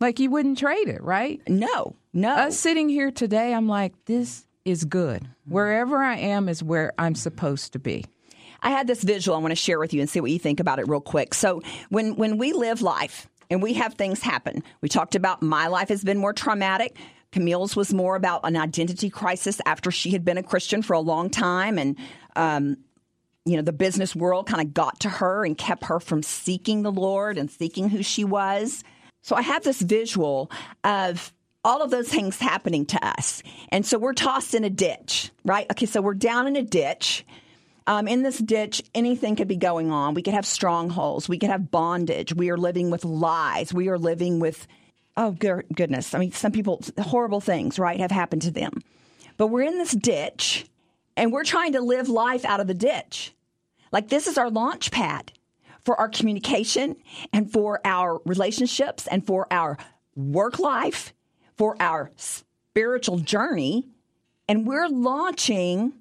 Like 0.00 0.18
you 0.18 0.30
wouldn't 0.30 0.58
trade 0.58 0.88
it, 0.88 1.02
right? 1.02 1.40
No, 1.48 1.96
no. 2.12 2.34
Us 2.34 2.58
sitting 2.58 2.90
here 2.90 3.10
today, 3.10 3.54
I'm 3.54 3.66
like, 3.66 3.94
this 4.04 4.46
is 4.66 4.84
good. 4.84 5.26
Wherever 5.46 5.96
I 5.96 6.16
am 6.16 6.48
is 6.48 6.62
where 6.62 6.92
I'm 6.98 7.14
supposed 7.14 7.72
to 7.72 7.78
be. 7.78 8.04
I 8.62 8.70
had 8.70 8.86
this 8.86 9.02
visual 9.02 9.36
I 9.36 9.40
want 9.40 9.52
to 9.52 9.56
share 9.56 9.78
with 9.78 9.94
you 9.94 10.00
and 10.00 10.10
see 10.10 10.20
what 10.20 10.30
you 10.30 10.38
think 10.38 10.60
about 10.60 10.78
it 10.78 10.88
real 10.88 11.00
quick. 11.00 11.32
So 11.32 11.62
when 11.88 12.16
when 12.16 12.36
we 12.36 12.52
live 12.52 12.82
life 12.82 13.28
and 13.50 13.62
we 13.62 13.74
have 13.74 13.94
things 13.94 14.20
happen, 14.20 14.62
we 14.82 14.88
talked 14.90 15.14
about 15.14 15.40
my 15.40 15.68
life 15.68 15.88
has 15.88 16.04
been 16.04 16.18
more 16.18 16.34
traumatic. 16.34 16.96
Camille's 17.30 17.76
was 17.76 17.94
more 17.94 18.16
about 18.16 18.40
an 18.44 18.56
identity 18.56 19.10
crisis 19.10 19.60
after 19.64 19.90
she 19.90 20.10
had 20.10 20.24
been 20.24 20.38
a 20.38 20.42
Christian 20.42 20.82
for 20.82 20.94
a 20.94 21.00
long 21.00 21.30
time, 21.30 21.78
and 21.78 21.96
um, 22.36 22.76
you 23.48 23.56
know 23.56 23.62
the 23.62 23.72
business 23.72 24.14
world 24.14 24.46
kind 24.46 24.60
of 24.60 24.74
got 24.74 25.00
to 25.00 25.08
her 25.08 25.44
and 25.44 25.56
kept 25.56 25.84
her 25.84 26.00
from 26.00 26.22
seeking 26.22 26.82
the 26.82 26.92
Lord 26.92 27.38
and 27.38 27.50
seeking 27.50 27.88
who 27.88 28.02
she 28.02 28.24
was. 28.24 28.84
So 29.22 29.36
I 29.36 29.42
have 29.42 29.64
this 29.64 29.80
visual 29.80 30.50
of 30.84 31.32
all 31.64 31.82
of 31.82 31.90
those 31.90 32.08
things 32.08 32.38
happening 32.38 32.86
to 32.86 33.04
us, 33.04 33.42
and 33.70 33.84
so 33.84 33.98
we're 33.98 34.12
tossed 34.12 34.54
in 34.54 34.64
a 34.64 34.70
ditch, 34.70 35.30
right? 35.44 35.66
Okay, 35.70 35.86
so 35.86 36.00
we're 36.00 36.14
down 36.14 36.46
in 36.46 36.56
a 36.56 36.62
ditch. 36.62 37.24
Um, 37.86 38.06
in 38.06 38.22
this 38.22 38.36
ditch, 38.36 38.82
anything 38.94 39.34
could 39.34 39.48
be 39.48 39.56
going 39.56 39.90
on. 39.90 40.12
We 40.12 40.20
could 40.20 40.34
have 40.34 40.44
strongholds. 40.44 41.26
We 41.26 41.38
could 41.38 41.48
have 41.48 41.70
bondage. 41.70 42.34
We 42.34 42.50
are 42.50 42.58
living 42.58 42.90
with 42.90 43.02
lies. 43.02 43.72
We 43.72 43.88
are 43.88 43.96
living 43.96 44.40
with, 44.40 44.66
oh, 45.16 45.30
good, 45.30 45.64
goodness. 45.74 46.14
I 46.14 46.18
mean, 46.18 46.32
some 46.32 46.52
people, 46.52 46.82
horrible 47.00 47.40
things, 47.40 47.78
right, 47.78 47.98
have 47.98 48.10
happened 48.10 48.42
to 48.42 48.50
them. 48.50 48.82
But 49.38 49.46
we're 49.46 49.62
in 49.62 49.78
this 49.78 49.92
ditch 49.92 50.66
and 51.16 51.32
we're 51.32 51.44
trying 51.44 51.72
to 51.72 51.80
live 51.80 52.08
life 52.08 52.44
out 52.44 52.60
of 52.60 52.66
the 52.66 52.74
ditch. 52.74 53.32
Like 53.92 54.08
this 54.08 54.26
is 54.26 54.38
our 54.38 54.50
launch 54.50 54.90
pad 54.90 55.32
for 55.84 55.98
our 55.98 56.08
communication 56.08 56.96
and 57.32 57.50
for 57.50 57.80
our 57.84 58.20
relationships 58.24 59.06
and 59.06 59.26
for 59.26 59.46
our 59.50 59.78
work 60.14 60.58
life, 60.58 61.14
for 61.56 61.76
our 61.80 62.10
spiritual 62.16 63.18
journey. 63.18 63.86
And 64.48 64.66
we're 64.66 64.88
launching 64.88 65.92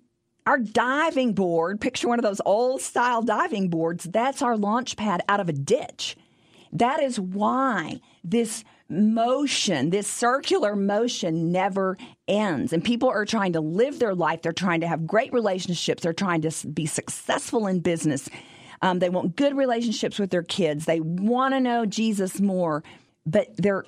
our 0.45 0.57
diving 0.57 1.33
board. 1.33 1.81
Picture 1.81 2.07
one 2.07 2.19
of 2.19 2.23
those 2.23 2.41
old 2.45 2.81
style 2.81 3.21
diving 3.21 3.69
boards. 3.69 4.05
That's 4.05 4.41
our 4.41 4.57
launch 4.57 4.95
pad 4.95 5.21
out 5.27 5.39
of 5.39 5.49
a 5.49 5.53
ditch. 5.53 6.15
That 6.71 7.01
is 7.01 7.19
why 7.19 7.99
this 8.23 8.63
motion, 8.89 9.89
this 9.89 10.07
circular 10.07 10.75
motion 10.75 11.51
never 11.51 11.97
ends. 12.27 12.73
And 12.73 12.83
people 12.83 13.09
are 13.09 13.25
trying 13.25 13.53
to 13.53 13.61
live 13.61 13.99
their 13.99 14.15
life. 14.15 14.41
They're 14.41 14.51
trying 14.51 14.81
to 14.81 14.87
have 14.87 15.07
great 15.07 15.33
relationships. 15.33 16.03
They're 16.03 16.13
trying 16.13 16.41
to 16.41 16.67
be 16.67 16.85
successful 16.85 17.67
in 17.67 17.79
business. 17.79 18.29
Um, 18.81 18.99
they 18.99 19.09
want 19.09 19.35
good 19.35 19.55
relationships 19.55 20.19
with 20.19 20.29
their 20.29 20.43
kids. 20.43 20.85
They 20.85 20.99
want 20.99 21.53
to 21.53 21.59
know 21.59 21.85
Jesus 21.85 22.39
more, 22.39 22.83
but 23.25 23.47
they're 23.57 23.83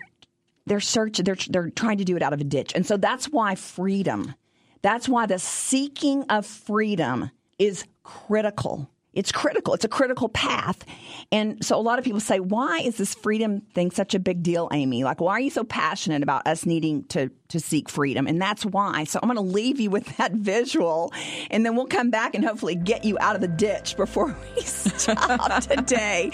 they're 0.66 0.80
searching. 0.80 1.26
They're 1.26 1.38
they're 1.50 1.70
trying 1.70 1.98
to 1.98 2.06
do 2.06 2.16
it 2.16 2.22
out 2.22 2.34
of 2.34 2.42
a 2.42 2.44
ditch, 2.44 2.74
and 2.76 2.86
so 2.86 2.98
that's 2.98 3.26
why 3.26 3.56
freedom. 3.56 4.34
That's 4.82 5.10
why 5.10 5.26
the 5.26 5.40
seeking 5.40 6.24
of 6.24 6.46
freedom 6.46 7.32
is 7.58 7.84
critical. 8.04 8.90
It's 9.14 9.32
critical. 9.32 9.74
It's 9.74 9.86
a 9.86 9.90
critical 9.90 10.30
path. 10.30 10.86
And 11.32 11.64
so 11.66 11.76
a 11.78 11.82
lot 11.82 11.98
of 11.98 12.06
people 12.06 12.20
say, 12.20 12.40
why 12.40 12.80
is 12.80 12.98
this 12.98 13.16
freedom 13.16 13.62
thing 13.74 13.90
such 13.90 14.14
a 14.14 14.20
big 14.20 14.44
deal, 14.44 14.70
Amy? 14.72 15.04
Like, 15.04 15.20
why 15.20 15.34
are 15.34 15.40
you 15.40 15.50
so 15.50 15.64
passionate 15.64 16.22
about 16.22 16.46
us 16.46 16.64
needing 16.66 17.06
to, 17.06 17.32
to 17.48 17.60
seek 17.60 17.90
freedom? 17.90 18.28
And 18.28 18.40
that's 18.40 18.64
why. 18.66 19.06
So 19.06 19.20
I'm 19.22 19.28
going 19.28 19.36
to 19.38 19.54
leave 19.54 19.80
you 19.80 19.90
with 19.90 20.18
that 20.18 20.34
visual, 20.34 21.12
and 21.50 21.66
then 21.66 21.76
we'll 21.76 21.88
come 21.88 22.12
back 22.12 22.36
and 22.36 22.46
hopefully 22.46 22.76
get 22.76 23.04
you 23.04 23.18
out 23.20 23.36
of 23.36 23.42
the 23.42 23.48
ditch 23.48 23.98
before 23.98 24.28
we 24.56 24.62
stop 24.62 25.64
today. 25.64 26.30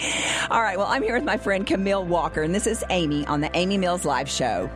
All 0.50 0.60
right. 0.60 0.76
Well, 0.76 0.88
I'm 0.88 1.02
here 1.02 1.14
with 1.14 1.24
my 1.24 1.38
friend 1.38 1.66
Camille 1.66 2.04
Walker, 2.04 2.42
and 2.42 2.54
this 2.54 2.66
is 2.66 2.84
Amy 2.90 3.26
on 3.26 3.40
the 3.40 3.50
Amy 3.56 3.78
Mills 3.78 4.04
Live 4.04 4.28
Show. 4.28 4.70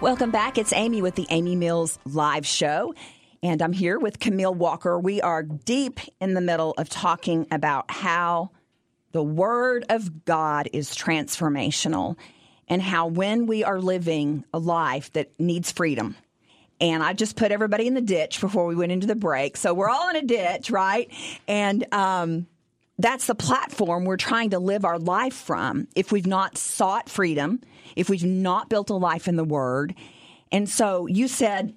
Welcome 0.00 0.30
back. 0.30 0.58
It's 0.58 0.72
Amy 0.72 1.00
with 1.00 1.14
the 1.14 1.26
Amy 1.30 1.56
Mills 1.56 1.98
Live 2.04 2.46
Show. 2.46 2.94
And 3.42 3.62
I'm 3.62 3.72
here 3.72 3.98
with 3.98 4.18
Camille 4.18 4.54
Walker. 4.54 4.98
We 4.98 5.20
are 5.20 5.42
deep 5.42 6.00
in 6.20 6.34
the 6.34 6.40
middle 6.40 6.74
of 6.78 6.88
talking 6.88 7.46
about 7.50 7.90
how 7.90 8.50
the 9.12 9.22
Word 9.22 9.84
of 9.88 10.24
God 10.24 10.68
is 10.72 10.90
transformational 10.90 12.16
and 12.68 12.82
how 12.82 13.06
when 13.06 13.46
we 13.46 13.62
are 13.62 13.80
living 13.80 14.44
a 14.52 14.58
life 14.58 15.12
that 15.12 15.38
needs 15.38 15.70
freedom, 15.70 16.16
and 16.80 17.02
I 17.02 17.12
just 17.12 17.36
put 17.36 17.52
everybody 17.52 17.86
in 17.86 17.94
the 17.94 18.00
ditch 18.00 18.40
before 18.40 18.66
we 18.66 18.74
went 18.74 18.92
into 18.92 19.06
the 19.06 19.14
break. 19.14 19.56
So 19.56 19.72
we're 19.72 19.88
all 19.88 20.10
in 20.10 20.16
a 20.16 20.22
ditch, 20.22 20.70
right? 20.70 21.10
And 21.48 21.86
um, 21.94 22.46
that's 22.98 23.26
the 23.26 23.34
platform 23.34 24.04
we're 24.04 24.16
trying 24.16 24.50
to 24.50 24.58
live 24.58 24.84
our 24.84 24.98
life 24.98 25.34
from 25.34 25.88
if 25.94 26.12
we've 26.12 26.26
not 26.26 26.58
sought 26.58 27.08
freedom, 27.08 27.60
if 27.94 28.10
we've 28.10 28.24
not 28.24 28.68
built 28.68 28.90
a 28.90 28.94
life 28.94 29.28
in 29.28 29.36
the 29.36 29.44
Word. 29.44 29.94
And 30.52 30.68
so 30.68 31.06
you 31.06 31.28
said 31.28 31.74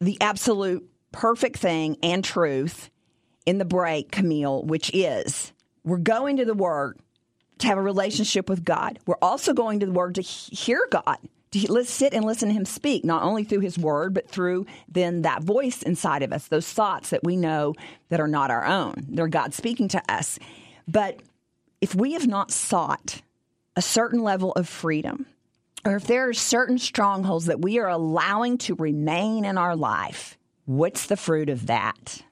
the 0.00 0.20
absolute 0.20 0.88
perfect 1.12 1.58
thing 1.58 1.96
and 2.02 2.24
truth 2.24 2.90
in 3.46 3.58
the 3.58 3.64
break, 3.64 4.10
Camille, 4.10 4.62
which 4.62 4.90
is 4.94 5.52
we're 5.84 5.98
going 5.98 6.36
to 6.36 6.44
the 6.44 6.54
Word 6.54 6.98
to 7.58 7.66
have 7.66 7.78
a 7.78 7.82
relationship 7.82 8.48
with 8.48 8.64
God. 8.64 8.98
We're 9.06 9.16
also 9.20 9.52
going 9.52 9.80
to 9.80 9.86
the 9.86 9.92
Word 9.92 10.14
to 10.16 10.22
hear 10.22 10.86
God, 10.90 11.18
to 11.52 11.72
let's 11.72 11.90
sit 11.90 12.14
and 12.14 12.24
listen 12.24 12.48
to 12.48 12.54
Him 12.54 12.64
speak, 12.64 13.04
not 13.04 13.22
only 13.22 13.44
through 13.44 13.60
His 13.60 13.78
Word, 13.78 14.14
but 14.14 14.28
through 14.28 14.66
then 14.88 15.22
that 15.22 15.42
voice 15.42 15.82
inside 15.82 16.22
of 16.22 16.32
us, 16.32 16.48
those 16.48 16.70
thoughts 16.70 17.10
that 17.10 17.24
we 17.24 17.36
know 17.36 17.74
that 18.08 18.20
are 18.20 18.28
not 18.28 18.50
our 18.50 18.64
own. 18.64 19.06
They're 19.08 19.28
God 19.28 19.54
speaking 19.54 19.88
to 19.88 20.02
us. 20.08 20.38
But 20.86 21.20
if 21.80 21.94
we 21.94 22.12
have 22.12 22.26
not 22.26 22.50
sought 22.50 23.22
a 23.76 23.82
certain 23.82 24.22
level 24.22 24.52
of 24.52 24.68
freedom, 24.68 25.26
or 25.84 25.96
if 25.96 26.06
there 26.06 26.28
are 26.28 26.34
certain 26.34 26.78
strongholds 26.78 27.46
that 27.46 27.60
we 27.60 27.78
are 27.78 27.88
allowing 27.88 28.58
to 28.58 28.74
remain 28.74 29.44
in 29.44 29.58
our 29.58 29.76
life, 29.76 30.38
what's 30.66 31.06
the 31.06 31.16
fruit 31.16 31.48
of 31.48 31.66
that? 31.66 32.22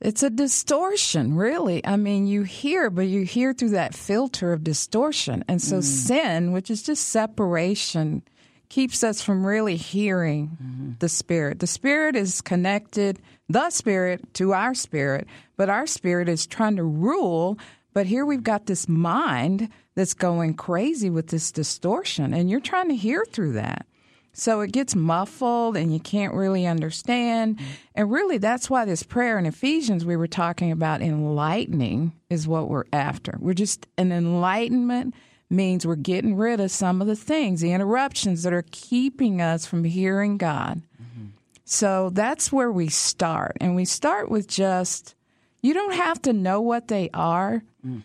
It's 0.00 0.24
a 0.24 0.30
distortion, 0.30 1.36
really. 1.36 1.86
I 1.86 1.96
mean, 1.96 2.26
you 2.26 2.42
hear, 2.42 2.90
but 2.90 3.06
you 3.06 3.22
hear 3.22 3.52
through 3.52 3.70
that 3.70 3.94
filter 3.94 4.52
of 4.52 4.64
distortion. 4.64 5.44
And 5.46 5.62
so 5.62 5.78
mm. 5.78 5.84
sin, 5.84 6.50
which 6.50 6.70
is 6.70 6.82
just 6.82 7.08
separation, 7.08 8.22
keeps 8.68 9.04
us 9.04 9.22
from 9.22 9.46
really 9.46 9.76
hearing 9.76 10.56
mm-hmm. 10.60 10.92
the 10.98 11.08
Spirit. 11.08 11.60
The 11.60 11.68
Spirit 11.68 12.16
is 12.16 12.40
connected, 12.40 13.20
the 13.48 13.70
Spirit, 13.70 14.34
to 14.34 14.54
our 14.54 14.74
spirit, 14.74 15.28
but 15.56 15.68
our 15.68 15.86
spirit 15.86 16.28
is 16.28 16.46
trying 16.46 16.76
to 16.76 16.82
rule. 16.82 17.58
But 17.92 18.06
here 18.06 18.24
we've 18.24 18.42
got 18.42 18.66
this 18.66 18.88
mind 18.88 19.68
that's 19.94 20.14
going 20.14 20.54
crazy 20.54 21.10
with 21.10 21.28
this 21.28 21.52
distortion, 21.52 22.32
and 22.32 22.50
you're 22.50 22.60
trying 22.60 22.88
to 22.88 22.96
hear 22.96 23.24
through 23.24 23.52
that. 23.52 23.86
So 24.34 24.62
it 24.62 24.72
gets 24.72 24.94
muffled 24.94 25.76
and 25.76 25.92
you 25.92 26.00
can't 26.00 26.32
really 26.32 26.66
understand. 26.66 27.58
And 27.94 28.10
really, 28.10 28.38
that's 28.38 28.70
why 28.70 28.86
this 28.86 29.02
prayer 29.02 29.38
in 29.38 29.44
Ephesians 29.44 30.06
we 30.06 30.16
were 30.16 30.26
talking 30.26 30.72
about 30.72 31.02
enlightening 31.02 32.12
is 32.30 32.48
what 32.48 32.70
we're 32.70 32.86
after. 32.94 33.36
We're 33.38 33.52
just 33.52 33.86
an 33.98 34.10
enlightenment 34.10 35.14
means 35.50 35.86
we're 35.86 35.96
getting 35.96 36.34
rid 36.34 36.60
of 36.60 36.70
some 36.70 37.02
of 37.02 37.06
the 37.06 37.16
things, 37.16 37.60
the 37.60 37.72
interruptions 37.72 38.42
that 38.42 38.54
are 38.54 38.64
keeping 38.70 39.42
us 39.42 39.66
from 39.66 39.84
hearing 39.84 40.38
God. 40.38 40.80
Mm-hmm. 41.00 41.26
So 41.66 42.08
that's 42.08 42.50
where 42.50 42.72
we 42.72 42.88
start. 42.88 43.58
And 43.60 43.76
we 43.76 43.84
start 43.84 44.30
with 44.30 44.48
just, 44.48 45.14
you 45.62 45.74
don't 45.74 45.94
have 45.94 46.20
to 46.22 46.32
know 46.32 46.60
what 46.60 46.88
they 46.88 47.08
are. 47.14 47.62
Mm. 47.86 48.02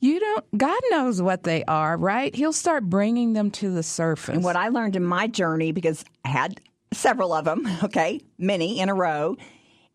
You 0.00 0.20
don't, 0.20 0.58
God 0.58 0.80
knows 0.90 1.20
what 1.22 1.44
they 1.44 1.64
are, 1.64 1.96
right? 1.96 2.34
He'll 2.34 2.52
start 2.52 2.84
bringing 2.84 3.32
them 3.32 3.50
to 3.52 3.70
the 3.70 3.82
surface. 3.82 4.34
And 4.34 4.44
what 4.44 4.56
I 4.56 4.68
learned 4.68 4.96
in 4.96 5.04
my 5.04 5.26
journey, 5.26 5.72
because 5.72 6.04
I 6.24 6.28
had 6.28 6.60
several 6.92 7.32
of 7.32 7.44
them, 7.44 7.66
okay, 7.84 8.20
many 8.38 8.80
in 8.80 8.88
a 8.88 8.94
row, 8.94 9.36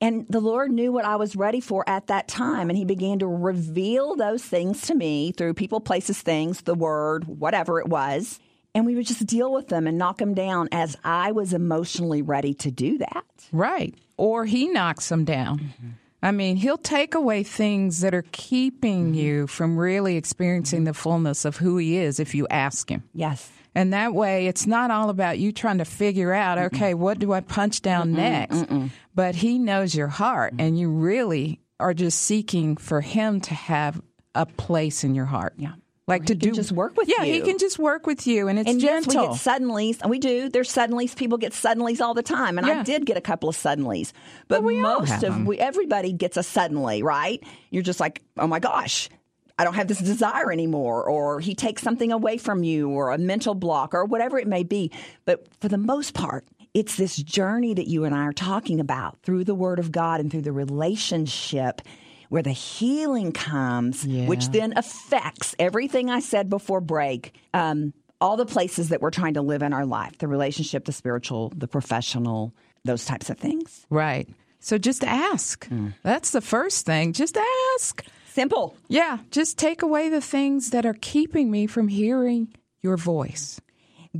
and 0.01 0.25
the 0.29 0.39
Lord 0.39 0.71
knew 0.71 0.91
what 0.91 1.05
I 1.05 1.17
was 1.17 1.35
ready 1.35 1.59
for 1.59 1.87
at 1.87 2.07
that 2.07 2.27
time. 2.27 2.69
And 2.69 2.77
He 2.77 2.85
began 2.85 3.19
to 3.19 3.27
reveal 3.27 4.15
those 4.15 4.43
things 4.43 4.81
to 4.87 4.95
me 4.95 5.31
through 5.31 5.53
people, 5.55 5.81
places, 5.81 6.21
things, 6.21 6.61
the 6.61 6.75
word, 6.75 7.25
whatever 7.25 7.79
it 7.79 7.87
was. 7.87 8.39
And 8.73 8.85
we 8.85 8.95
would 8.95 9.07
just 9.07 9.25
deal 9.25 9.51
with 9.51 9.67
them 9.67 9.87
and 9.87 9.97
knock 9.97 10.19
them 10.19 10.33
down 10.33 10.69
as 10.71 10.95
I 11.03 11.31
was 11.31 11.53
emotionally 11.53 12.21
ready 12.21 12.53
to 12.55 12.71
do 12.71 12.99
that. 12.99 13.25
Right. 13.51 13.93
Or 14.15 14.45
He 14.45 14.67
knocks 14.69 15.09
them 15.09 15.25
down. 15.25 15.59
Mm-hmm. 15.59 15.89
I 16.21 16.31
mean, 16.31 16.57
he'll 16.57 16.77
take 16.77 17.15
away 17.15 17.43
things 17.43 18.01
that 18.01 18.13
are 18.13 18.25
keeping 18.31 19.07
mm-hmm. 19.07 19.13
you 19.13 19.47
from 19.47 19.77
really 19.77 20.17
experiencing 20.17 20.83
the 20.83 20.93
fullness 20.93 21.45
of 21.45 21.57
who 21.57 21.77
he 21.77 21.97
is 21.97 22.19
if 22.19 22.35
you 22.35 22.47
ask 22.49 22.89
him. 22.89 23.03
Yes. 23.13 23.49
And 23.75 23.93
that 23.93 24.13
way, 24.13 24.47
it's 24.47 24.67
not 24.67 24.91
all 24.91 25.09
about 25.09 25.39
you 25.39 25.51
trying 25.51 25.77
to 25.77 25.85
figure 25.85 26.33
out, 26.33 26.57
mm 26.57 26.65
okay, 26.65 26.93
what 26.93 27.19
do 27.19 27.31
I 27.31 27.41
punch 27.41 27.81
down 27.81 28.11
mm 28.11 28.15
next? 28.17 28.57
Mm-mm. 28.57 28.89
But 29.15 29.35
he 29.35 29.59
knows 29.59 29.95
your 29.95 30.07
heart, 30.07 30.53
and 30.59 30.77
you 30.77 30.89
really 30.89 31.59
are 31.79 31.93
just 31.93 32.21
seeking 32.21 32.75
for 32.77 33.01
him 33.01 33.39
to 33.41 33.53
have 33.53 34.01
a 34.35 34.45
place 34.45 35.03
in 35.03 35.15
your 35.15 35.25
heart. 35.25 35.53
Yeah 35.57 35.73
like 36.09 36.25
to 36.25 36.35
do 36.35 36.51
just 36.51 36.71
work 36.71 36.97
with 36.97 37.07
you. 37.07 37.15
yeah, 37.17 37.23
you. 37.23 37.33
he 37.35 37.41
can 37.41 37.57
just 37.57 37.79
work 37.79 38.05
with 38.05 38.27
you, 38.27 38.47
and 38.47 38.59
it's 38.59 38.69
and 38.69 38.79
gentle. 38.79 39.13
Yes, 39.13 39.21
we 39.21 39.27
get 39.27 39.61
suddenlies, 39.61 40.01
and 40.01 40.09
we 40.09 40.19
do. 40.19 40.49
There's 40.49 40.71
suddenlies. 40.71 41.15
People 41.15 41.37
get 41.37 41.53
suddenlies 41.53 42.01
all 42.01 42.13
the 42.13 42.23
time, 42.23 42.57
and 42.57 42.67
yeah. 42.67 42.79
I 42.79 42.83
did 42.83 43.05
get 43.05 43.15
a 43.15 43.21
couple 43.21 43.47
of 43.47 43.55
suddenlies. 43.55 44.11
But 44.47 44.63
well, 44.63 44.75
most 44.75 45.23
of 45.23 45.45
we, 45.45 45.59
everybody 45.59 46.11
gets 46.11 46.35
a 46.35 46.43
suddenly, 46.43 47.03
right? 47.03 47.41
You're 47.69 47.83
just 47.83 47.99
like, 47.99 48.21
oh 48.37 48.47
my 48.47 48.59
gosh, 48.59 49.09
I 49.57 49.63
don't 49.63 49.75
have 49.75 49.87
this 49.87 49.99
desire 49.99 50.51
anymore, 50.51 51.03
or 51.03 51.39
he 51.39 51.55
takes 51.55 51.81
something 51.81 52.11
away 52.11 52.37
from 52.37 52.63
you, 52.63 52.89
or 52.89 53.11
a 53.11 53.17
mental 53.17 53.53
block, 53.53 53.93
or 53.93 54.05
whatever 54.05 54.39
it 54.39 54.47
may 54.47 54.63
be. 54.63 54.91
But 55.25 55.47
for 55.59 55.69
the 55.69 55.77
most 55.77 56.13
part, 56.13 56.45
it's 56.73 56.97
this 56.97 57.17
journey 57.17 57.73
that 57.73 57.87
you 57.87 58.05
and 58.05 58.13
I 58.15 58.23
are 58.25 58.33
talking 58.33 58.79
about 58.79 59.21
through 59.21 59.43
the 59.43 59.55
Word 59.55 59.79
of 59.79 59.91
God 59.91 60.19
and 60.19 60.31
through 60.31 60.43
the 60.43 60.51
relationship 60.51 61.81
where 62.29 62.43
the 62.43 62.51
healing 62.51 63.31
comes, 63.31 64.05
yeah. 64.05 64.27
which 64.27 64.49
then 64.49 64.73
affects 64.75 65.55
everything 65.59 66.09
I 66.09 66.19
said 66.19 66.49
before 66.49 66.81
break. 66.81 67.35
Um, 67.53 67.93
all 68.21 68.37
the 68.37 68.45
places 68.45 68.89
that 68.89 69.01
we're 69.01 69.11
trying 69.11 69.35
to 69.35 69.41
live 69.41 69.61
in 69.61 69.73
our 69.73 69.85
life 69.85 70.17
the 70.17 70.27
relationship, 70.27 70.85
the 70.85 70.91
spiritual, 70.91 71.51
the 71.55 71.67
professional, 71.67 72.53
those 72.85 73.05
types 73.05 73.29
of 73.29 73.37
things. 73.37 73.85
Right. 73.89 74.27
So 74.59 74.77
just 74.77 75.03
ask. 75.03 75.67
Mm. 75.69 75.93
That's 76.03 76.31
the 76.31 76.41
first 76.41 76.85
thing. 76.85 77.13
Just 77.13 77.37
ask. 77.75 78.05
Simple. 78.31 78.75
Yeah. 78.87 79.19
Just 79.31 79.57
take 79.57 79.81
away 79.81 80.09
the 80.09 80.21
things 80.21 80.71
that 80.71 80.85
are 80.85 80.95
keeping 80.99 81.49
me 81.49 81.65
from 81.65 81.87
hearing 81.87 82.53
your 82.81 82.97
voice. 82.97 83.59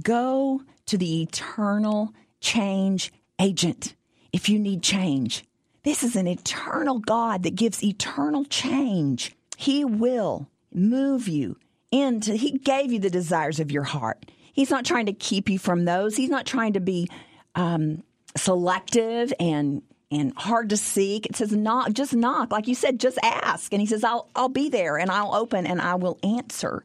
Go 0.02 0.62
to 0.88 0.98
the 0.98 1.22
eternal 1.22 2.14
change 2.40 3.12
agent 3.40 3.96
if 4.32 4.50
you 4.50 4.60
need 4.60 4.82
change. 4.82 5.44
This 5.90 6.04
is 6.04 6.16
an 6.16 6.28
eternal 6.28 7.00
God 7.00 7.42
that 7.42 7.56
gives 7.56 7.84
eternal 7.84 8.46
change. 8.46 9.36
He 9.58 9.84
will 9.84 10.48
move 10.72 11.28
you 11.28 11.58
into, 11.92 12.36
He 12.36 12.52
gave 12.52 12.92
you 12.92 13.00
the 13.00 13.10
desires 13.10 13.60
of 13.60 13.72
your 13.72 13.82
heart. 13.82 14.30
He's 14.54 14.70
not 14.70 14.86
trying 14.86 15.08
to 15.08 15.14
keep 15.14 15.50
you 15.50 15.58
from 15.58 15.86
those. 15.86 16.16
He's 16.16 16.30
not 16.30 16.46
trying 16.46 16.74
to 16.74 16.80
be 16.80 17.10
um, 17.56 18.04
selective 18.38 19.34
and 19.40 19.82
and 20.12 20.32
hard 20.38 20.70
to 20.70 20.78
seek. 20.78 21.26
It 21.26 21.36
says 21.36 21.54
knock, 21.54 21.92
just 21.94 22.14
knock, 22.14 22.52
like 22.52 22.68
you 22.68 22.76
said, 22.76 23.00
just 23.00 23.18
ask. 23.24 23.74
And 23.74 23.82
he 23.82 23.88
says, 23.88 24.04
I'll 24.04 24.30
I'll 24.36 24.48
be 24.48 24.70
there 24.70 25.00
and 25.00 25.10
I'll 25.10 25.34
open 25.34 25.66
and 25.66 25.82
I 25.82 25.96
will 25.96 26.20
answer. 26.22 26.84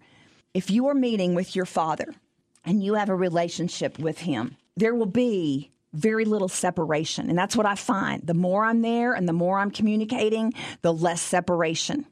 If 0.55 0.70
you 0.70 0.86
are 0.86 0.94
meeting 0.94 1.34
with 1.34 1.55
your 1.55 1.66
father 1.66 2.14
and 2.64 2.82
you 2.82 2.94
have 2.94 3.11
a 3.11 3.14
relationship 3.14 3.98
with 3.98 4.20
him, 4.20 4.57
there 4.78 4.94
will 4.94 5.05
be 5.05 5.72
very 5.95 6.24
little 6.24 6.49
separation. 6.49 7.30
And 7.30 7.38
that's 7.38 7.57
what 7.57 7.66
I 7.66 7.74
find. 7.74 8.26
The 8.26 8.34
more 8.34 8.64
I'm 8.64 8.82
there 8.82 9.14
and 9.14 9.28
the 9.28 9.32
more 9.32 9.59
I'm 9.59 9.70
communicating, 9.70 10.53
the 10.82 10.92
less 10.92 11.22
separation. 11.22 12.07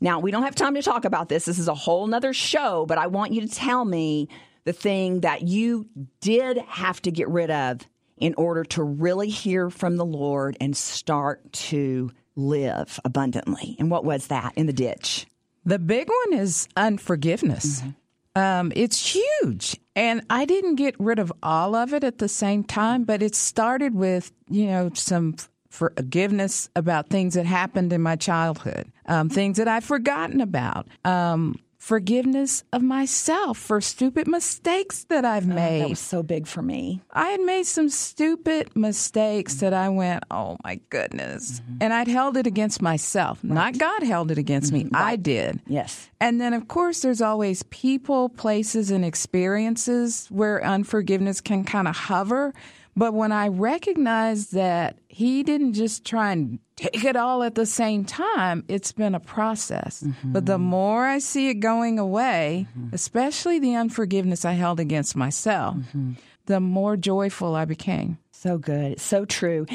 Now, 0.00 0.18
we 0.20 0.30
don't 0.30 0.42
have 0.42 0.54
time 0.54 0.74
to 0.74 0.82
talk 0.82 1.04
about 1.04 1.28
this. 1.28 1.44
This 1.44 1.58
is 1.58 1.68
a 1.68 1.74
whole 1.74 2.06
nother 2.06 2.32
show, 2.32 2.86
but 2.86 2.98
I 2.98 3.06
want 3.06 3.32
you 3.32 3.40
to 3.40 3.48
tell 3.48 3.84
me 3.84 4.28
the 4.64 4.72
thing 4.72 5.20
that 5.20 5.42
you 5.42 5.86
did 6.20 6.58
have 6.58 7.00
to 7.02 7.10
get 7.10 7.28
rid 7.28 7.50
of 7.50 7.80
in 8.18 8.34
order 8.34 8.64
to 8.64 8.82
really 8.82 9.28
hear 9.28 9.70
from 9.70 9.96
the 9.96 10.04
Lord 10.04 10.56
and 10.60 10.76
start 10.76 11.52
to 11.52 12.10
live 12.36 13.00
abundantly. 13.04 13.76
And 13.78 13.90
what 13.90 14.04
was 14.04 14.28
that 14.28 14.52
in 14.56 14.66
the 14.66 14.72
ditch? 14.72 15.26
The 15.64 15.78
big 15.78 16.08
one 16.08 16.40
is 16.40 16.68
unforgiveness. 16.76 17.80
Mm-hmm. 17.80 17.90
Um, 18.34 18.72
it's 18.74 19.14
huge. 19.14 19.76
And 19.94 20.22
I 20.30 20.44
didn't 20.44 20.76
get 20.76 20.94
rid 20.98 21.18
of 21.18 21.32
all 21.42 21.74
of 21.74 21.92
it 21.92 22.02
at 22.04 22.18
the 22.18 22.28
same 22.28 22.64
time, 22.64 23.04
but 23.04 23.22
it 23.22 23.34
started 23.34 23.94
with, 23.94 24.32
you 24.48 24.66
know, 24.66 24.90
some 24.94 25.36
forgiveness 25.68 26.68
about 26.76 27.08
things 27.08 27.34
that 27.34 27.46
happened 27.46 27.92
in 27.92 28.02
my 28.02 28.16
childhood, 28.16 28.90
um, 29.06 29.28
things 29.28 29.56
that 29.56 29.68
I've 29.68 29.84
forgotten 29.84 30.40
about. 30.40 30.86
Um, 31.04 31.56
forgiveness 31.82 32.62
of 32.72 32.80
myself 32.80 33.58
for 33.58 33.80
stupid 33.80 34.28
mistakes 34.28 35.02
that 35.08 35.24
I've 35.24 35.48
made. 35.48 35.78
Oh, 35.78 35.80
that 35.80 35.90
was 35.90 35.98
so 35.98 36.22
big 36.22 36.46
for 36.46 36.62
me. 36.62 37.02
I 37.12 37.30
had 37.30 37.40
made 37.40 37.66
some 37.66 37.88
stupid 37.88 38.76
mistakes 38.76 39.54
that 39.56 39.74
I 39.74 39.88
went, 39.88 40.22
oh 40.30 40.58
my 40.62 40.78
goodness. 40.90 41.58
Mm-hmm. 41.58 41.78
And 41.80 41.92
I'd 41.92 42.06
held 42.06 42.36
it 42.36 42.46
against 42.46 42.80
myself. 42.80 43.40
Right. 43.42 43.52
Not 43.52 43.78
God 43.78 44.04
held 44.04 44.30
it 44.30 44.38
against 44.38 44.72
mm-hmm. 44.72 44.84
me. 44.84 44.90
Right. 44.92 45.12
I 45.14 45.16
did. 45.16 45.60
Yes. 45.66 46.08
And 46.20 46.40
then, 46.40 46.54
of 46.54 46.68
course, 46.68 47.00
there's 47.00 47.20
always 47.20 47.64
people, 47.64 48.28
places, 48.28 48.92
and 48.92 49.04
experiences 49.04 50.28
where 50.30 50.64
unforgiveness 50.64 51.40
can 51.40 51.64
kind 51.64 51.88
of 51.88 51.96
hover. 51.96 52.54
But 52.94 53.14
when 53.14 53.32
I 53.32 53.48
recognized 53.48 54.52
that 54.52 54.98
he 55.08 55.42
didn't 55.42 55.72
just 55.72 56.04
try 56.04 56.32
and 56.32 56.58
take 56.76 57.04
it 57.04 57.16
all 57.16 57.42
at 57.42 57.54
the 57.54 57.64
same 57.64 58.04
time, 58.04 58.64
it's 58.68 58.92
been 58.92 59.14
a 59.14 59.20
process. 59.20 60.02
Mm-hmm. 60.02 60.32
But 60.32 60.46
the 60.46 60.58
more 60.58 61.06
I 61.06 61.18
see 61.18 61.48
it 61.48 61.54
going 61.54 61.98
away, 61.98 62.66
mm-hmm. 62.70 62.94
especially 62.94 63.58
the 63.58 63.76
unforgiveness 63.76 64.44
I 64.44 64.52
held 64.52 64.78
against 64.78 65.16
myself, 65.16 65.76
mm-hmm. 65.76 66.12
the 66.46 66.60
more 66.60 66.96
joyful 66.96 67.54
I 67.54 67.64
became. 67.64 68.18
So 68.32 68.58
good. 68.58 69.00
So 69.00 69.24
true. 69.24 69.66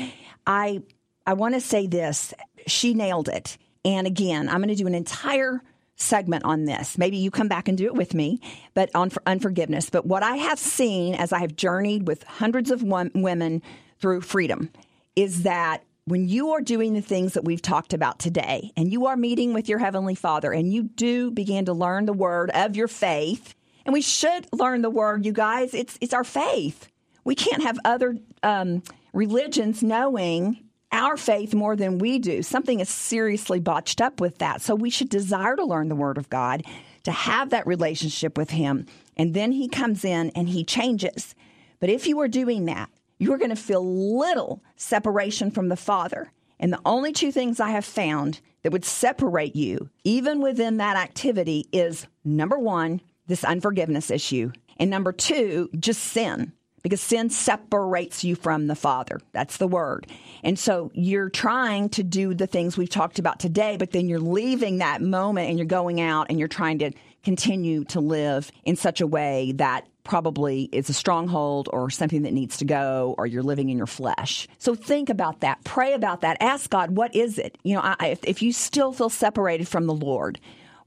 I 0.45 0.83
I 1.25 1.33
want 1.33 1.55
to 1.55 1.61
say 1.61 1.87
this. 1.87 2.33
She 2.67 2.93
nailed 2.93 3.29
it. 3.29 3.57
And 3.83 4.05
again, 4.05 4.49
I'm 4.49 4.57
going 4.57 4.69
to 4.69 4.75
do 4.75 4.87
an 4.87 4.95
entire 4.95 5.61
segment 5.97 6.45
on 6.45 6.65
this. 6.65 6.97
Maybe 6.97 7.17
you 7.17 7.29
come 7.29 7.47
back 7.47 7.67
and 7.67 7.77
do 7.77 7.85
it 7.85 7.95
with 7.95 8.13
me, 8.13 8.39
but 8.73 8.89
on 8.95 9.09
for 9.09 9.21
unforgiveness. 9.25 9.89
But 9.89 10.05
what 10.05 10.23
I 10.23 10.37
have 10.37 10.59
seen 10.59 11.15
as 11.15 11.33
I 11.33 11.39
have 11.39 11.55
journeyed 11.55 12.07
with 12.07 12.23
hundreds 12.23 12.71
of 12.71 12.83
women 12.83 13.61
through 13.99 14.21
freedom 14.21 14.69
is 15.15 15.43
that 15.43 15.83
when 16.05 16.29
you 16.29 16.51
are 16.51 16.61
doing 16.61 16.93
the 16.93 17.01
things 17.01 17.33
that 17.33 17.43
we've 17.43 17.61
talked 17.61 17.93
about 17.93 18.19
today 18.19 18.71
and 18.77 18.91
you 18.91 19.07
are 19.07 19.17
meeting 19.17 19.53
with 19.53 19.67
your 19.67 19.79
Heavenly 19.79 20.15
Father 20.15 20.53
and 20.53 20.71
you 20.71 20.83
do 20.83 21.31
begin 21.31 21.65
to 21.65 21.73
learn 21.73 22.05
the 22.05 22.13
word 22.13 22.49
of 22.51 22.77
your 22.77 22.87
faith, 22.87 23.55
and 23.85 23.91
we 23.91 24.01
should 24.01 24.47
learn 24.53 24.83
the 24.83 24.89
word, 24.89 25.25
you 25.25 25.33
guys, 25.33 25.73
it's, 25.73 25.97
it's 25.99 26.13
our 26.13 26.23
faith. 26.23 26.87
We 27.23 27.35
can't 27.35 27.63
have 27.63 27.77
other 27.83 28.17
um, 28.41 28.83
religions 29.11 29.83
knowing 29.83 30.63
our 30.91 31.17
faith 31.17 31.53
more 31.53 31.75
than 31.75 31.99
we 31.99 32.19
do. 32.19 32.41
Something 32.41 32.79
is 32.79 32.89
seriously 32.89 33.59
botched 33.59 34.01
up 34.01 34.19
with 34.19 34.37
that. 34.39 34.61
So 34.61 34.75
we 34.75 34.89
should 34.89 35.09
desire 35.09 35.55
to 35.55 35.65
learn 35.65 35.89
the 35.89 35.95
Word 35.95 36.17
of 36.17 36.29
God, 36.29 36.63
to 37.03 37.11
have 37.11 37.49
that 37.49 37.67
relationship 37.67 38.37
with 38.37 38.51
Him. 38.51 38.85
And 39.15 39.33
then 39.33 39.51
He 39.51 39.67
comes 39.67 40.05
in 40.05 40.31
and 40.31 40.49
He 40.49 40.63
changes. 40.63 41.35
But 41.79 41.89
if 41.89 42.07
you 42.07 42.19
are 42.21 42.27
doing 42.27 42.65
that, 42.65 42.89
you 43.19 43.33
are 43.33 43.37
going 43.37 43.49
to 43.49 43.55
feel 43.55 44.17
little 44.17 44.63
separation 44.75 45.51
from 45.51 45.69
the 45.69 45.75
Father. 45.75 46.31
And 46.59 46.73
the 46.73 46.81
only 46.85 47.11
two 47.11 47.31
things 47.31 47.59
I 47.59 47.69
have 47.69 47.85
found 47.85 48.41
that 48.63 48.71
would 48.71 48.85
separate 48.85 49.55
you, 49.55 49.89
even 50.03 50.41
within 50.41 50.77
that 50.77 50.97
activity, 50.97 51.65
is 51.71 52.07
number 52.23 52.57
one, 52.57 53.01
this 53.27 53.43
unforgiveness 53.43 54.09
issue. 54.09 54.51
And 54.77 54.89
number 54.89 55.11
two, 55.11 55.69
just 55.79 56.01
sin 56.03 56.53
because 56.83 57.01
sin 57.01 57.29
separates 57.29 58.23
you 58.23 58.35
from 58.35 58.67
the 58.67 58.75
Father. 58.75 59.19
That's 59.31 59.57
the 59.57 59.67
word. 59.67 60.07
And 60.43 60.57
so 60.57 60.91
you're 60.93 61.29
trying 61.29 61.89
to 61.89 62.03
do 62.03 62.33
the 62.33 62.47
things 62.47 62.77
we've 62.77 62.89
talked 62.89 63.19
about 63.19 63.39
today, 63.39 63.77
but 63.77 63.91
then 63.91 64.07
you're 64.07 64.19
leaving 64.19 64.77
that 64.77 65.01
moment 65.01 65.49
and 65.49 65.57
you're 65.57 65.65
going 65.65 65.99
out 65.99 66.27
and 66.29 66.39
you're 66.39 66.47
trying 66.47 66.79
to 66.79 66.91
continue 67.23 67.83
to 67.85 67.99
live 67.99 68.51
in 68.63 68.75
such 68.75 69.01
a 69.01 69.07
way 69.07 69.51
that 69.53 69.85
probably 70.07 70.69
is 70.71 70.89
a 70.89 70.93
stronghold 70.93 71.67
or 71.73 71.89
something 71.89 72.21
that 72.21 72.31
needs 72.31 72.57
to 72.57 72.65
go 72.65 73.13
or 73.17 73.27
you're 73.27 73.43
living 73.43 73.69
in 73.69 73.77
your 73.77 73.87
flesh. 73.87 74.47
So 74.57 74.73
think 74.73 75.09
about 75.09 75.41
that. 75.41 75.61
Pray 75.65 75.93
about 75.93 76.21
that. 76.21 76.37
Ask 76.39 76.69
God, 76.69 76.91
what 76.91 77.13
is 77.13 77.37
it? 77.37 77.57
You 77.63 77.75
know, 77.75 77.81
I, 77.83 78.07
if, 78.07 78.23
if 78.23 78.41
you 78.41 78.53
still 78.53 78.93
feel 78.93 79.09
separated 79.09 79.67
from 79.67 79.85
the 79.85 79.93
Lord, 79.93 80.39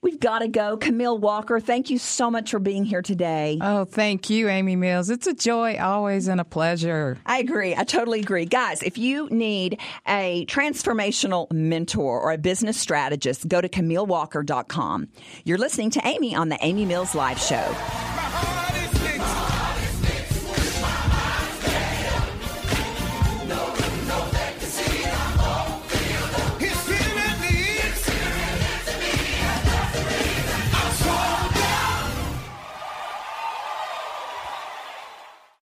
We've 0.03 0.19
got 0.19 0.39
to 0.39 0.49
go. 0.49 0.79
Camille 0.79 1.19
Walker, 1.19 1.61
thank 1.61 1.91
you 1.91 1.99
so 1.99 2.31
much 2.31 2.51
for 2.51 2.59
being 2.59 2.85
here 2.85 3.03
today. 3.03 3.59
Oh, 3.61 3.85
thank 3.85 4.31
you, 4.31 4.49
Amy 4.49 4.75
Mills. 4.75 5.11
It's 5.11 5.27
a 5.27 5.35
joy 5.35 5.77
always 5.79 6.27
and 6.27 6.41
a 6.41 6.45
pleasure. 6.45 7.19
I 7.27 7.39
agree. 7.39 7.77
I 7.77 7.85
totally 7.85 8.21
agree. 8.21 8.47
Guys, 8.47 8.83
if 8.83 8.97
you 8.97 9.29
need 9.31 9.79
a 10.09 10.47
transformational 10.47 11.53
mentor 11.53 12.19
or 12.19 12.33
a 12.33 12.39
business 12.39 12.79
strategist, 12.79 13.47
go 13.47 13.61
to 13.61 13.69
CamilleWalker.com. 13.69 15.09
You're 15.45 15.59
listening 15.59 15.91
to 15.91 16.07
Amy 16.07 16.35
on 16.35 16.49
the 16.49 16.59
Amy 16.63 16.87
Mills 16.87 17.15
Live 17.15 17.39
Show. 17.39 18.70